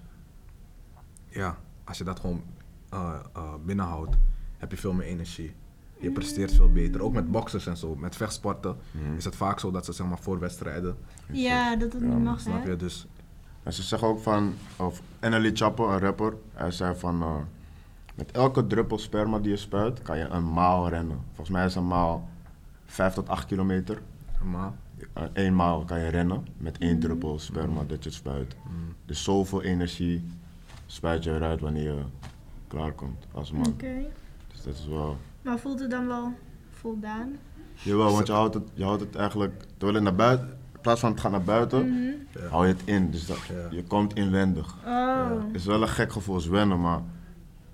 ja, 1.28 1.56
als 1.84 1.98
je 1.98 2.04
dat 2.04 2.20
gewoon 2.20 2.42
eh, 2.90 3.14
eh, 3.34 3.54
binnenhoudt, 3.64 4.16
heb 4.58 4.70
je 4.70 4.76
veel 4.76 4.92
meer 4.92 5.06
energie. 5.06 5.54
Je 6.02 6.10
presteert 6.10 6.52
veel 6.52 6.72
beter. 6.72 7.02
Ook 7.02 7.12
met 7.12 7.30
boxers 7.30 7.66
en 7.66 7.76
zo, 7.76 7.96
met 7.96 8.16
vechtsporten 8.16 8.76
Mhm. 8.90 9.16
is 9.16 9.24
het 9.24 9.36
vaak 9.36 9.60
zo 9.60 9.70
dat 9.70 9.84
ze 9.84 9.92
zeg 9.92 10.06
maar 10.06 10.18
voor 10.18 10.38
wedstrijden, 10.38 10.96
Ja, 11.32 11.76
dat 11.76 11.92
het 11.92 12.02
Ja, 12.02 12.08
niet 12.08 12.24
mag, 12.24 12.40
snap 12.40 12.62
hè? 12.64 12.70
je? 12.70 12.76
Dus 12.76 13.06
En 13.62 13.72
ze 13.72 13.82
zeggen 13.82 14.08
ook 14.08 14.20
van, 14.20 14.54
of 14.76 15.02
NLE 15.20 15.50
Chapo, 15.54 15.90
een 15.90 15.98
rapper, 15.98 16.34
hij 16.54 16.70
zei 16.70 16.96
van, 16.96 17.22
eh, 17.22 17.36
met 18.14 18.30
elke 18.30 18.66
druppel 18.66 18.98
sperma 18.98 19.38
die 19.38 19.50
je 19.50 19.56
spuit, 19.56 20.02
kan 20.02 20.18
je 20.18 20.24
een 20.24 20.52
maal 20.52 20.88
rennen. 20.88 21.18
Volgens 21.26 21.50
mij 21.50 21.64
is 21.64 21.74
een 21.74 21.86
maal 21.86 22.28
5 22.86 23.14
tot 23.14 23.28
8 23.28 23.46
kilometer. 23.46 24.02
normaal. 24.40 24.74
Uh, 25.18 25.22
één 25.32 25.54
maal 25.56 25.84
kan 25.84 26.00
je 26.00 26.08
rennen 26.08 26.46
met 26.56 26.78
één 26.78 26.98
druppel 27.00 27.38
sperma 27.38 27.84
dat 27.86 28.04
je 28.04 28.10
spuit. 28.10 28.56
Mm. 28.66 28.94
Dus 29.06 29.24
zoveel 29.24 29.62
energie 29.62 30.24
spuit 30.86 31.24
je 31.24 31.30
eruit 31.34 31.60
wanneer 31.60 31.82
je 31.94 32.02
klaarkomt 32.68 33.26
als 33.32 33.52
man. 33.52 33.66
Oké. 33.66 33.94
Dus 34.52 34.62
dat 34.62 34.74
is 34.74 34.86
wel... 34.86 35.16
Maar 35.42 35.58
voelt 35.58 35.80
het 35.80 35.90
dan 35.90 36.06
wel 36.06 36.32
voldaan? 36.70 37.36
Jawel, 37.74 38.12
want 38.12 38.26
je 38.26 38.32
houdt 38.32 38.54
het, 38.54 38.62
je 38.74 38.84
houdt 38.84 39.00
het 39.00 39.16
eigenlijk, 39.16 39.64
terwijl 39.76 39.94
het 39.94 40.02
naar 40.02 40.14
buiten, 40.14 40.48
in 40.74 40.80
plaats 40.80 41.00
van 41.00 41.10
het 41.10 41.20
gaat 41.20 41.30
naar 41.30 41.42
buiten. 41.42 41.94
Ja. 42.32 42.40
hou 42.50 42.66
je 42.66 42.72
het 42.72 42.82
in. 42.84 43.10
Dus 43.10 43.26
dat, 43.26 43.38
Ja. 43.48 43.54
je 43.76 43.84
komt 43.84 44.14
inwendig. 44.14 44.76
Oh. 44.86 45.30
is 45.52 45.64
wel 45.64 45.82
een 45.82 45.88
gek 45.88 46.12
gevoel, 46.12 46.36
is 46.36 46.46
wennen, 46.46 46.80
maar 46.80 47.00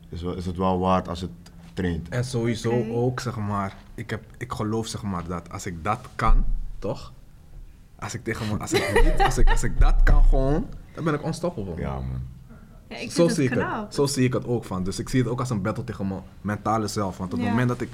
is, 0.08 0.22
wel, 0.22 0.34
is 0.34 0.46
het 0.46 0.56
wel 0.56 0.78
waard 0.78 1.08
als 1.08 1.20
het 1.20 1.30
traint. 1.74 2.08
En 2.08 2.24
sowieso 2.24 2.84
ook, 2.92 3.20
zeg 3.20 3.36
maar, 3.36 3.76
ik, 3.94 4.10
heb, 4.10 4.24
ik 4.38 4.52
geloof 4.52 4.86
zeg 4.86 5.02
maar 5.02 5.26
dat 5.26 5.50
als 5.52 5.66
ik 5.66 5.84
dat 5.84 6.08
kan, 6.14 6.44
toch? 6.78 7.12
Als 7.98 8.14
ik 8.14 8.24
tegen 8.24 8.48
me, 8.48 8.56
als 8.58 8.72
ik 8.72 9.02
niet, 9.04 9.20
als 9.24 9.38
ik, 9.38 9.50
als 9.50 9.62
ik 9.62 9.80
dat 9.80 10.02
kan 10.02 10.24
gewoon, 10.24 10.66
dan 10.94 11.04
ben 11.04 11.14
ik 11.14 11.24
unstoppable. 11.24 11.76
Ja, 11.76 11.94
man. 11.94 12.22
Ja, 12.88 12.96
ik 12.96 13.10
zo, 13.10 13.28
zie 13.28 13.48
het 13.48 13.58
ik 13.58 13.64
het, 13.66 13.94
zo 13.94 14.06
zie 14.06 14.24
ik 14.24 14.32
het 14.32 14.46
ook 14.46 14.64
van. 14.64 14.82
Dus 14.84 14.98
ik 14.98 15.08
zie 15.08 15.20
het 15.20 15.28
ook 15.28 15.40
als 15.40 15.50
een 15.50 15.62
battle 15.62 15.84
tegen 15.84 16.08
mijn 16.08 16.20
mentale 16.40 16.86
zelf. 16.86 17.16
Want 17.18 17.32
op 17.32 17.38
het 17.38 17.48
moment 17.48 17.68
dat 17.68 17.80
ik 17.80 17.88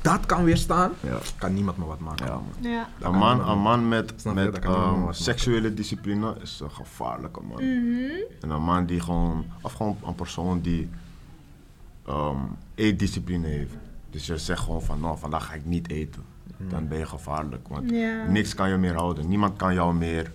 dat 0.00 0.26
kan 0.26 0.44
weerstaan, 0.44 0.92
Ja. 1.00 1.18
kan 1.38 1.54
niemand 1.54 1.76
me 1.76 1.84
wat 1.84 1.98
maken. 1.98 2.26
Ja. 2.26 2.40
Ja. 2.60 2.88
Een 3.00 3.14
man, 3.14 3.48
een 3.48 3.58
man 3.58 3.88
met, 3.88 4.24
met 4.34 4.58
ehm, 4.58 5.12
seksuele 5.12 5.74
discipline 5.74 6.36
is 6.42 6.60
een 6.60 6.70
gevaarlijke 6.70 7.40
man. 7.40 7.56
Mhm. 7.64 8.10
En 8.40 8.50
een 8.50 8.62
man 8.62 8.86
die 8.86 9.00
gewoon, 9.00 9.44
of 9.62 9.72
gewoon 9.72 9.96
een 10.06 10.14
persoon 10.14 10.60
die 10.60 10.88
ehm 12.06 12.36
eetdiscipline 12.74 13.46
heeft. 13.46 13.74
Dus 14.10 14.26
je 14.26 14.38
zegt 14.38 14.60
gewoon 14.62 14.82
van, 14.82 15.00
nou, 15.00 15.18
vandaag 15.18 15.46
ga 15.46 15.54
ik 15.54 15.64
niet 15.64 15.90
eten. 15.90 16.22
Dan 16.68 16.88
ben 16.88 16.98
je 16.98 17.06
gevaarlijk, 17.06 17.68
want 17.68 17.90
Ja. 17.90 18.24
niks 18.28 18.54
kan 18.54 18.68
je 18.68 18.76
meer 18.76 18.94
houden. 18.94 19.28
Niemand 19.28 19.56
kan 19.56 19.74
jou 19.74 19.94
meer 19.94 20.32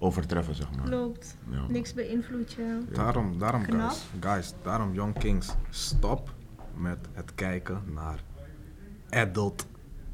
overtreffen, 0.00 0.54
zeg 0.54 0.70
maar. 0.76 0.84
Klopt. 0.84 1.36
Ja. 1.50 1.66
Niks 1.68 1.94
beïnvloedt 1.94 2.52
je. 2.52 2.78
Daarom, 2.92 3.38
daarom 3.38 3.62
Knap. 3.62 3.90
guys, 3.90 4.02
guys, 4.20 4.54
daarom 4.62 4.94
Young 4.94 5.18
Kings, 5.18 5.54
stop 5.70 6.34
met 6.76 6.98
het 7.12 7.34
kijken 7.34 7.82
naar 7.94 8.22
adult 9.08 9.66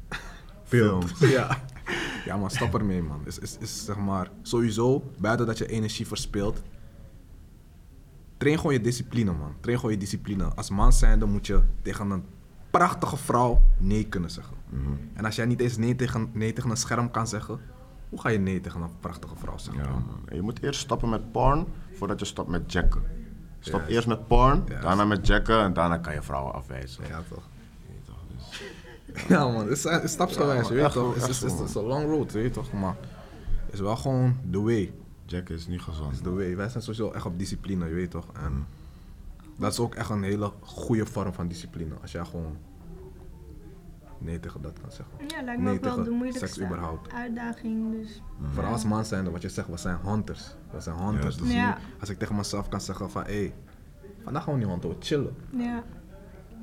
films. 0.63 1.19
ja. 1.19 1.63
ja, 2.25 2.37
man, 2.37 2.49
stop 2.49 2.73
ermee, 2.73 3.01
man. 3.01 3.21
Is, 3.25 3.39
is, 3.39 3.57
is 3.57 3.85
zeg 3.85 3.97
maar, 3.97 4.31
sowieso, 4.41 5.11
buiten 5.17 5.45
dat 5.45 5.57
je 5.57 5.67
energie 5.67 6.07
verspilt, 6.07 6.61
train 8.37 8.57
gewoon 8.57 8.73
je 8.73 8.81
discipline, 8.81 9.31
man. 9.31 9.55
Train 9.59 9.77
gewoon 9.77 9.91
je 9.91 9.99
discipline. 9.99 10.43
Als 10.43 10.69
man 10.69 10.93
zijnde 10.93 11.25
moet 11.25 11.47
je 11.47 11.61
tegen 11.81 12.09
een 12.09 12.23
prachtige 12.71 13.17
vrouw 13.17 13.61
nee 13.77 14.03
kunnen 14.07 14.29
zeggen. 14.29 14.55
Mhm. 14.69 14.91
En 15.13 15.25
als 15.25 15.35
jij 15.35 15.45
niet 15.45 15.59
eens 15.59 15.77
nee 15.77 15.95
tegen, 15.95 16.29
nee 16.33 16.53
tegen 16.53 16.69
een 16.69 16.77
scherm 16.77 17.11
kan 17.11 17.27
zeggen, 17.27 17.59
hoe 18.09 18.21
ga 18.21 18.29
je 18.29 18.39
nee 18.39 18.61
tegen 18.61 18.81
een 18.81 18.99
prachtige 18.99 19.35
vrouw 19.35 19.57
zeggen? 19.57 19.83
Ja, 19.83 19.89
man. 19.89 20.19
Je 20.31 20.41
moet 20.41 20.63
eerst 20.63 20.79
stoppen 20.79 21.09
met 21.09 21.31
porn 21.31 21.65
voordat 21.93 22.19
je 22.19 22.25
stopt 22.25 22.49
met 22.49 22.71
jacken. 22.71 23.03
Stop 23.59 23.87
eerst 23.87 24.07
met 24.07 24.27
porn, 24.27 24.63
daarna 24.81 25.05
met 25.05 25.27
jacken 25.27 25.61
en 25.61 25.73
daarna 25.73 25.97
kan 25.97 26.13
je 26.13 26.21
vrouwen 26.21 26.53
afwijzen. 26.53 27.03
Ja, 27.07 27.21
toch? 27.29 27.43
Je 27.87 27.93
dus- 28.35 29.27
Ja 29.37 29.47
man, 29.47 29.67
het 29.67 30.03
is, 30.03 30.11
stapsgewijs, 30.11 30.67
je 30.67 30.73
weet 30.73 30.91
toch? 30.91 31.15
Het 31.15 31.29
is, 31.29 31.75
een 31.75 31.83
long 31.83 32.05
road, 32.05 32.31
je 32.31 32.37
weet 32.37 32.53
toch? 32.53 32.71
Maar 32.71 32.95
het 33.65 33.73
is 33.73 33.79
wel 33.79 33.95
gewoon 33.95 34.37
the 34.51 34.61
way. 34.61 34.93
Jacken 35.25 35.55
is 35.55 35.67
niet 35.67 35.81
gezond. 35.81 36.13
is 36.13 36.21
the 36.21 36.33
way. 36.33 36.55
Wij 36.55 36.69
zijn 36.69 36.83
sowieso 36.83 37.11
echt 37.11 37.25
op 37.25 37.39
discipline, 37.39 37.87
je 37.87 37.93
weet 37.93 38.11
toch? 38.11 38.25
En 38.33 38.67
dat 39.55 39.71
is 39.71 39.79
ook 39.79 39.95
echt 39.95 40.09
een 40.09 40.23
hele 40.23 40.51
goede 40.59 41.05
vorm 41.05 41.33
van 41.33 41.47
discipline. 41.47 41.95
Als 42.01 42.11
jij 42.11 42.25
gewoon 42.25 42.57
nee 44.19 44.39
tegen 44.39 44.61
dat 44.61 44.79
kan 44.81 44.91
zeggen. 44.91 45.15
Ja, 45.27 45.43
lijkt 45.43 45.61
me 45.61 45.65
Nee 45.67 45.75
ook 45.77 45.83
wel 45.83 45.91
tegen 45.91 46.03
de 46.09 46.15
moeilijkste 46.15 46.47
seks 46.47 46.61
überhaupt. 46.61 47.13
uitdaging. 47.13 47.91
Dus. 48.01 48.21
Vooral 48.53 48.71
als 48.71 48.85
man 48.85 49.05
zijn, 49.05 49.31
wat 49.31 49.41
je 49.41 49.49
zegt, 49.49 49.67
we 49.67 49.77
zijn 49.77 49.97
hunters. 50.03 50.55
We 50.71 50.79
zijn 50.81 50.95
hunters. 50.97 51.35
Ja. 51.35 51.41
Dus 51.43 51.53
Ja. 51.53 51.67
nu, 51.67 51.81
als 51.99 52.09
ik 52.09 52.17
tegen 52.17 52.35
mezelf 52.35 52.69
kan 52.69 52.81
zeggen 52.81 53.09
van, 53.11 53.23
hé, 53.23 53.33
hey, 53.33 53.53
vandaag 54.23 54.43
gaan 54.43 54.53
we 54.53 54.59
niet 54.59 54.67
hunten, 54.69 54.89
we 54.89 54.95
chillen. 54.99 55.35
Ja. 55.49 55.83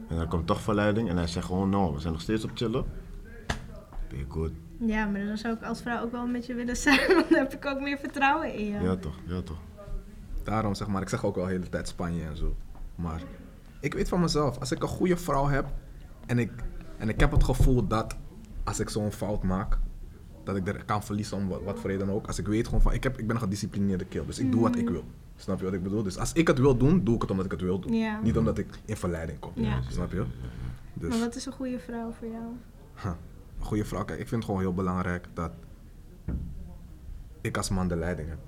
En 0.08 0.16
dan 0.16 0.28
komt 0.28 0.46
toch 0.46 0.60
verleiding 0.60 1.08
en 1.08 1.16
hij 1.16 1.26
zegt 1.26 1.46
gewoon, 1.46 1.68
no, 1.70 1.92
we 1.94 2.00
zijn 2.00 2.12
nog 2.12 2.22
steeds 2.22 2.44
op 2.44 2.50
chillen. 2.54 2.84
Ben 4.08 4.18
je 4.18 4.24
goed? 4.28 4.52
ja, 4.78 5.06
maar 5.06 5.24
dan 5.26 5.36
zou 5.38 5.54
ik 5.54 5.62
als 5.62 5.80
vrouw 5.82 6.02
ook 6.02 6.12
wel 6.12 6.26
met 6.26 6.46
je 6.46 6.54
willen 6.54 6.76
zijn. 6.76 6.98
Want 7.14 7.28
dan 7.28 7.38
heb 7.38 7.52
ik 7.52 7.66
ook 7.66 7.80
meer 7.80 7.98
vertrouwen 7.98 8.54
in 8.54 8.64
je. 8.64 8.80
Ja 8.80 8.96
toch, 8.96 9.14
ja 9.26 9.40
toch. 9.42 9.58
Daarom 10.42 10.74
zeg 10.74 10.86
maar, 10.88 11.02
ik 11.02 11.08
zeg 11.08 11.24
ook 11.24 11.34
wel 11.34 11.44
de 11.44 11.50
hele 11.50 11.68
tijd 11.68 11.88
Spanje 11.88 12.22
en 12.24 12.36
zo. 12.36 12.56
Maar 12.94 13.22
ik 13.80 13.94
weet 13.94 14.08
van 14.08 14.20
mezelf, 14.20 14.58
als 14.58 14.72
ik 14.72 14.82
een 14.82 14.88
goede 14.88 15.16
vrouw 15.16 15.46
heb 15.46 15.66
en 16.26 16.38
ik, 16.38 16.50
en 16.96 17.08
ik 17.08 17.20
heb 17.20 17.30
het 17.30 17.44
gevoel 17.44 17.86
dat 17.86 18.16
als 18.64 18.80
ik 18.80 18.88
zo'n 18.88 19.12
fout 19.12 19.42
maak, 19.42 19.78
dat 20.44 20.56
ik 20.56 20.68
er 20.68 20.84
kan 20.84 21.02
verliezen 21.02 21.36
om 21.36 21.48
wat, 21.48 21.62
wat 21.62 21.78
voor 21.78 21.90
reden 21.90 22.08
ook. 22.10 22.26
Als 22.26 22.38
ik 22.38 22.46
weet 22.46 22.66
gewoon 22.66 22.82
van, 22.82 22.92
ik, 22.92 23.02
heb, 23.02 23.18
ik 23.18 23.26
ben 23.26 23.36
een 23.36 23.42
gedisciplineerde 23.42 24.04
kill, 24.04 24.26
dus 24.26 24.38
ik 24.38 24.52
doe 24.52 24.60
wat 24.60 24.76
ik 24.76 24.88
wil. 24.88 25.04
Snap 25.36 25.58
je 25.58 25.64
wat 25.64 25.74
ik 25.74 25.82
bedoel? 25.82 26.02
Dus 26.02 26.18
als 26.18 26.32
ik 26.32 26.46
het 26.46 26.58
wil 26.58 26.76
doen, 26.76 27.04
doe 27.04 27.14
ik 27.14 27.20
het 27.20 27.30
omdat 27.30 27.44
ik 27.44 27.50
het 27.50 27.60
wil 27.60 27.78
doen. 27.78 27.92
Ja. 27.92 28.20
Niet 28.20 28.38
omdat 28.38 28.58
ik 28.58 28.66
in 28.84 28.96
verleiding 28.96 29.38
kom. 29.38 29.52
Ja. 29.54 29.80
Snap 29.88 30.12
je? 30.12 30.24
Dus 30.94 31.08
Maar 31.08 31.18
wat 31.18 31.34
is 31.34 31.46
een 31.46 31.52
goede 31.52 31.78
vrouw 31.78 32.12
voor 32.12 32.28
jou? 32.28 32.44
huh, 32.94 33.12
een 33.58 33.64
goede 33.64 33.84
vrouw, 33.84 34.04
kijk, 34.04 34.20
ik 34.20 34.28
vind 34.28 34.42
het 34.42 34.44
gewoon 34.50 34.60
heel 34.60 34.74
belangrijk 34.74 35.28
dat 35.34 35.50
ik 37.40 37.56
als 37.56 37.68
man 37.70 37.88
de 37.88 37.96
leiding 37.96 38.28
heb. 38.28 38.38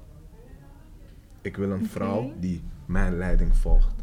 Ik 1.40 1.56
wil 1.56 1.70
een 1.70 1.86
vrouw 1.86 2.32
die 2.40 2.62
mijn 2.86 3.16
leiding 3.16 3.56
volgt. 3.56 3.94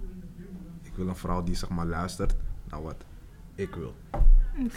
Ik 0.82 0.96
wil 0.96 1.08
een 1.08 1.16
vrouw 1.16 1.44
die 1.44 1.56
zeg 1.56 1.70
maar 1.70 1.86
luistert 1.86 2.36
naar 2.70 2.82
wat 2.82 3.06
ik 3.56 3.76
wil. 3.76 3.94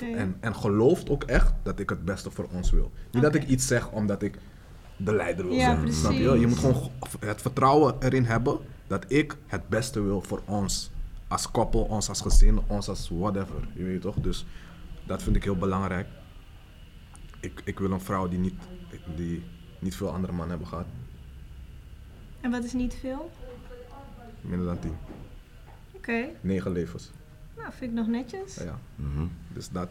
En, 0.00 0.36
en 0.40 0.54
gelooft 0.54 1.10
ook 1.10 1.24
echt 1.24 1.52
dat 1.62 1.78
ik 1.78 1.90
het 1.90 2.04
beste 2.04 2.30
voor 2.30 2.48
ons 2.52 2.70
wil. 2.70 2.92
Niet 3.12 3.22
dat 3.22 3.34
ik 3.34 3.44
iets 3.46 3.66
zeg 3.66 3.90
omdat 3.90 4.22
ik 4.22 4.38
de 4.96 5.12
leider 5.12 5.44
wil 5.46 5.54
Ja, 5.54 5.74
zijn. 5.74 5.92
Snap 5.92 6.12
je? 6.12 6.38
Je 6.38 6.46
moet 6.46 6.58
gewoon 6.58 6.90
het 7.20 7.40
vertrouwen 7.40 7.94
erin 8.00 8.24
hebben 8.24 8.58
dat 8.86 9.04
ik 9.12 9.36
het 9.46 9.68
beste 9.68 10.00
wil 10.02 10.20
voor 10.22 10.42
ons. 10.44 10.90
Als 11.28 11.50
koppel, 11.50 11.82
ons 11.82 12.08
als 12.08 12.20
gezin, 12.20 12.60
ons 12.66 12.88
als 12.88 13.08
whatever. 13.08 13.68
Je 13.74 13.84
weet 13.84 14.00
toch? 14.00 14.14
Dus 14.14 14.46
dat 15.06 15.22
vind 15.22 15.36
ik 15.36 15.44
heel 15.44 15.56
belangrijk. 15.56 16.06
Ik, 17.40 17.60
ik 17.64 17.78
wil 17.78 17.90
een 17.90 18.00
vrouw 18.00 18.28
die 18.28 18.38
niet, 18.38 18.54
die 19.16 19.44
niet 19.78 19.96
veel 19.96 20.10
andere 20.10 20.32
mannen 20.32 20.48
hebben 20.50 20.66
gehad. 20.68 20.86
En 22.40 22.50
wat 22.50 22.64
is 22.64 22.72
niet 22.72 22.94
veel? 22.94 23.30
Minder 24.40 24.66
dan 24.66 24.78
tien. 24.78 24.96
Oké. 25.92 26.24
Negen 26.40 26.72
levens. 26.72 27.10
Nou, 27.56 27.72
vind 27.72 27.90
ik 27.90 27.96
nog 27.96 28.06
netjes. 28.06 28.54
Ja. 28.54 28.78
Mhm. 28.94 29.26
Dus 29.52 29.68
dat. 29.70 29.88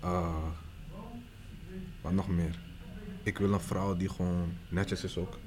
eh 0.00 0.36
wat 2.00 2.12
nog 2.12 2.28
meer? 2.28 2.58
Ik 3.22 3.38
wil 3.38 3.52
een 3.52 3.60
vrouw 3.60 3.96
die 3.96 4.08
gewoon 4.08 4.52
netjes 4.68 5.04
is 5.04 5.16
ook. 5.18 5.38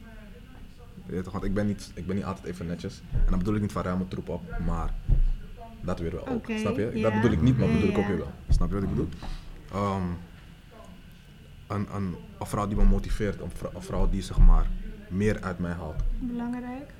Je 1.06 1.12
weet 1.12 1.24
toch, 1.24 1.34
want 1.34 1.46
ik 1.46 1.54
ben, 1.54 1.68
niet, 1.68 1.92
ik 1.96 2.08
ben 2.08 2.16
niet 2.16 2.26
altijd 2.26 2.46
even 2.46 2.66
netjes. 2.66 3.02
En 3.12 3.26
dan 3.30 3.38
bedoel 3.38 3.56
ik 3.56 3.62
niet 3.62 3.72
van 3.72 3.82
ruim 3.84 4.08
troep 4.10 4.30
op, 4.30 4.60
maar 4.66 4.94
Dat 5.82 6.00
weer 6.00 6.12
wel 6.12 6.28
ook. 6.28 6.46
Snap 6.56 6.76
je? 6.78 6.92
ja. 6.94 7.02
Dat 7.02 7.14
bedoel 7.14 7.32
ik 7.32 7.42
niet, 7.42 7.58
maar 7.58 7.68
bedoel 7.68 7.90
ik 7.90 7.98
ook 7.98 8.08
weer 8.08 8.18
wel. 8.18 8.32
Snap 8.50 8.68
je 8.68 8.74
wat 8.74 8.84
ik 8.84 8.90
bedoel? 8.90 9.10
Ehm, 9.72 10.04
een, 11.68 11.96
een, 11.96 12.16
een 12.40 12.46
vrouw 12.46 12.68
die 12.68 12.78
me 12.78 12.84
motiveert, 12.84 13.42
een 13.42 13.52
vrouw, 13.52 13.72
een 13.74 13.82
vrouw 13.82 14.10
die 14.10 14.22
zeg 14.22 14.38
maar 14.38 14.68
meer 15.10 15.42
uit 15.42 15.60
mij 15.60 15.72
haalt. 15.72 16.04
Belangrijk. 16.20 16.94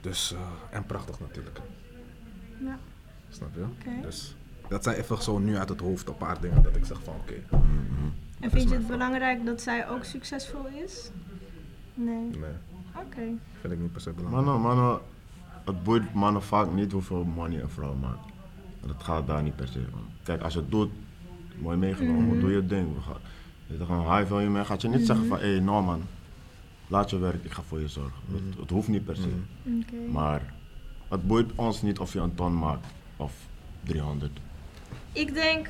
Dus, 0.00 0.32
eh, 0.32 0.40
en 0.70 0.86
prachtig 0.86 1.20
natuurlijk. 1.20 1.60
Ja. 2.64 2.78
Snap 3.30 3.54
je? 3.54 3.60
Oké. 3.60 4.02
Dus 4.02 4.34
dat 4.68 4.82
zijn 4.84 4.96
even 4.96 5.22
zo 5.22 5.38
nu 5.38 5.56
uit 5.56 5.68
het 5.68 5.80
hoofd 5.80 6.08
een 6.08 6.16
paar 6.16 6.40
dingen 6.40 6.62
dat 6.62 6.76
ik 6.76 6.84
zeg 6.84 7.02
van 7.02 7.14
oké. 7.14 7.34
Mhm. 7.50 7.62
En 8.40 8.50
vind 8.50 8.68
je 8.68 8.74
het 8.74 8.84
vrouw. 8.84 8.96
belangrijk 8.96 9.44
dat 9.46 9.60
zij 9.60 9.88
ook 9.88 10.04
succesvol 10.04 10.66
is? 10.84 11.10
Nee. 11.94 12.14
Nee, 12.16 12.50
Oké. 12.96 13.20
vind 13.60 13.72
ik 13.72 13.78
niet 13.78 13.92
per 13.92 14.00
se 14.00 14.10
belangrijk. 14.12 14.44
Mannen, 14.46 14.62
mannen, 14.62 15.00
het 15.64 15.82
boeit 15.82 16.14
mannen 16.14 16.42
vaak 16.42 16.72
niet 16.72 16.92
hoeveel 16.92 17.24
money 17.24 17.60
een 17.62 17.68
vrouw 17.68 17.94
maakt. 17.94 18.30
Want 18.80 18.92
het 18.92 19.02
gaat 19.02 19.26
daar 19.26 19.42
niet 19.42 19.56
per 19.56 19.68
se 19.68 19.78
om. 19.92 20.00
Kijk, 20.22 20.42
als 20.42 20.52
je 20.54 20.58
het 20.60 20.70
doet, 20.70 20.90
mooi 21.58 21.76
meegenomen, 21.76 22.24
Mhm. 22.26 22.40
doe 22.40 22.50
je 22.52 22.66
ding. 22.66 22.94
We 22.94 23.00
gaan, 23.00 23.16
je 23.66 23.76
zegt 23.76 23.90
gewoon, 23.90 24.16
hi, 24.18 24.24
wil 24.24 24.40
je 24.40 24.48
mee? 24.48 24.64
Gaat 24.64 24.82
je 24.82 24.88
niet 24.88 25.06
zeggen 25.06 25.26
van, 25.26 25.38
hé, 25.38 25.50
hey, 25.50 25.60
no 25.60 25.82
man, 25.82 26.02
laat 26.86 27.10
je 27.10 27.18
werk, 27.18 27.44
ik 27.44 27.50
ga 27.52 27.62
voor 27.62 27.80
je 27.80 27.88
zorgen. 27.88 28.20
Het, 28.32 28.58
het 28.60 28.70
hoeft 28.70 28.88
niet 28.88 29.04
per 29.04 29.16
se. 29.16 29.28
Mhm. 29.62 29.78
Oké. 29.80 30.10
Maar 30.12 30.54
het 31.12 31.26
boeit 31.26 31.50
ons 31.54 31.82
niet 31.82 31.98
of 31.98 32.12
je 32.12 32.18
een 32.20 32.34
ton 32.34 32.58
maakt 32.58 32.86
of 33.16 33.32
300. 33.82 34.30
Ik 35.12 35.34
denk, 35.34 35.68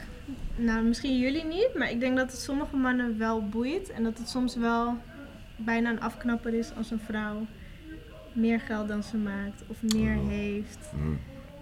nou 0.57 0.85
misschien 0.85 1.19
jullie 1.19 1.45
niet, 1.45 1.71
maar 1.79 1.91
ik 1.91 2.01
denk 2.01 2.17
dat 2.17 2.31
het 2.33 2.41
sommige 2.41 2.77
mannen 2.77 3.19
wel 3.19 3.49
boeit. 3.49 3.91
En 3.91 4.03
dat 4.03 4.19
het 4.19 4.29
soms 4.29 4.57
wel 4.57 4.97
bijna 5.57 5.91
een 5.91 6.01
afknapper 6.01 6.55
is 6.55 6.75
als 6.77 6.91
een 6.91 7.01
vrouw 7.01 7.47
meer 8.33 8.61
geld 8.61 8.89
dan 8.89 9.03
ze 9.03 9.17
maakt 9.17 9.63
of 9.67 9.83
meer 9.95 10.15
Mhm. 10.15 10.29
heeft. 10.29 10.79
Mhm. 10.95 11.13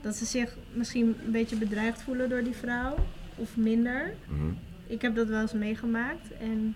Dat 0.00 0.16
ze 0.16 0.24
zich 0.24 0.56
misschien 0.72 1.16
een 1.24 1.32
beetje 1.32 1.56
bedreigd 1.56 2.02
voelen 2.02 2.28
door 2.28 2.42
die 2.42 2.56
vrouw 2.56 2.94
of 3.34 3.56
minder. 3.56 4.14
Mhm. 4.28 4.52
Ik 4.86 5.02
heb 5.02 5.14
dat 5.14 5.26
wel 5.28 5.40
eens 5.40 5.52
meegemaakt. 5.52 6.36
En 6.40 6.74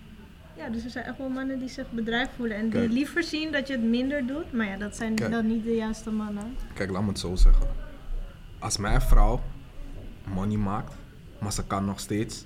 ja, 0.56 0.68
dus 0.68 0.84
er 0.84 0.90
zijn 0.90 1.04
echt 1.04 1.18
wel 1.18 1.28
mannen 1.28 1.58
die 1.58 1.68
zich 1.68 1.90
bedreigd 1.90 2.30
voelen 2.36 2.56
en 2.56 2.62
die 2.62 2.80
Kijk. 2.80 2.92
liever 2.92 3.22
zien 3.22 3.52
dat 3.52 3.66
je 3.66 3.72
het 3.72 3.82
minder 3.82 4.26
doet. 4.26 4.52
Maar 4.52 4.66
ja, 4.66 4.76
dat 4.76 4.96
zijn 4.96 5.14
Kijk. 5.14 5.30
dan 5.30 5.46
niet 5.46 5.64
de 5.64 5.74
juiste 5.74 6.10
mannen. 6.10 6.56
Kijk, 6.74 6.90
laat 6.90 7.02
me 7.02 7.08
het 7.08 7.18
zo 7.18 7.34
zeggen. 7.36 7.66
Als 8.58 8.76
mijn 8.78 9.00
vrouw 9.00 9.42
money 10.34 10.56
maakt, 10.56 10.94
maar 11.40 11.52
ze 11.52 11.64
kan 11.66 11.84
nog 11.84 12.00
steeds 12.00 12.44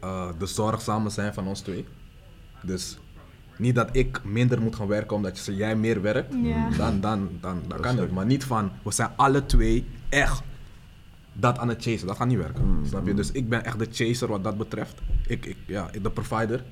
eh, 0.00 0.28
de 0.38 0.46
zorgzame 0.46 1.10
zijn 1.10 1.34
van 1.34 1.46
ons 1.46 1.60
twee. 1.60 1.86
Dus 2.62 2.98
niet 3.56 3.74
dat 3.74 3.88
ik 3.96 4.24
minder 4.24 4.60
moet 4.60 4.76
gaan 4.76 4.86
werken 4.86 5.16
omdat 5.16 5.44
je- 5.44 5.54
jij 5.56 5.76
meer 5.76 6.02
werkt. 6.02 6.34
Ja. 6.42 6.68
Dan, 6.70 7.00
dan, 7.00 7.28
dan, 7.40 7.62
dan 7.68 7.80
kan 7.80 7.98
het. 7.98 8.10
Maar 8.12 8.26
niet 8.26 8.44
van, 8.44 8.70
we 8.84 8.92
zijn 8.92 9.10
alle 9.16 9.46
twee 9.46 9.86
echt 10.08 10.42
dat 11.32 11.58
aan 11.58 11.68
het 11.68 11.82
chasen. 11.82 12.06
Dat 12.06 12.16
gaat 12.16 12.26
niet 12.28 12.38
werken. 12.38 12.64
Mm, 12.66 12.86
Snap 12.86 13.04
je? 13.04 13.10
mm. 13.10 13.16
Dus 13.16 13.30
ik 13.32 13.48
ben 13.48 13.64
echt 13.64 13.78
de 13.78 13.86
chaser 13.90 14.28
wat 14.28 14.44
dat 14.44 14.58
betreft. 14.58 15.00
Ik, 15.26 15.46
ik, 15.46 15.56
ja, 15.66 15.90
de 16.02 16.10
provider. 16.10 16.64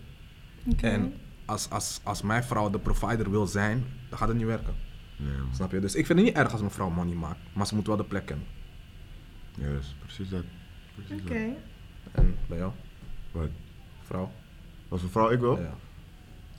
Oké. 0.72 0.86
En 0.86 1.14
als, 1.44 1.70
als, 1.70 2.00
als 2.02 2.22
mijn 2.22 2.44
vrouw 2.44 2.70
de 2.70 2.78
provider 2.78 3.30
wil 3.30 3.46
zijn, 3.46 3.84
dan 4.08 4.18
gaat 4.18 4.28
het 4.28 4.36
niet 4.36 4.46
werken. 4.46 4.74
Nee. 5.16 5.34
Snap 5.52 5.70
je? 5.72 5.80
Dus 5.80 5.94
ik 5.94 6.06
vind 6.06 6.18
het 6.18 6.28
niet 6.28 6.36
erg 6.36 6.50
als 6.52 6.60
mijn 6.60 6.72
vrouw 6.72 6.90
money 6.90 7.14
maakt. 7.14 7.38
Maar 7.52 7.66
ze 7.66 7.74
moet 7.74 7.86
wel 7.86 7.96
de 7.96 8.04
plek 8.04 8.26
kennen. 8.26 8.46
Juist, 9.54 9.94
precies 9.98 10.28
dat. 10.28 10.44
Precies 10.94 11.22
Oké. 11.22 11.46
dat. 12.04 12.14
En 12.24 12.36
bij 12.48 12.58
jou? 12.58 12.72
Wat? 13.32 13.48
Vrouw? 14.02 14.32
Als 14.88 15.02
een 15.02 15.08
vrouw 15.08 15.30
ik 15.30 15.40
wil, 15.40 15.58
Ja. 15.58 15.74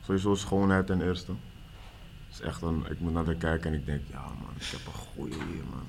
sowieso 0.01 0.35
schoonheid 0.35 0.87
ten 0.87 1.01
eerste. 1.01 1.33
is 2.31 2.41
echt 2.41 2.61
een, 2.61 2.85
ik 2.89 2.99
moet 2.99 3.13
naar 3.13 3.25
haar 3.25 3.35
kijken 3.35 3.71
en 3.73 3.79
ik 3.79 3.85
denk, 3.85 4.01
ja 4.09 4.21
man, 4.21 4.49
ik 4.55 4.65
heb 4.65 4.85
een 4.85 4.93
goeie 4.93 5.33
hier 5.33 5.63
man. 5.71 5.85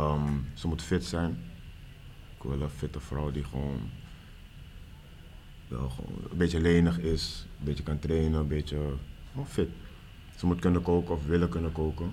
Ehm, 0.00 0.32
ze 0.54 0.68
moet 0.68 0.82
fit 0.82 1.04
zijn. 1.04 1.38
Ik 2.36 2.42
wil 2.42 2.60
een 2.60 2.68
fitte 2.68 3.00
vrouw 3.00 3.30
die 3.30 3.44
gewoon, 3.44 3.90
wel 5.70 5.88
gewoon 5.88 6.30
een 6.30 6.36
beetje 6.36 6.60
lenig 6.60 6.98
is, 6.98 7.46
een 7.58 7.64
beetje 7.64 7.82
kan 7.82 7.98
trainen, 7.98 8.40
een 8.40 8.48
beetje 8.48 8.78
gewoon 9.30 9.46
fit. 9.46 9.68
Ze 10.36 10.46
moet 10.46 10.60
kunnen 10.60 10.82
koken 10.82 11.14
of 11.14 11.26
willen 11.26 11.48
kunnen 11.48 11.72
koken. 11.72 12.12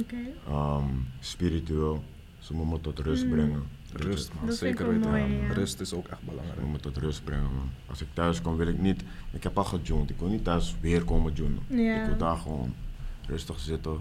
Oké. 0.00 0.16
Ehm, 0.48 0.88
spiritueel, 1.20 2.04
ze 2.38 2.54
moet 2.54 2.70
me 2.70 2.80
tot 2.80 2.98
rust 2.98 3.24
Mm. 3.24 3.30
brengen. 3.30 3.62
Rust, 3.92 4.34
man. 4.34 4.46
Dat 4.46 4.56
Zeker 4.56 4.88
weten. 4.88 5.10
mooi, 5.10 5.22
man. 5.22 5.30
ja. 5.32 5.52
Rust 5.52 5.80
is 5.80 5.92
ook 5.92 6.06
echt 6.08 6.18
Ze 6.20 6.24
belangrijk. 6.30 6.60
moet 6.60 6.72
me 6.72 6.78
tot 6.80 6.96
rust 6.96 7.24
brengen 7.24 7.54
man. 7.54 7.70
Als 7.86 8.00
ik 8.00 8.08
thuis 8.12 8.40
kom 8.42 8.56
wil 8.56 8.66
ik 8.66 8.78
niet, 8.78 9.02
ik 9.32 9.42
heb 9.42 9.58
al 9.58 9.64
gejoend, 9.64 10.10
ik 10.10 10.18
wil 10.18 10.28
niet 10.28 10.44
thuis 10.44 10.76
weer 10.80 11.04
komen 11.04 11.32
joinen. 11.32 11.62
Ik 12.00 12.06
wil 12.06 12.16
daar 12.16 12.36
gewoon 12.36 12.74
rustig 13.26 13.58
zitten, 13.60 13.98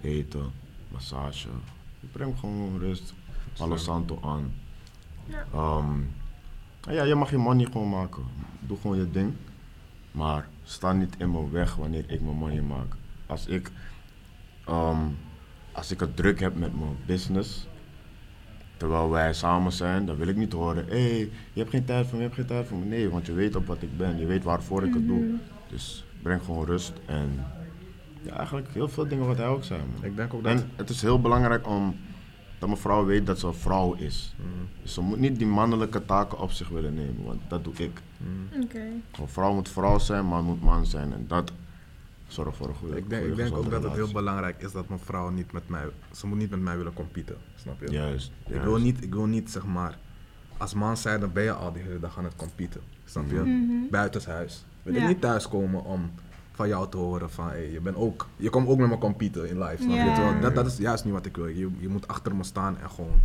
eten, 0.00 0.50
massage. 0.88 1.48
Ik 2.00 2.12
breng 2.12 2.38
gewoon 2.38 2.78
rust, 2.78 3.14
Palo 3.58 3.76
Santo 3.76 4.18
aan. 4.22 4.52
Ja. 5.26 5.44
Ehm, 5.52 6.00
ja, 6.90 7.02
je 7.02 7.14
mag 7.14 7.30
je 7.30 7.36
money 7.36 7.66
gewoon 7.72 7.88
maken. 7.88 8.22
Doe 8.60 8.76
gewoon 8.80 8.96
je 8.96 9.10
ding. 9.10 9.32
Maar 10.12 10.48
sta 10.62 10.92
niet 10.92 11.14
in 11.18 11.30
mijn 11.30 11.50
weg 11.50 11.74
wanneer 11.74 12.04
ik 12.06 12.20
mijn 12.20 12.36
money 12.36 12.62
maak. 12.62 12.94
Als 13.26 13.46
ik, 13.46 13.70
ehm, 14.64 14.98
als 15.72 15.90
ik 15.90 16.00
het 16.00 16.16
druk 16.16 16.40
heb 16.40 16.56
met 16.56 16.78
mijn 16.78 16.96
business, 17.06 17.68
terwijl 18.76 19.10
wij 19.10 19.32
samen 19.32 19.72
zijn, 19.72 20.06
dan 20.06 20.16
wil 20.16 20.28
ik 20.28 20.36
niet 20.36 20.52
horen: 20.52 20.86
hé, 20.86 21.10
hey, 21.10 21.18
je 21.52 21.60
hebt 21.60 21.70
geen 21.70 21.84
tijd 21.84 22.06
voor 22.06 22.18
me, 22.18 22.22
je 22.22 22.28
hebt 22.28 22.34
geen 22.34 22.46
tijd 22.46 22.66
voor 22.66 22.78
me. 22.78 22.84
Nee, 22.84 23.08
want 23.08 23.26
je 23.26 23.32
weet 23.32 23.56
op 23.56 23.66
wat 23.66 23.82
ik 23.82 23.96
ben, 23.96 24.18
je 24.18 24.26
weet 24.26 24.44
waarvoor 24.44 24.84
ik 24.84 24.94
het 24.94 25.06
doe. 25.06 25.20
Mhm. 25.20 25.36
Dus 25.68 26.04
breng 26.22 26.42
gewoon 26.42 26.64
rust 26.64 26.92
en 27.06 27.44
ja, 28.22 28.36
eigenlijk 28.36 28.68
heel 28.72 28.88
veel 28.88 29.08
dingen 29.08 29.26
wat 29.26 29.36
hij 29.36 29.46
ook 29.46 29.64
zei. 29.64 29.80
Man. 29.80 30.04
Ik 30.04 30.16
denk 30.16 30.34
ook 30.34 30.42
dat... 30.42 30.52
En 30.52 30.70
het 30.76 30.90
is 30.90 31.02
heel 31.02 31.20
belangrijk 31.20 31.68
om 31.68 31.96
dat 32.62 32.70
mijn 32.70 32.80
vrouw 32.80 33.04
weet 33.04 33.26
dat 33.26 33.38
ze 33.38 33.46
een 33.46 33.54
vrouw 33.54 33.94
is. 33.94 34.34
Mm, 34.38 34.68
Dus 34.82 34.94
ze 34.94 35.00
moet 35.00 35.18
niet 35.18 35.38
die 35.38 35.46
mannelijke 35.46 36.04
taken 36.04 36.38
op 36.38 36.50
zich 36.50 36.68
willen 36.68 36.94
nemen, 36.94 37.24
want 37.24 37.40
dat 37.48 37.64
doe 37.64 37.74
ik. 37.76 38.00
mm. 38.16 38.62
Oké. 38.62 38.78
Een 39.20 39.28
vrouw 39.28 39.54
moet 39.54 39.68
vrouw 39.68 39.98
zijn, 39.98 40.24
man 40.26 40.44
moet 40.44 40.62
man 40.62 40.86
zijn. 40.86 41.12
En 41.12 41.24
dat 41.28 41.52
zorgt 42.26 42.56
voor 42.56 42.68
een 42.68 42.74
goede 42.74 42.96
Ik 42.96 43.08
denk, 43.10 43.22
goede, 43.26 43.42
ik 43.42 43.48
denk 43.48 43.64
ook 43.64 43.70
dat 43.70 43.82
het 43.82 43.92
heel 43.92 44.12
belangrijk 44.12 44.62
is 44.62 44.72
dat 44.72 44.88
mijn 44.88 45.00
vrouw 45.00 45.30
niet 45.30 45.52
met 45.52 45.68
mij... 45.68 45.84
Ze 46.14 46.26
moet 46.26 46.38
niet 46.38 46.50
met 46.50 46.60
mij 46.60 46.76
willen 46.76 46.92
competen, 46.92 47.36
snap 47.56 47.80
je? 47.80 47.90
Juist. 47.90 48.32
Ik 48.44 48.48
juist. 48.48 48.64
wil, 48.64 48.78
niet, 48.78 49.02
ik 49.02 49.14
wil 49.14 49.26
niet, 49.26 49.50
zeg 49.50 49.64
maar... 49.66 49.98
Als 50.56 50.74
man 50.74 50.96
zijn, 50.96 51.20
dan 51.20 51.32
ben 51.32 51.42
je 51.42 51.52
al 51.52 51.72
die 51.72 51.82
hele 51.82 52.00
dag 52.00 52.18
aan 52.18 52.24
het 52.24 52.36
competen. 52.36 52.80
Snap 53.04 53.30
je? 53.30 53.36
Mhm. 53.40 53.90
Buitenshuis. 53.90 54.64
Wil 54.82 54.94
ik 54.94 55.00
Ja. 55.00 55.06
niet 55.08 55.20
thuiskomen 55.20 55.84
om 55.84 56.10
van 56.52 56.68
jou 56.68 56.90
te 56.90 56.96
horen 56.96 57.30
van... 57.30 57.48
Hey, 57.48 57.70
je, 57.70 57.80
bent 57.80 57.96
ook, 57.96 58.28
je 58.36 58.50
komt 58.50 58.68
ook 58.68 58.78
met 58.78 58.88
me 58.88 58.98
competen 58.98 59.48
in 59.48 59.58
life, 59.58 59.76
snap 59.82 59.90
je? 59.90 59.96
Ja. 59.96 60.14
Terwijl 60.14 60.40
dat, 60.40 60.54
dat 60.54 60.66
is 60.66 60.76
juist 60.76 61.04
niet 61.04 61.12
wat 61.12 61.26
ik 61.26 61.36
wil. 61.36 61.46
Je, 61.46 61.70
je 61.78 61.88
moet 61.88 62.08
achter 62.08 62.34
me 62.36 62.44
staan 62.44 62.78
en 62.78 62.90
gewoon 62.90 63.20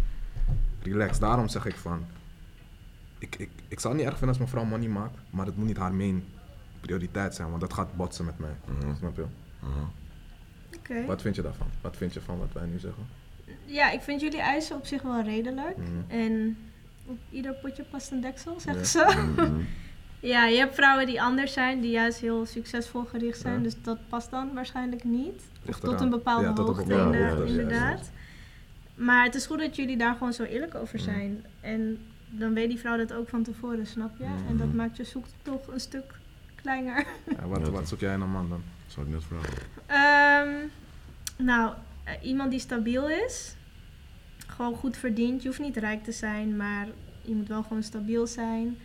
relax. 0.82 1.20
Daarom 1.20 1.48
zeg 1.48 1.66
ik 1.66 1.76
van... 1.76 2.06
Ik, 3.20 3.36
ik, 3.36 3.50
ik 3.68 3.80
zou 3.80 3.94
het 3.94 4.04
niet 4.04 4.12
erg 4.12 4.20
vinden 4.20 4.28
als 4.28 4.38
mijn 4.38 4.50
vrouw 4.50 4.78
money 4.78 4.88
maakt, 4.88 5.18
maar 5.30 5.46
het 5.46 5.58
moet 5.58 5.68
niet 5.68 5.78
haar 5.78 5.94
main 5.94 6.24
prioriteit 6.82 7.36
zijn, 7.36 7.50
want 7.50 7.62
dat 7.62 7.74
gaat 7.74 7.96
botsen 7.96 8.26
met 8.26 8.40
mij. 8.40 8.56
Mhm. 8.66 8.96
Snap 8.96 9.16
je? 9.16 9.26
Mhm. 9.60 9.72
Oké. 10.78 11.06
Wat 11.06 11.22
vind 11.22 11.36
je 11.36 11.42
daarvan? 11.42 11.68
Wat 11.82 11.98
vind 11.98 12.14
je 12.14 12.22
van 12.22 12.40
wat 12.40 12.54
wij 12.54 12.66
nu 12.66 12.80
zeggen? 12.80 13.04
Ja, 13.66 13.92
ik 13.92 14.02
vind 14.02 14.22
jullie 14.22 14.40
eisen 14.40 14.76
op 14.76 14.86
zich 14.86 15.02
wel 15.02 15.22
redelijk. 15.22 15.78
Mhm. 15.78 16.20
En 16.20 16.58
op 17.06 17.18
ieder 17.30 17.54
potje 17.54 17.84
past 17.84 18.12
een 18.12 18.22
deksel, 18.22 18.60
zeggen 18.60 18.82
Ja. 18.82 18.88
ze. 18.88 19.64
Ja, 20.20 20.46
je 20.46 20.58
hebt 20.58 20.76
vrouwen 20.76 21.06
die 21.06 21.22
anders 21.22 21.54
zijn, 21.54 21.82
die 21.82 21.92
juist 21.92 22.20
heel 22.20 22.46
succesvol 22.46 23.04
gericht 23.04 23.40
zijn. 23.40 23.56
Ja. 23.56 23.64
Dus 23.64 23.82
dat 23.82 23.98
past 24.10 24.30
dan 24.30 24.54
waarschijnlijk 24.54 25.04
niet. 25.04 25.44
Tot 25.82 26.02
een 26.02 26.10
bepaalde 26.10 26.44
Ja, 26.44 26.50
een 26.50 26.58
hoogte, 26.58 26.84
bepaalde 26.86 27.04
inderdaad. 27.18 27.38
hoogte, 27.38 27.54
ja, 27.54 27.62
inderdaad. 27.62 28.12
Maar 28.96 29.24
het 29.24 29.36
is 29.36 29.46
goed 29.46 29.60
dat 29.60 29.76
jullie 29.76 29.98
daar 29.98 30.14
gewoon 30.14 30.34
zo 30.34 30.44
eerlijk 30.44 30.76
over 30.76 31.00
zijn. 31.00 31.46
En 31.62 31.98
dan 32.30 32.54
weet 32.54 32.70
die 32.70 32.80
vrouw 32.80 32.98
dat 32.98 33.14
ook 33.14 33.30
van 33.30 33.44
tevoren, 33.44 33.86
snap 33.86 34.18
je? 34.18 34.24
En 34.50 34.58
dat 34.58 34.74
maakt 34.74 34.98
je 34.98 35.04
zoektocht 35.04 35.68
een 35.68 35.80
stuk 35.80 36.14
kleiner. 36.56 37.06
Ja, 37.38 37.48
wat, 37.48 37.70
wat 37.70 37.88
zoek 37.88 38.00
jij 38.00 38.14
in 38.14 38.22
een 38.22 38.32
man 38.32 38.50
dan? 38.50 38.64
Zou 38.88 39.06
ik 39.06 39.12
net 39.12 39.24
vragen. 39.24 39.54
Ehm, 39.86 40.68
nou, 41.46 41.74
eh, 42.04 42.14
iemand 42.22 42.52
die 42.52 42.60
stabiel 42.60 43.10
is. 43.10 43.56
Gewoon 44.48 44.76
goed 44.76 44.98
verdient. 44.98 45.42
Je 45.42 45.48
hoeft 45.48 45.60
niet 45.60 45.78
rijk 45.78 46.04
te 46.04 46.12
zijn, 46.12 46.56
maar 46.56 46.88
je 47.22 47.36
moet 47.36 47.48
wel 47.48 47.64
gewoon 47.64 47.84
stabiel 47.84 48.28
zijn. 48.28 48.78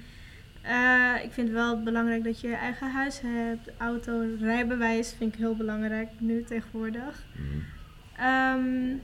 Eh, 0.63 1.15
ik 1.25 1.33
vind 1.33 1.51
wel 1.51 1.83
belangrijk 1.83 2.25
dat 2.25 2.41
je 2.41 2.49
je 2.49 2.55
eigen 2.55 2.91
huis 2.91 3.21
hebt, 3.21 3.71
auto, 3.79 4.25
rijbewijs 4.41 5.15
vind 5.15 5.33
ik 5.33 5.39
heel 5.39 5.57
belangrijk 5.57 6.09
nu 6.19 6.45
tegenwoordig. 6.45 7.25
Mhm. 7.37 7.59
Ehm, 8.17 8.97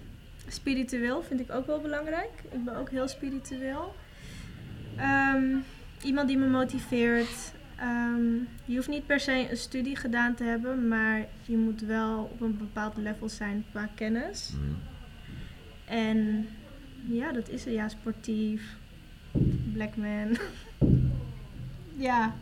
spiritueel 0.46 1.22
vind 1.22 1.40
ik 1.40 1.50
ook 1.50 1.66
wel 1.66 1.80
belangrijk. 1.80 2.30
Ik 2.50 2.64
ben 2.64 2.76
ook 2.76 2.90
heel 2.90 3.08
spiritueel. 3.08 3.94
Ehm, 4.96 5.56
iemand 6.02 6.28
die 6.28 6.38
me 6.38 6.46
motiveert. 6.46 7.52
Ehm, 7.76 8.32
je 8.64 8.74
hoeft 8.74 8.88
niet 8.88 9.06
per 9.06 9.20
se 9.20 9.50
een 9.50 9.56
studie 9.56 9.96
gedaan 9.96 10.34
te 10.34 10.44
hebben, 10.44 10.88
maar 10.88 11.26
je 11.42 11.56
moet 11.56 11.80
wel 11.80 12.30
op 12.32 12.40
een 12.40 12.56
bepaald 12.56 12.96
level 12.96 13.28
zijn 13.28 13.64
qua 13.70 13.88
kennis. 13.94 14.52
Mhm. 14.52 14.74
En 15.84 16.48
ja, 17.06 17.32
dat 17.32 17.48
is 17.48 17.66
er. 17.66 17.72
Ja, 17.72 17.88
sportief. 17.88 18.76
Black 19.72 19.96
man. 19.96 20.36
ja. 21.98 22.24
Moet 22.24 22.34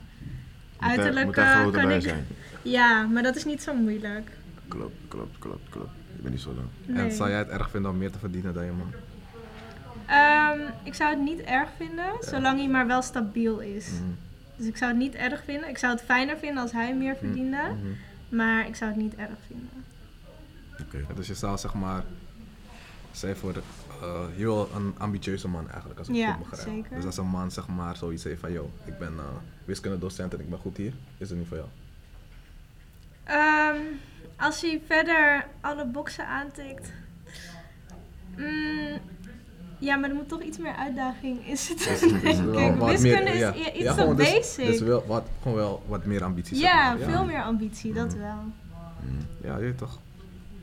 er- 0.82 0.88
Uiterlijk 0.88 1.26
moet 1.26 1.36
er 1.36 1.42
eh, 1.42 1.52
groter 1.52 1.78
kan 1.80 1.88
bij 1.88 1.96
ik... 1.96 2.02
zijn. 2.02 2.26
Ja, 2.62 3.02
maar 3.07 3.22
dat 3.22 3.36
is 3.36 3.44
niet 3.44 3.62
zo 3.62 3.74
moeilijk. 3.74 4.30
klopt, 4.68 4.94
klopt, 5.09 5.38
klopt, 5.38 5.68
klopt. 5.68 5.90
Ik 6.16 6.22
ben 6.22 6.30
niet 6.32 6.40
zo 6.40 6.52
lang. 6.54 6.68
Nee. 6.86 7.04
En 7.04 7.12
zou 7.12 7.28
jij 7.30 7.38
het 7.38 7.48
erg 7.48 7.70
vinden 7.70 7.90
om 7.90 7.98
meer 7.98 8.11
te 8.11 8.18
verdienen 8.18 8.54
dan 8.54 8.64
je 8.64 8.72
man? 8.72 8.92
Ehm, 10.07 10.61
ik 10.82 10.94
zou 10.94 11.11
het 11.11 11.20
niet 11.22 11.40
erg 11.40 11.68
vinden, 11.76 12.04
zolang 12.20 12.59
hij 12.59 12.68
maar 12.68 12.86
wel 12.86 13.02
stabiel 13.02 13.59
is. 13.59 13.90
Mhm. 13.90 14.02
Dus 14.57 14.66
ik 14.66 14.76
zou 14.76 14.90
het 14.90 15.00
niet 15.00 15.14
erg 15.14 15.44
vinden. 15.44 15.68
Ik 15.68 15.78
zou 15.78 15.92
het 15.92 16.02
fijner 16.02 16.38
vinden 16.38 16.62
als 16.62 16.72
hij 16.72 16.94
meer 16.94 17.16
verdiende. 17.16 17.57
Mhm. 17.62 18.36
Maar 18.36 18.66
ik 18.66 18.76
zou 18.76 18.90
het 18.90 19.00
niet 19.00 19.14
erg 19.14 19.38
vinden. 19.46 19.84
Oké. 20.80 20.96
Ja, 21.09 21.14
dus 21.14 21.26
je 21.26 21.34
zou 21.34 21.59
zeg 21.59 21.74
maar, 21.74 22.04
zij 23.11 23.34
voor 23.34 23.52
de, 23.52 23.61
eh, 24.03 24.20
wil 24.36 24.68
een 24.74 24.94
ambitieuze 24.99 25.49
man 25.49 25.68
eigenlijk, 25.70 25.99
als 25.99 26.09
ik 26.09 26.14
het 26.14 26.22
Ja, 26.24 26.32
goed 26.32 26.51
begrijp. 26.51 26.68
zeker. 26.68 26.97
Dus 26.97 27.05
als 27.05 27.16
een 27.16 27.26
man 27.26 27.51
zeg 27.51 27.66
maar 27.68 27.97
zoiets 27.97 28.24
heeft 28.24 28.40
van, 28.40 28.53
yo, 28.53 28.70
ik 28.84 28.99
ben 28.99 29.12
uh, 29.16 29.22
wiskundedocent 29.64 30.34
en 30.34 30.40
ik 30.40 30.51
ben 30.51 30.59
goed 30.59 30.76
hier, 30.76 30.92
is 31.18 31.28
het 31.28 31.38
niet 31.38 31.49
voor 31.49 31.57
jou. 31.57 31.68
Ehm, 33.24 33.80
als 34.36 34.61
hij 34.61 34.82
verder 34.86 35.47
alle 35.61 35.86
boxen 35.86 36.26
aantikt. 36.26 36.92
Mm, 38.36 38.99
ja, 39.78 39.97
maar 39.97 40.09
er 40.11 40.14
moet 40.16 40.28
toch 40.28 40.42
iets 40.42 40.59
meer 40.59 40.74
uitdaging 40.74 41.47
in 41.47 41.57
zitten. 41.57 41.99
Denk 42.22 42.55
ik. 42.59 42.74
wat 42.80 42.90
Wiskunde 42.90 43.22
meer- 43.22 43.32
is 43.34 43.38
ja. 43.38 43.55
iets 43.55 43.78
Ja, 43.78 43.92
gewoon 43.92 44.16
dus- 44.16 44.32
basic. 44.32 44.66
Dus 44.66 44.80
wel, 44.80 45.07
wat, 45.07 45.26
gewoon 45.42 45.57
wel 45.57 45.82
wat 45.88 46.05
meer 46.05 46.24
ambitie. 46.24 46.57
zeg 46.57 46.66
ja, 46.70 46.94
maar. 46.94 47.09
veel 47.09 47.24
meer 47.24 47.42
ambitie, 47.42 47.92
dat 47.92 48.07
Mhm. 48.14 48.18
wel. 48.18 48.44
Ja, 49.42 49.57
je 49.59 49.74
toch. 49.74 49.99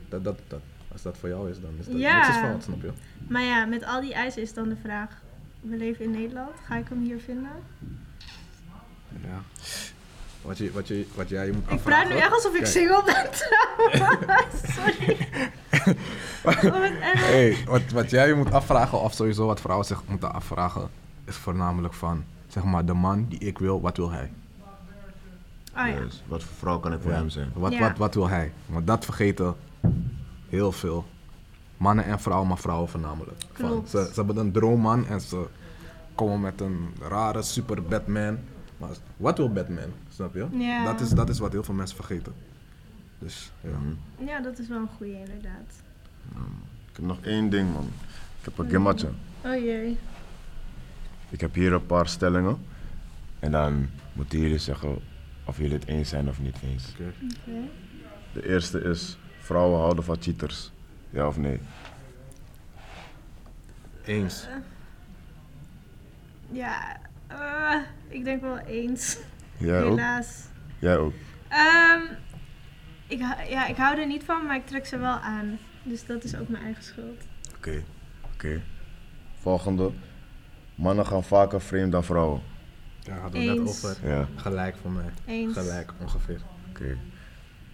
Dat, 0.08 0.24
dat, 0.24 0.38
dat, 0.48 0.60
als 0.94 1.02
dat 1.02 1.16
voor 1.18 1.28
jou 1.28 1.50
is, 1.50 1.60
dan 1.60 1.70
is 1.78 1.86
dat 1.86 1.96
Ja. 1.98 2.16
niks 2.16 2.28
is 2.28 2.36
fout, 2.42 2.62
snap 2.62 2.82
je? 2.82 2.90
Maar 3.28 3.42
ja, 3.42 3.64
met 3.64 3.84
al 3.84 4.00
die 4.00 4.14
eisen 4.14 4.42
is 4.42 4.54
dan 4.54 4.68
de 4.68 4.76
vraag. 4.82 5.22
We 5.60 5.76
leven 5.76 6.04
in 6.04 6.10
Nederland, 6.10 6.50
ga 6.66 6.76
ik 6.76 6.88
hem 6.88 7.02
hier 7.02 7.20
vinden? 7.20 7.50
Ja. 9.22 9.42
Wat, 10.42 10.58
je, 10.58 10.72
wat, 10.72 10.88
je, 10.88 11.06
wat 11.14 11.28
jij 11.28 11.46
je 11.46 11.52
moet 11.52 11.62
Ik 11.64 11.70
afvragen... 11.70 12.06
praat 12.06 12.14
nu 12.18 12.22
echt 12.24 12.32
alsof 12.32 12.52
ik 12.54 12.60
Kijk. 12.62 12.72
single 12.72 13.02
ben 13.04 13.30
trouwens. 13.30 14.60
Sorry. 14.74 15.16
Hey, 16.44 17.56
wat, 17.66 17.82
wat 17.92 18.10
jij 18.10 18.26
je 18.28 18.34
moet 18.34 18.52
afvragen, 18.52 19.00
of 19.00 19.12
sowieso 19.14 19.46
wat 19.46 19.60
vrouwen 19.60 19.86
zich 19.86 20.02
moeten 20.08 20.32
afvragen, 20.34 20.88
is 21.24 21.36
voornamelijk 21.36 21.94
van, 21.94 22.24
zeg 22.48 22.64
maar, 22.64 22.84
de 22.84 22.92
man 22.92 23.26
die 23.28 23.38
ik 23.38 23.58
wil, 23.58 23.80
wat 23.80 23.96
wil 23.96 24.10
hij? 24.10 24.32
Oh 25.76 25.88
ja. 25.88 26.00
Dus 26.00 26.22
wat 26.26 26.42
voor 26.44 26.56
vrouw 26.56 26.78
kan 26.78 26.92
ik 26.92 27.00
voor 27.02 27.12
hem 27.12 27.28
zijn? 27.28 27.50
Wat, 27.54 27.72
Ja. 27.72 27.78
wat, 27.80 27.98
wat 27.98 28.14
wil 28.14 28.28
hij? 28.28 28.52
Want 28.66 28.86
dat 28.86 29.04
vergeten 29.04 29.54
heel 30.54 30.72
veel. 30.72 31.04
Mannen 31.76 32.04
en 32.04 32.20
vrouwen, 32.20 32.48
maar 32.48 32.58
vrouwen 32.58 32.88
voornamelijk. 32.88 33.42
Van, 33.52 33.84
ze, 33.88 34.08
ze 34.12 34.12
hebben 34.14 34.36
een 34.36 34.52
droomman 34.52 35.06
en 35.06 35.20
ze 35.20 35.46
komen 36.14 36.40
met 36.40 36.60
een 36.60 36.88
rare 37.08 37.42
super 37.42 37.82
Batman. 37.82 38.38
Maar 38.76 38.90
wat 39.16 39.36
wil 39.36 39.52
Batman? 39.52 39.92
Snap 40.08 40.34
je? 40.34 40.46
Ja. 40.50 40.84
Dat, 40.84 41.00
is, 41.00 41.08
dat 41.08 41.28
is 41.28 41.38
wat 41.38 41.52
heel 41.52 41.64
veel 41.64 41.74
mensen 41.74 41.96
vergeten. 41.96 42.34
Dus 43.18 43.52
ja. 43.60 43.70
Mhm. 43.70 44.28
ja, 44.28 44.40
dat 44.40 44.58
is 44.58 44.68
wel 44.68 44.78
een 44.78 44.88
goeie 44.96 45.18
inderdaad. 45.18 45.82
Ik 46.90 46.96
heb 46.96 47.04
nog 47.04 47.18
één 47.20 47.50
ding, 47.50 47.72
man. 47.72 47.90
Ik 48.38 48.44
heb 48.44 48.58
een 48.58 48.68
gimmatje. 48.68 49.08
Oh 49.44 49.54
jee. 49.54 49.98
Ik 51.28 51.40
heb 51.40 51.54
hier 51.54 51.72
een 51.72 51.86
paar 51.86 52.08
stellingen. 52.08 52.58
En 53.38 53.50
dan 53.50 53.88
moeten 54.12 54.38
jullie 54.38 54.58
zeggen 54.58 54.98
of 55.44 55.58
jullie 55.58 55.72
het 55.72 55.86
eens 55.86 56.08
zijn 56.08 56.28
of 56.28 56.40
niet 56.40 56.56
eens. 56.62 56.92
Oké. 56.92 57.12
Oké. 57.40 57.58
De 58.32 58.48
eerste 58.48 58.80
is, 58.80 59.18
vrouwen 59.44 59.78
houden 59.80 60.04
van 60.04 60.16
cheaters. 60.20 60.70
Ja 61.10 61.26
of 61.26 61.36
nee? 61.36 61.60
Eens. 64.04 64.46
Ja, 66.50 66.96
eh, 67.26 67.80
ik 68.08 68.24
denk 68.24 68.40
wel 68.42 68.58
eens. 68.58 69.18
Jij 69.56 69.82
ook? 69.82 69.88
Helaas. 69.98 70.44
Jij 70.78 70.96
ook? 70.96 71.12
Ehm, 71.48 72.00
ik, 73.06 73.20
hou- 73.20 73.48
ja, 73.48 73.66
ik 73.66 73.76
hou 73.76 73.98
er 74.00 74.06
niet 74.06 74.24
van, 74.24 74.46
maar 74.46 74.56
ik 74.56 74.66
trek 74.66 74.86
ze 74.86 74.98
wel 74.98 75.18
aan. 75.18 75.58
Dus 75.82 76.06
dat 76.06 76.24
is 76.24 76.36
ook 76.36 76.48
mijn 76.48 76.64
eigen 76.64 76.82
schuld. 76.84 77.22
Oké, 77.56 77.82
oké. 78.34 78.62
Volgende. 79.38 79.90
Mannen 80.74 81.06
gaan 81.06 81.24
vaker 81.24 81.60
vreemd 81.60 81.92
dan 81.92 82.04
vrouwen. 82.04 82.42
Daar 83.02 83.18
hadden 83.18 83.40
we 83.40 83.46
net 83.46 83.58
over. 83.68 83.96
Ja, 84.08 84.28
Gelijk 84.36 84.76
voor 84.76 84.90
mij. 84.90 85.10
Eens. 85.26 85.52
Gelijk 85.58 85.92
ongeveer. 86.00 86.40
oké. 86.70 86.96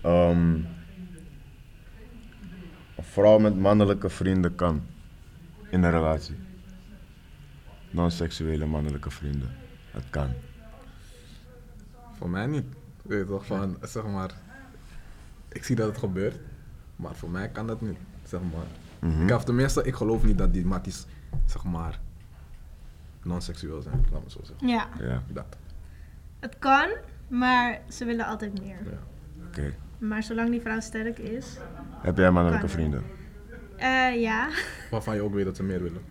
Ehm, 0.02 0.56
een 3.00 3.06
vrouw 3.06 3.38
met 3.38 3.58
mannelijke 3.58 4.08
vrienden 4.08 4.54
kan 4.54 4.82
in 5.70 5.82
een 5.82 5.90
relatie. 5.90 6.36
Non-seksuele 7.90 8.66
mannelijke 8.66 9.10
vrienden. 9.10 9.50
Het 9.90 10.04
kan. 10.10 10.32
Voor 12.16 12.30
mij 12.30 12.46
niet. 12.46 12.64
Weet 13.02 13.18
je 13.18 13.26
toch, 13.26 13.46
van, 13.46 13.76
zeg 13.82 14.06
maar, 14.06 14.30
ik 15.48 15.64
zie 15.64 15.76
dat 15.76 15.88
het 15.88 15.98
gebeurt, 15.98 16.38
maar 16.96 17.14
voor 17.14 17.30
mij 17.30 17.48
kan 17.48 17.66
dat 17.66 17.80
niet, 17.80 17.98
zeg 18.24 18.40
maar. 18.40 19.10
Mhm. 19.10 19.22
Ik, 19.28 19.34
of 19.34 19.44
tenminste, 19.44 19.82
ik 19.82 19.94
geloof 19.94 20.24
niet 20.24 20.38
dat 20.38 20.52
die 20.52 20.66
matties, 20.66 21.06
zeg 21.46 21.64
maar, 21.64 22.00
non-seksueel 23.22 23.82
zijn, 23.82 24.04
laat 24.12 24.24
me 24.24 24.30
zo 24.30 24.40
zeggen. 24.42 24.68
Ja, 24.68 24.88
Ja, 24.98 25.22
Dat, 25.28 25.56
het 26.38 26.58
kan, 26.58 26.88
maar 27.28 27.80
ze 27.88 28.04
willen 28.04 28.26
altijd 28.26 28.60
meer. 28.60 28.78
ja. 28.84 28.98
oké. 29.46 29.74
Maar 30.00 30.22
zolang 30.22 30.50
die 30.50 30.60
vrouw 30.60 30.80
sterk 30.80 31.18
is. 31.18 31.56
Heb 32.02 32.16
jij 32.16 32.30
mannelijke 32.30 32.66
Kan. 32.66 32.74
vrienden? 32.74 33.02
eh 33.76 34.20
ja, 34.20 34.48
Waarvan 34.90 35.14
je 35.14 35.22
ook 35.22 35.34
weet 35.34 35.44
dat 35.44 35.56
ze 35.56 35.62
meer 35.62 35.82
willen. 35.82 36.02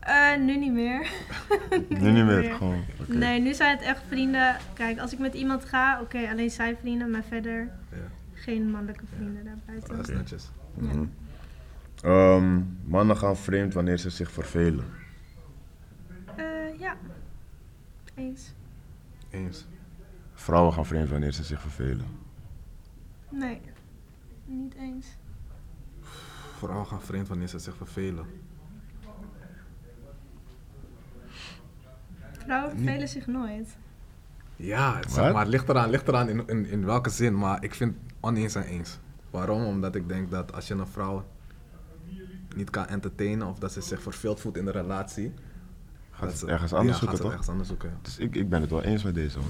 Eh, 0.00 0.36
nu 0.38 0.56
niet 0.56 0.72
meer. 0.72 1.10
Nu 1.88 2.10
niet 2.10 2.24
meer, 2.24 2.52
gewoon. 2.52 2.84
oké. 3.00 3.12
Nee, 3.16 3.40
nu 3.40 3.54
zijn 3.54 3.76
het 3.76 3.86
echt 3.86 4.02
vrienden. 4.08 4.56
Kijk, 4.74 4.98
als 4.98 5.12
ik 5.12 5.18
met 5.18 5.34
iemand 5.34 5.64
ga, 5.64 6.00
oké, 6.00 6.28
alleen 6.30 6.50
zij 6.50 6.76
vrienden, 6.76 7.10
maar 7.10 7.22
verder 7.28 7.58
Ja, 7.90 7.96
geen 8.34 8.70
mannelijke 8.70 9.04
vrienden 9.16 9.44
daarbuiten. 9.44 9.96
dat 9.96 10.08
is 10.08 10.14
netjes. 10.14 10.50
Mhm. 10.74 11.04
Ehm, 12.02 12.60
mannen 12.84 13.16
gaan 13.16 13.36
vreemd 13.36 13.74
wanneer 13.74 13.96
ze 13.98 14.10
zich 14.10 14.30
vervelen. 14.30 14.84
Eh, 16.36 16.44
ja, 16.78 16.96
eens. 18.14 18.52
Eens. 19.30 19.66
Vrouwen 20.34 20.72
gaan 20.72 20.86
vreemd 20.86 21.08
wanneer 21.08 21.32
ze 21.32 21.42
zich 21.44 21.60
vervelen. 21.60 22.06
Nee, 23.30 23.60
niet 24.44 24.74
eens. 24.74 25.06
Vrouwen 26.56 26.86
gaan 26.86 27.02
vreemd 27.02 27.28
wanneer 27.28 27.48
ze 27.48 27.58
zich 27.58 27.76
vervelen. 27.76 28.24
Vrouwen 32.32 32.76
vervelen 32.76 33.08
zich 33.08 33.26
nooit. 33.26 33.76
Ja, 34.56 34.96
het, 34.96 35.10
zeg 35.12 35.32
maar, 35.32 35.40
het 35.42 35.50
ligt 35.50 35.68
eraan, 35.68 35.90
ligt 35.90 36.08
eraan 36.08 36.28
in, 36.28 36.46
in, 36.46 36.66
in 36.66 36.84
welke 36.84 37.10
zin, 37.10 37.38
maar 37.38 37.64
ik 37.64 37.74
vind 37.74 37.96
oneens 38.20 38.54
en 38.54 38.62
eens. 38.62 38.98
Waarom? 39.30 39.64
Omdat 39.64 39.94
ik 39.94 40.08
denk 40.08 40.30
dat 40.30 40.52
als 40.54 40.68
je 40.68 40.74
een 40.74 40.86
vrouw 40.86 41.24
niet 42.56 42.70
kan 42.70 42.86
entertainen 42.86 43.46
of 43.46 43.58
dat 43.58 43.72
ze 43.72 43.80
zich 43.80 44.02
verveeld 44.02 44.40
voelt 44.40 44.56
in 44.56 44.64
de 44.64 44.70
relatie, 44.70 45.32
Gaat 46.10 46.38
ze- 46.38 46.46
ergens 46.46 46.72
anders 46.72 46.92
ja, 46.92 46.98
zoeken, 46.98 47.08
gaat 47.08 47.16
ze 47.16 47.22
toch? 47.22 47.30
ergens 47.30 47.48
anders 47.48 47.68
zoeken. 47.68 47.88
ja. 47.90 47.96
Dus 48.02 48.18
ik, 48.18 48.34
ik 48.36 48.48
ben 48.48 48.60
het 48.60 48.70
wel 48.70 48.82
eens 48.82 49.02
met 49.02 49.14
deze, 49.14 49.38
man. 49.38 49.46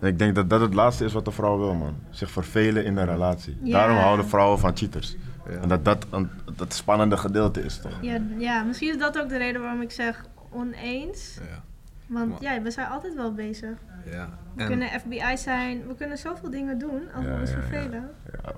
En 0.00 0.06
ik 0.08 0.18
denk 0.18 0.34
dat 0.34 0.50
dat 0.50 0.60
het 0.60 0.74
laatste 0.74 1.04
is 1.04 1.12
wat 1.12 1.24
de 1.24 1.30
vrouw 1.30 1.58
wil, 1.58 1.74
man. 1.74 1.96
Zich 2.10 2.30
vervelen 2.30 2.84
in 2.84 2.96
een 2.96 3.06
relatie. 3.06 3.58
Ja. 3.62 3.72
Daarom 3.78 3.96
houden 3.96 4.26
vrouwen 4.28 4.58
van 4.58 4.76
cheaters. 4.76 5.16
Ja. 5.48 5.54
En 5.56 5.68
dat 5.68 5.84
dat 5.84 6.06
een, 6.10 6.30
dat 6.56 6.72
spannende 6.74 7.16
gedeelte 7.16 7.64
is, 7.64 7.78
toch? 7.80 7.92
Ja, 8.00 8.20
ja, 8.38 8.62
misschien 8.62 8.88
is 8.90 8.98
dat 8.98 9.18
ook 9.18 9.28
de 9.28 9.36
reden 9.38 9.60
waarom 9.60 9.80
ik 9.82 9.90
zeg 9.90 10.24
oneens. 10.50 11.34
Ja. 11.50 11.62
Want 12.06 12.28
Maar- 12.30 12.42
ja, 12.54 12.62
we 12.62 12.70
zijn 12.70 12.86
altijd 12.88 13.14
wel 13.14 13.32
bezig. 13.34 13.70
ja. 14.10 14.28
We 14.54 14.60
En 14.62 14.66
kunnen 14.68 14.88
FBI 15.00 15.36
zijn, 15.36 15.86
we 15.86 15.94
kunnen 15.94 16.18
zoveel 16.18 16.50
dingen 16.50 16.78
doen 16.78 17.02
als 17.14 17.24
we 17.24 17.30
Ja, 17.30 17.40
ons 17.40 17.50
ja, 17.50 17.56
ja. 17.56 17.62
vervelen. 17.62 18.10
Ja. 18.32 18.52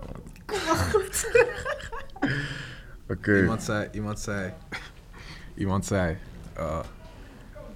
Kom 0.46 0.58
wel 0.66 0.76
goed. 0.76 1.30
Oké. 3.08 3.40
iemand 3.40 3.62
zei, 3.62 3.88
iemand 3.92 4.20
zei, 4.20 4.52
iemand 5.54 5.86
zei, 5.86 6.16
eh, 6.52 6.78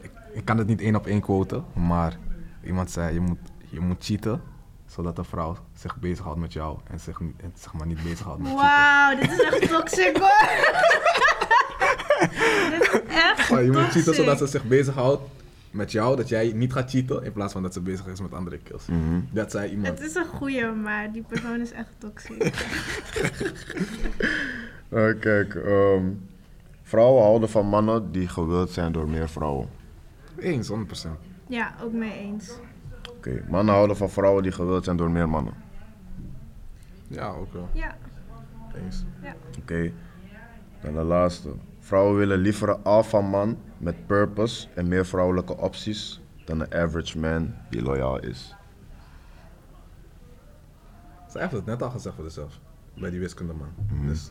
ik, 0.01 0.11
ik 0.33 0.45
kan 0.45 0.59
het 0.59 0.67
niet 0.67 0.81
één 0.81 0.97
op 0.97 1.07
één 1.07 1.21
quoten, 1.21 1.65
maar 1.73 2.17
iemand 2.65 2.91
zei, 2.91 3.15
je 3.15 3.21
moet, 3.21 3.39
je 3.75 3.81
moet 3.81 4.05
cheaten, 4.05 4.43
zodat 4.87 5.19
een 5.19 5.25
vrouw 5.25 5.57
zich 5.77 5.97
bezighoudt 5.97 6.41
met 6.41 6.53
jou 6.53 6.79
en 6.91 7.01
zich 7.01 7.21
en 7.21 7.53
zeg 7.55 7.73
maar 7.73 7.87
niet 7.87 8.03
bezighoudt 8.03 8.43
met. 8.43 8.53
Wauw, 8.53 9.17
dit 9.17 9.31
is 9.33 9.41
echt 9.43 9.69
toxic 9.69 10.17
hoor. 10.17 10.49
dit 12.71 12.83
is 12.83 13.01
echt 13.09 13.51
Maar 13.51 13.63
je 13.63 13.71
moet 13.71 13.91
cheaten 13.91 14.15
zodat 14.15 14.39
ze 14.39 14.47
zich 14.47 14.65
bezighoudt 14.65 15.23
met 15.71 15.93
jou, 15.93 16.17
dat 16.17 16.29
jij 16.29 16.53
niet 16.53 16.73
gaat 16.73 16.91
cheaten 16.91 17.25
in 17.25 17.33
plaats 17.33 17.53
van 17.53 17.63
dat 17.63 17.73
ze 17.73 17.81
bezig 17.81 18.07
is 18.07 18.21
met 18.21 18.33
andere 18.33 18.59
kills. 18.59 18.87
Mhm. 18.87 19.21
Dat 19.31 19.51
zei 19.51 19.71
iemand. 19.71 19.99
Het 19.99 20.09
is 20.09 20.15
een 20.15 20.27
goeie, 20.27 20.67
maar 20.67 21.13
die 21.13 21.23
persoon 21.23 21.61
is 21.61 21.73
echt 21.73 21.91
toxic. 21.99 22.43
Eh, 24.89 25.13
kijk, 25.21 25.55
ehm, 25.55 26.05
vrouwen 26.83 27.23
houden 27.23 27.49
van 27.49 27.67
mannen 27.67 28.13
die 28.13 28.29
gewild 28.29 28.71
zijn 28.71 28.93
door 28.93 29.09
meer 29.09 29.29
vrouwen. 29.29 29.69
Eens, 30.39 30.69
100%. 30.69 30.73
Ja, 31.47 31.75
ook 31.83 31.93
mee 31.93 32.13
eens. 32.13 32.51
Oké, 33.27 33.45
mannen 33.49 33.75
houden 33.75 33.97
van 33.97 34.11
vrouwen 34.11 34.43
die 34.43 34.53
gewild 34.53 34.85
zijn 34.85 34.97
door 34.97 35.11
meer 35.11 35.29
mannen. 35.29 35.55
Ja, 37.09 37.29
ook 37.29 37.53
wel. 37.53 37.69
Ja, 37.73 37.97
Eens. 38.75 39.05
ja. 39.23 39.35
Oké, 39.61 39.93
dan 40.81 40.95
de 40.95 41.03
laatste. 41.03 41.53
Vrouwen 41.79 42.17
willen 42.17 42.39
liever 42.39 42.69
een 42.69 42.83
alpha 42.83 43.21
man 43.21 43.59
met 43.79 44.07
purpose 44.07 44.69
en 44.75 44.89
meer 44.89 45.07
vrouwelijke 45.07 45.57
opties 45.57 46.21
dan 46.45 46.61
een 46.61 46.75
average 46.75 47.19
man 47.19 47.55
die 47.71 47.83
loyaal 47.83 48.19
is. 48.21 48.55
Ze 51.31 51.39
heeft 51.39 51.53
het 51.53 51.67
net 51.67 51.83
al 51.83 51.91
gezegd 51.91 52.15
voor 52.15 52.25
zichzelf. 52.25 52.59
Bij 52.95 53.11
die 53.11 53.21
wiskundeman. 53.21 53.69
Mhm. 53.91 54.07
Dus 54.07 54.31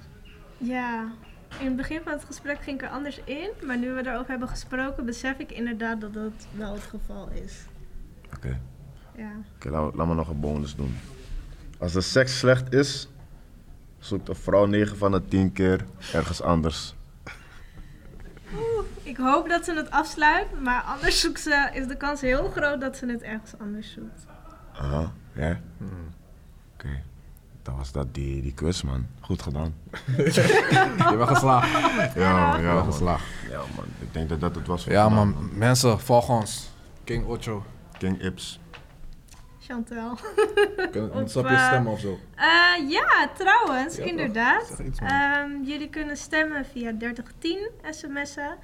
Ja, 0.57 1.11
in 1.59 1.65
het 1.65 1.75
begin 1.75 2.01
van 2.03 2.11
het 2.11 2.23
gesprek 2.23 2.61
ging 2.61 2.77
ik 2.81 2.85
er 2.87 2.93
anders 2.93 3.21
in. 3.23 3.49
Maar 3.65 3.77
nu 3.79 3.91
we 3.91 4.07
erover 4.07 4.29
hebben 4.29 4.47
gesproken, 4.47 5.05
besef 5.05 5.37
ik 5.37 5.51
inderdaad 5.51 6.01
dat 6.01 6.13
dat 6.13 6.47
wel 6.57 6.73
het 6.73 6.83
geval 6.83 7.29
is. 7.29 7.65
Oké. 8.35 8.59
Ja. 9.15 9.31
Oké, 9.55 9.69
laat, 9.69 9.95
laat 9.95 10.07
me 10.07 10.13
nog 10.13 10.29
een 10.29 10.39
bonus 10.39 10.75
doen. 10.75 10.97
Als 11.79 11.93
de 11.93 12.01
seks 12.01 12.39
slecht 12.39 12.73
is, 12.73 13.07
zoekt 13.99 14.29
een 14.29 14.35
vrouw 14.35 14.65
9 14.65 14.97
van 14.97 15.11
de 15.11 15.25
10 15.27 15.51
keer 15.51 15.85
ergens 16.13 16.41
anders. 16.41 16.95
Oeh, 18.55 18.85
ik 19.03 19.17
hoop 19.17 19.49
dat 19.49 19.65
ze 19.65 19.73
het 19.73 19.91
afsluit, 19.91 20.61
maar 20.61 20.81
anders 20.81 21.19
zoekt 21.19 21.39
ze, 21.39 21.69
is 21.73 21.87
de 21.87 21.97
kans 21.97 22.21
heel 22.21 22.49
groot 22.49 22.81
dat 22.81 22.97
ze 22.97 23.05
het 23.05 23.21
ergens 23.21 23.53
anders 23.59 23.91
zoekt. 23.91 24.25
Aha, 24.73 25.11
ja? 25.33 25.59
hmm. 25.77 26.13
Oké. 26.73 27.01
Dan 27.61 27.75
was 27.75 27.91
dat 27.91 28.13
die, 28.13 28.41
die 28.41 28.53
quiz, 28.53 28.81
man. 28.81 29.07
Goed 29.19 29.41
gedaan. 29.41 29.73
je 30.15 31.15
bent 31.17 31.29
geslaagd. 31.29 31.69
Ja, 32.15 32.57
Je 32.57 32.63
bent 32.63 32.85
geslaagd. 32.85 33.25
Ja, 33.49 33.57
man. 33.75 33.85
Ik 33.99 34.13
denk 34.13 34.29
dat 34.29 34.39
dat 34.39 34.55
het 34.55 34.67
was 34.67 34.83
voor 34.83 34.91
Ja 34.91 35.09
vandaag, 35.09 35.25
man, 35.25 35.49
mensen, 35.57 35.99
volg 35.99 36.29
ons. 36.29 36.69
King 37.03 37.25
Ocho. 37.25 37.65
King 37.97 38.21
Ips. 38.21 38.59
Chantel. 39.73 40.17
Je 40.93 41.09
eh, 41.43 41.67
stemmen 41.67 41.91
of 41.91 41.99
zo? 41.99 42.19
Eh, 42.35 42.89
ja, 42.89 43.29
trouwens, 43.37 43.95
Ja, 43.97 44.03
inderdaad. 44.03 44.81
Ehm, 44.99 45.49
jullie 45.63 45.89
kunnen 45.89 46.17
stemmen 46.17 46.65
via 46.65 46.91
3010 46.97 47.69
sms'en. 47.89 48.55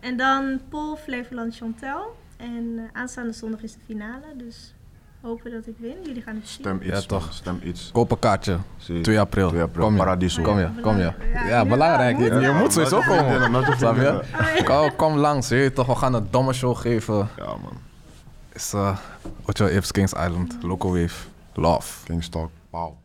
En 0.00 0.16
dan 0.16 0.60
Paul 0.68 0.96
Flevoland 0.96 1.56
Chantel. 1.56 2.16
En 2.36 2.74
eh, 2.76 3.00
aanstaande 3.00 3.32
zondag 3.32 3.62
is 3.62 3.72
de 3.72 3.78
finale, 3.86 4.26
dus 4.36 4.74
hopen 5.20 5.50
dat 5.50 5.66
ik 5.66 5.74
win. 5.78 5.96
Jullie 6.02 6.22
gaan 6.22 6.34
het 6.34 6.48
zien. 6.48 6.60
Stem 6.64 6.80
iets, 6.82 7.00
Ja, 7.00 7.00
toch. 7.00 7.32
Stem 7.32 7.60
iets. 7.62 7.90
Koop 7.92 8.10
een 8.10 8.18
kaartje. 8.18 8.58
Zie 8.76 8.94
je. 8.94 9.00
2 9.00 9.20
april. 9.20 9.48
2 9.48 9.62
april, 9.62 9.84
Kom 9.84 9.92
je. 9.92 9.98
Paradiso. 9.98 10.42
Kom 10.42 10.58
je, 10.58 10.68
kom 10.80 10.96
je. 10.96 11.02
Ja, 11.02 11.14
Ja, 11.34 11.46
ja, 11.46 11.64
belangrijk. 11.64 12.16
moet 12.18 12.26
Je, 12.26 12.40
je 12.40 12.52
moet 12.52 12.72
sowieso 12.72 12.98
je 12.98 13.04
komen. 13.04 13.60
je 13.60 13.74
Snap 13.76 13.96
je? 13.96 14.10
Oh, 14.40 14.56
ja. 14.56 14.62
Kom, 14.64 14.96
kom 14.96 15.16
langs, 15.16 15.48
je 15.48 15.72
toch. 15.72 15.86
We 15.86 15.94
gaan 15.94 16.14
een 16.14 16.26
domme 16.30 16.52
show 16.52 16.76
geven. 16.76 17.28
Ja, 17.36 17.46
man. 17.46 17.81
Is 18.54 18.74
uh, 18.74 18.96
Ocho 19.48 19.66
Ips 19.66 19.92
Kings 19.92 20.14
Island. 20.14 20.62
Local 20.62 20.92
Wave. 20.92 21.26
Love. 21.56 22.04
King 22.06 22.22
Stalk. 22.22 22.50
Pauw. 22.72 23.01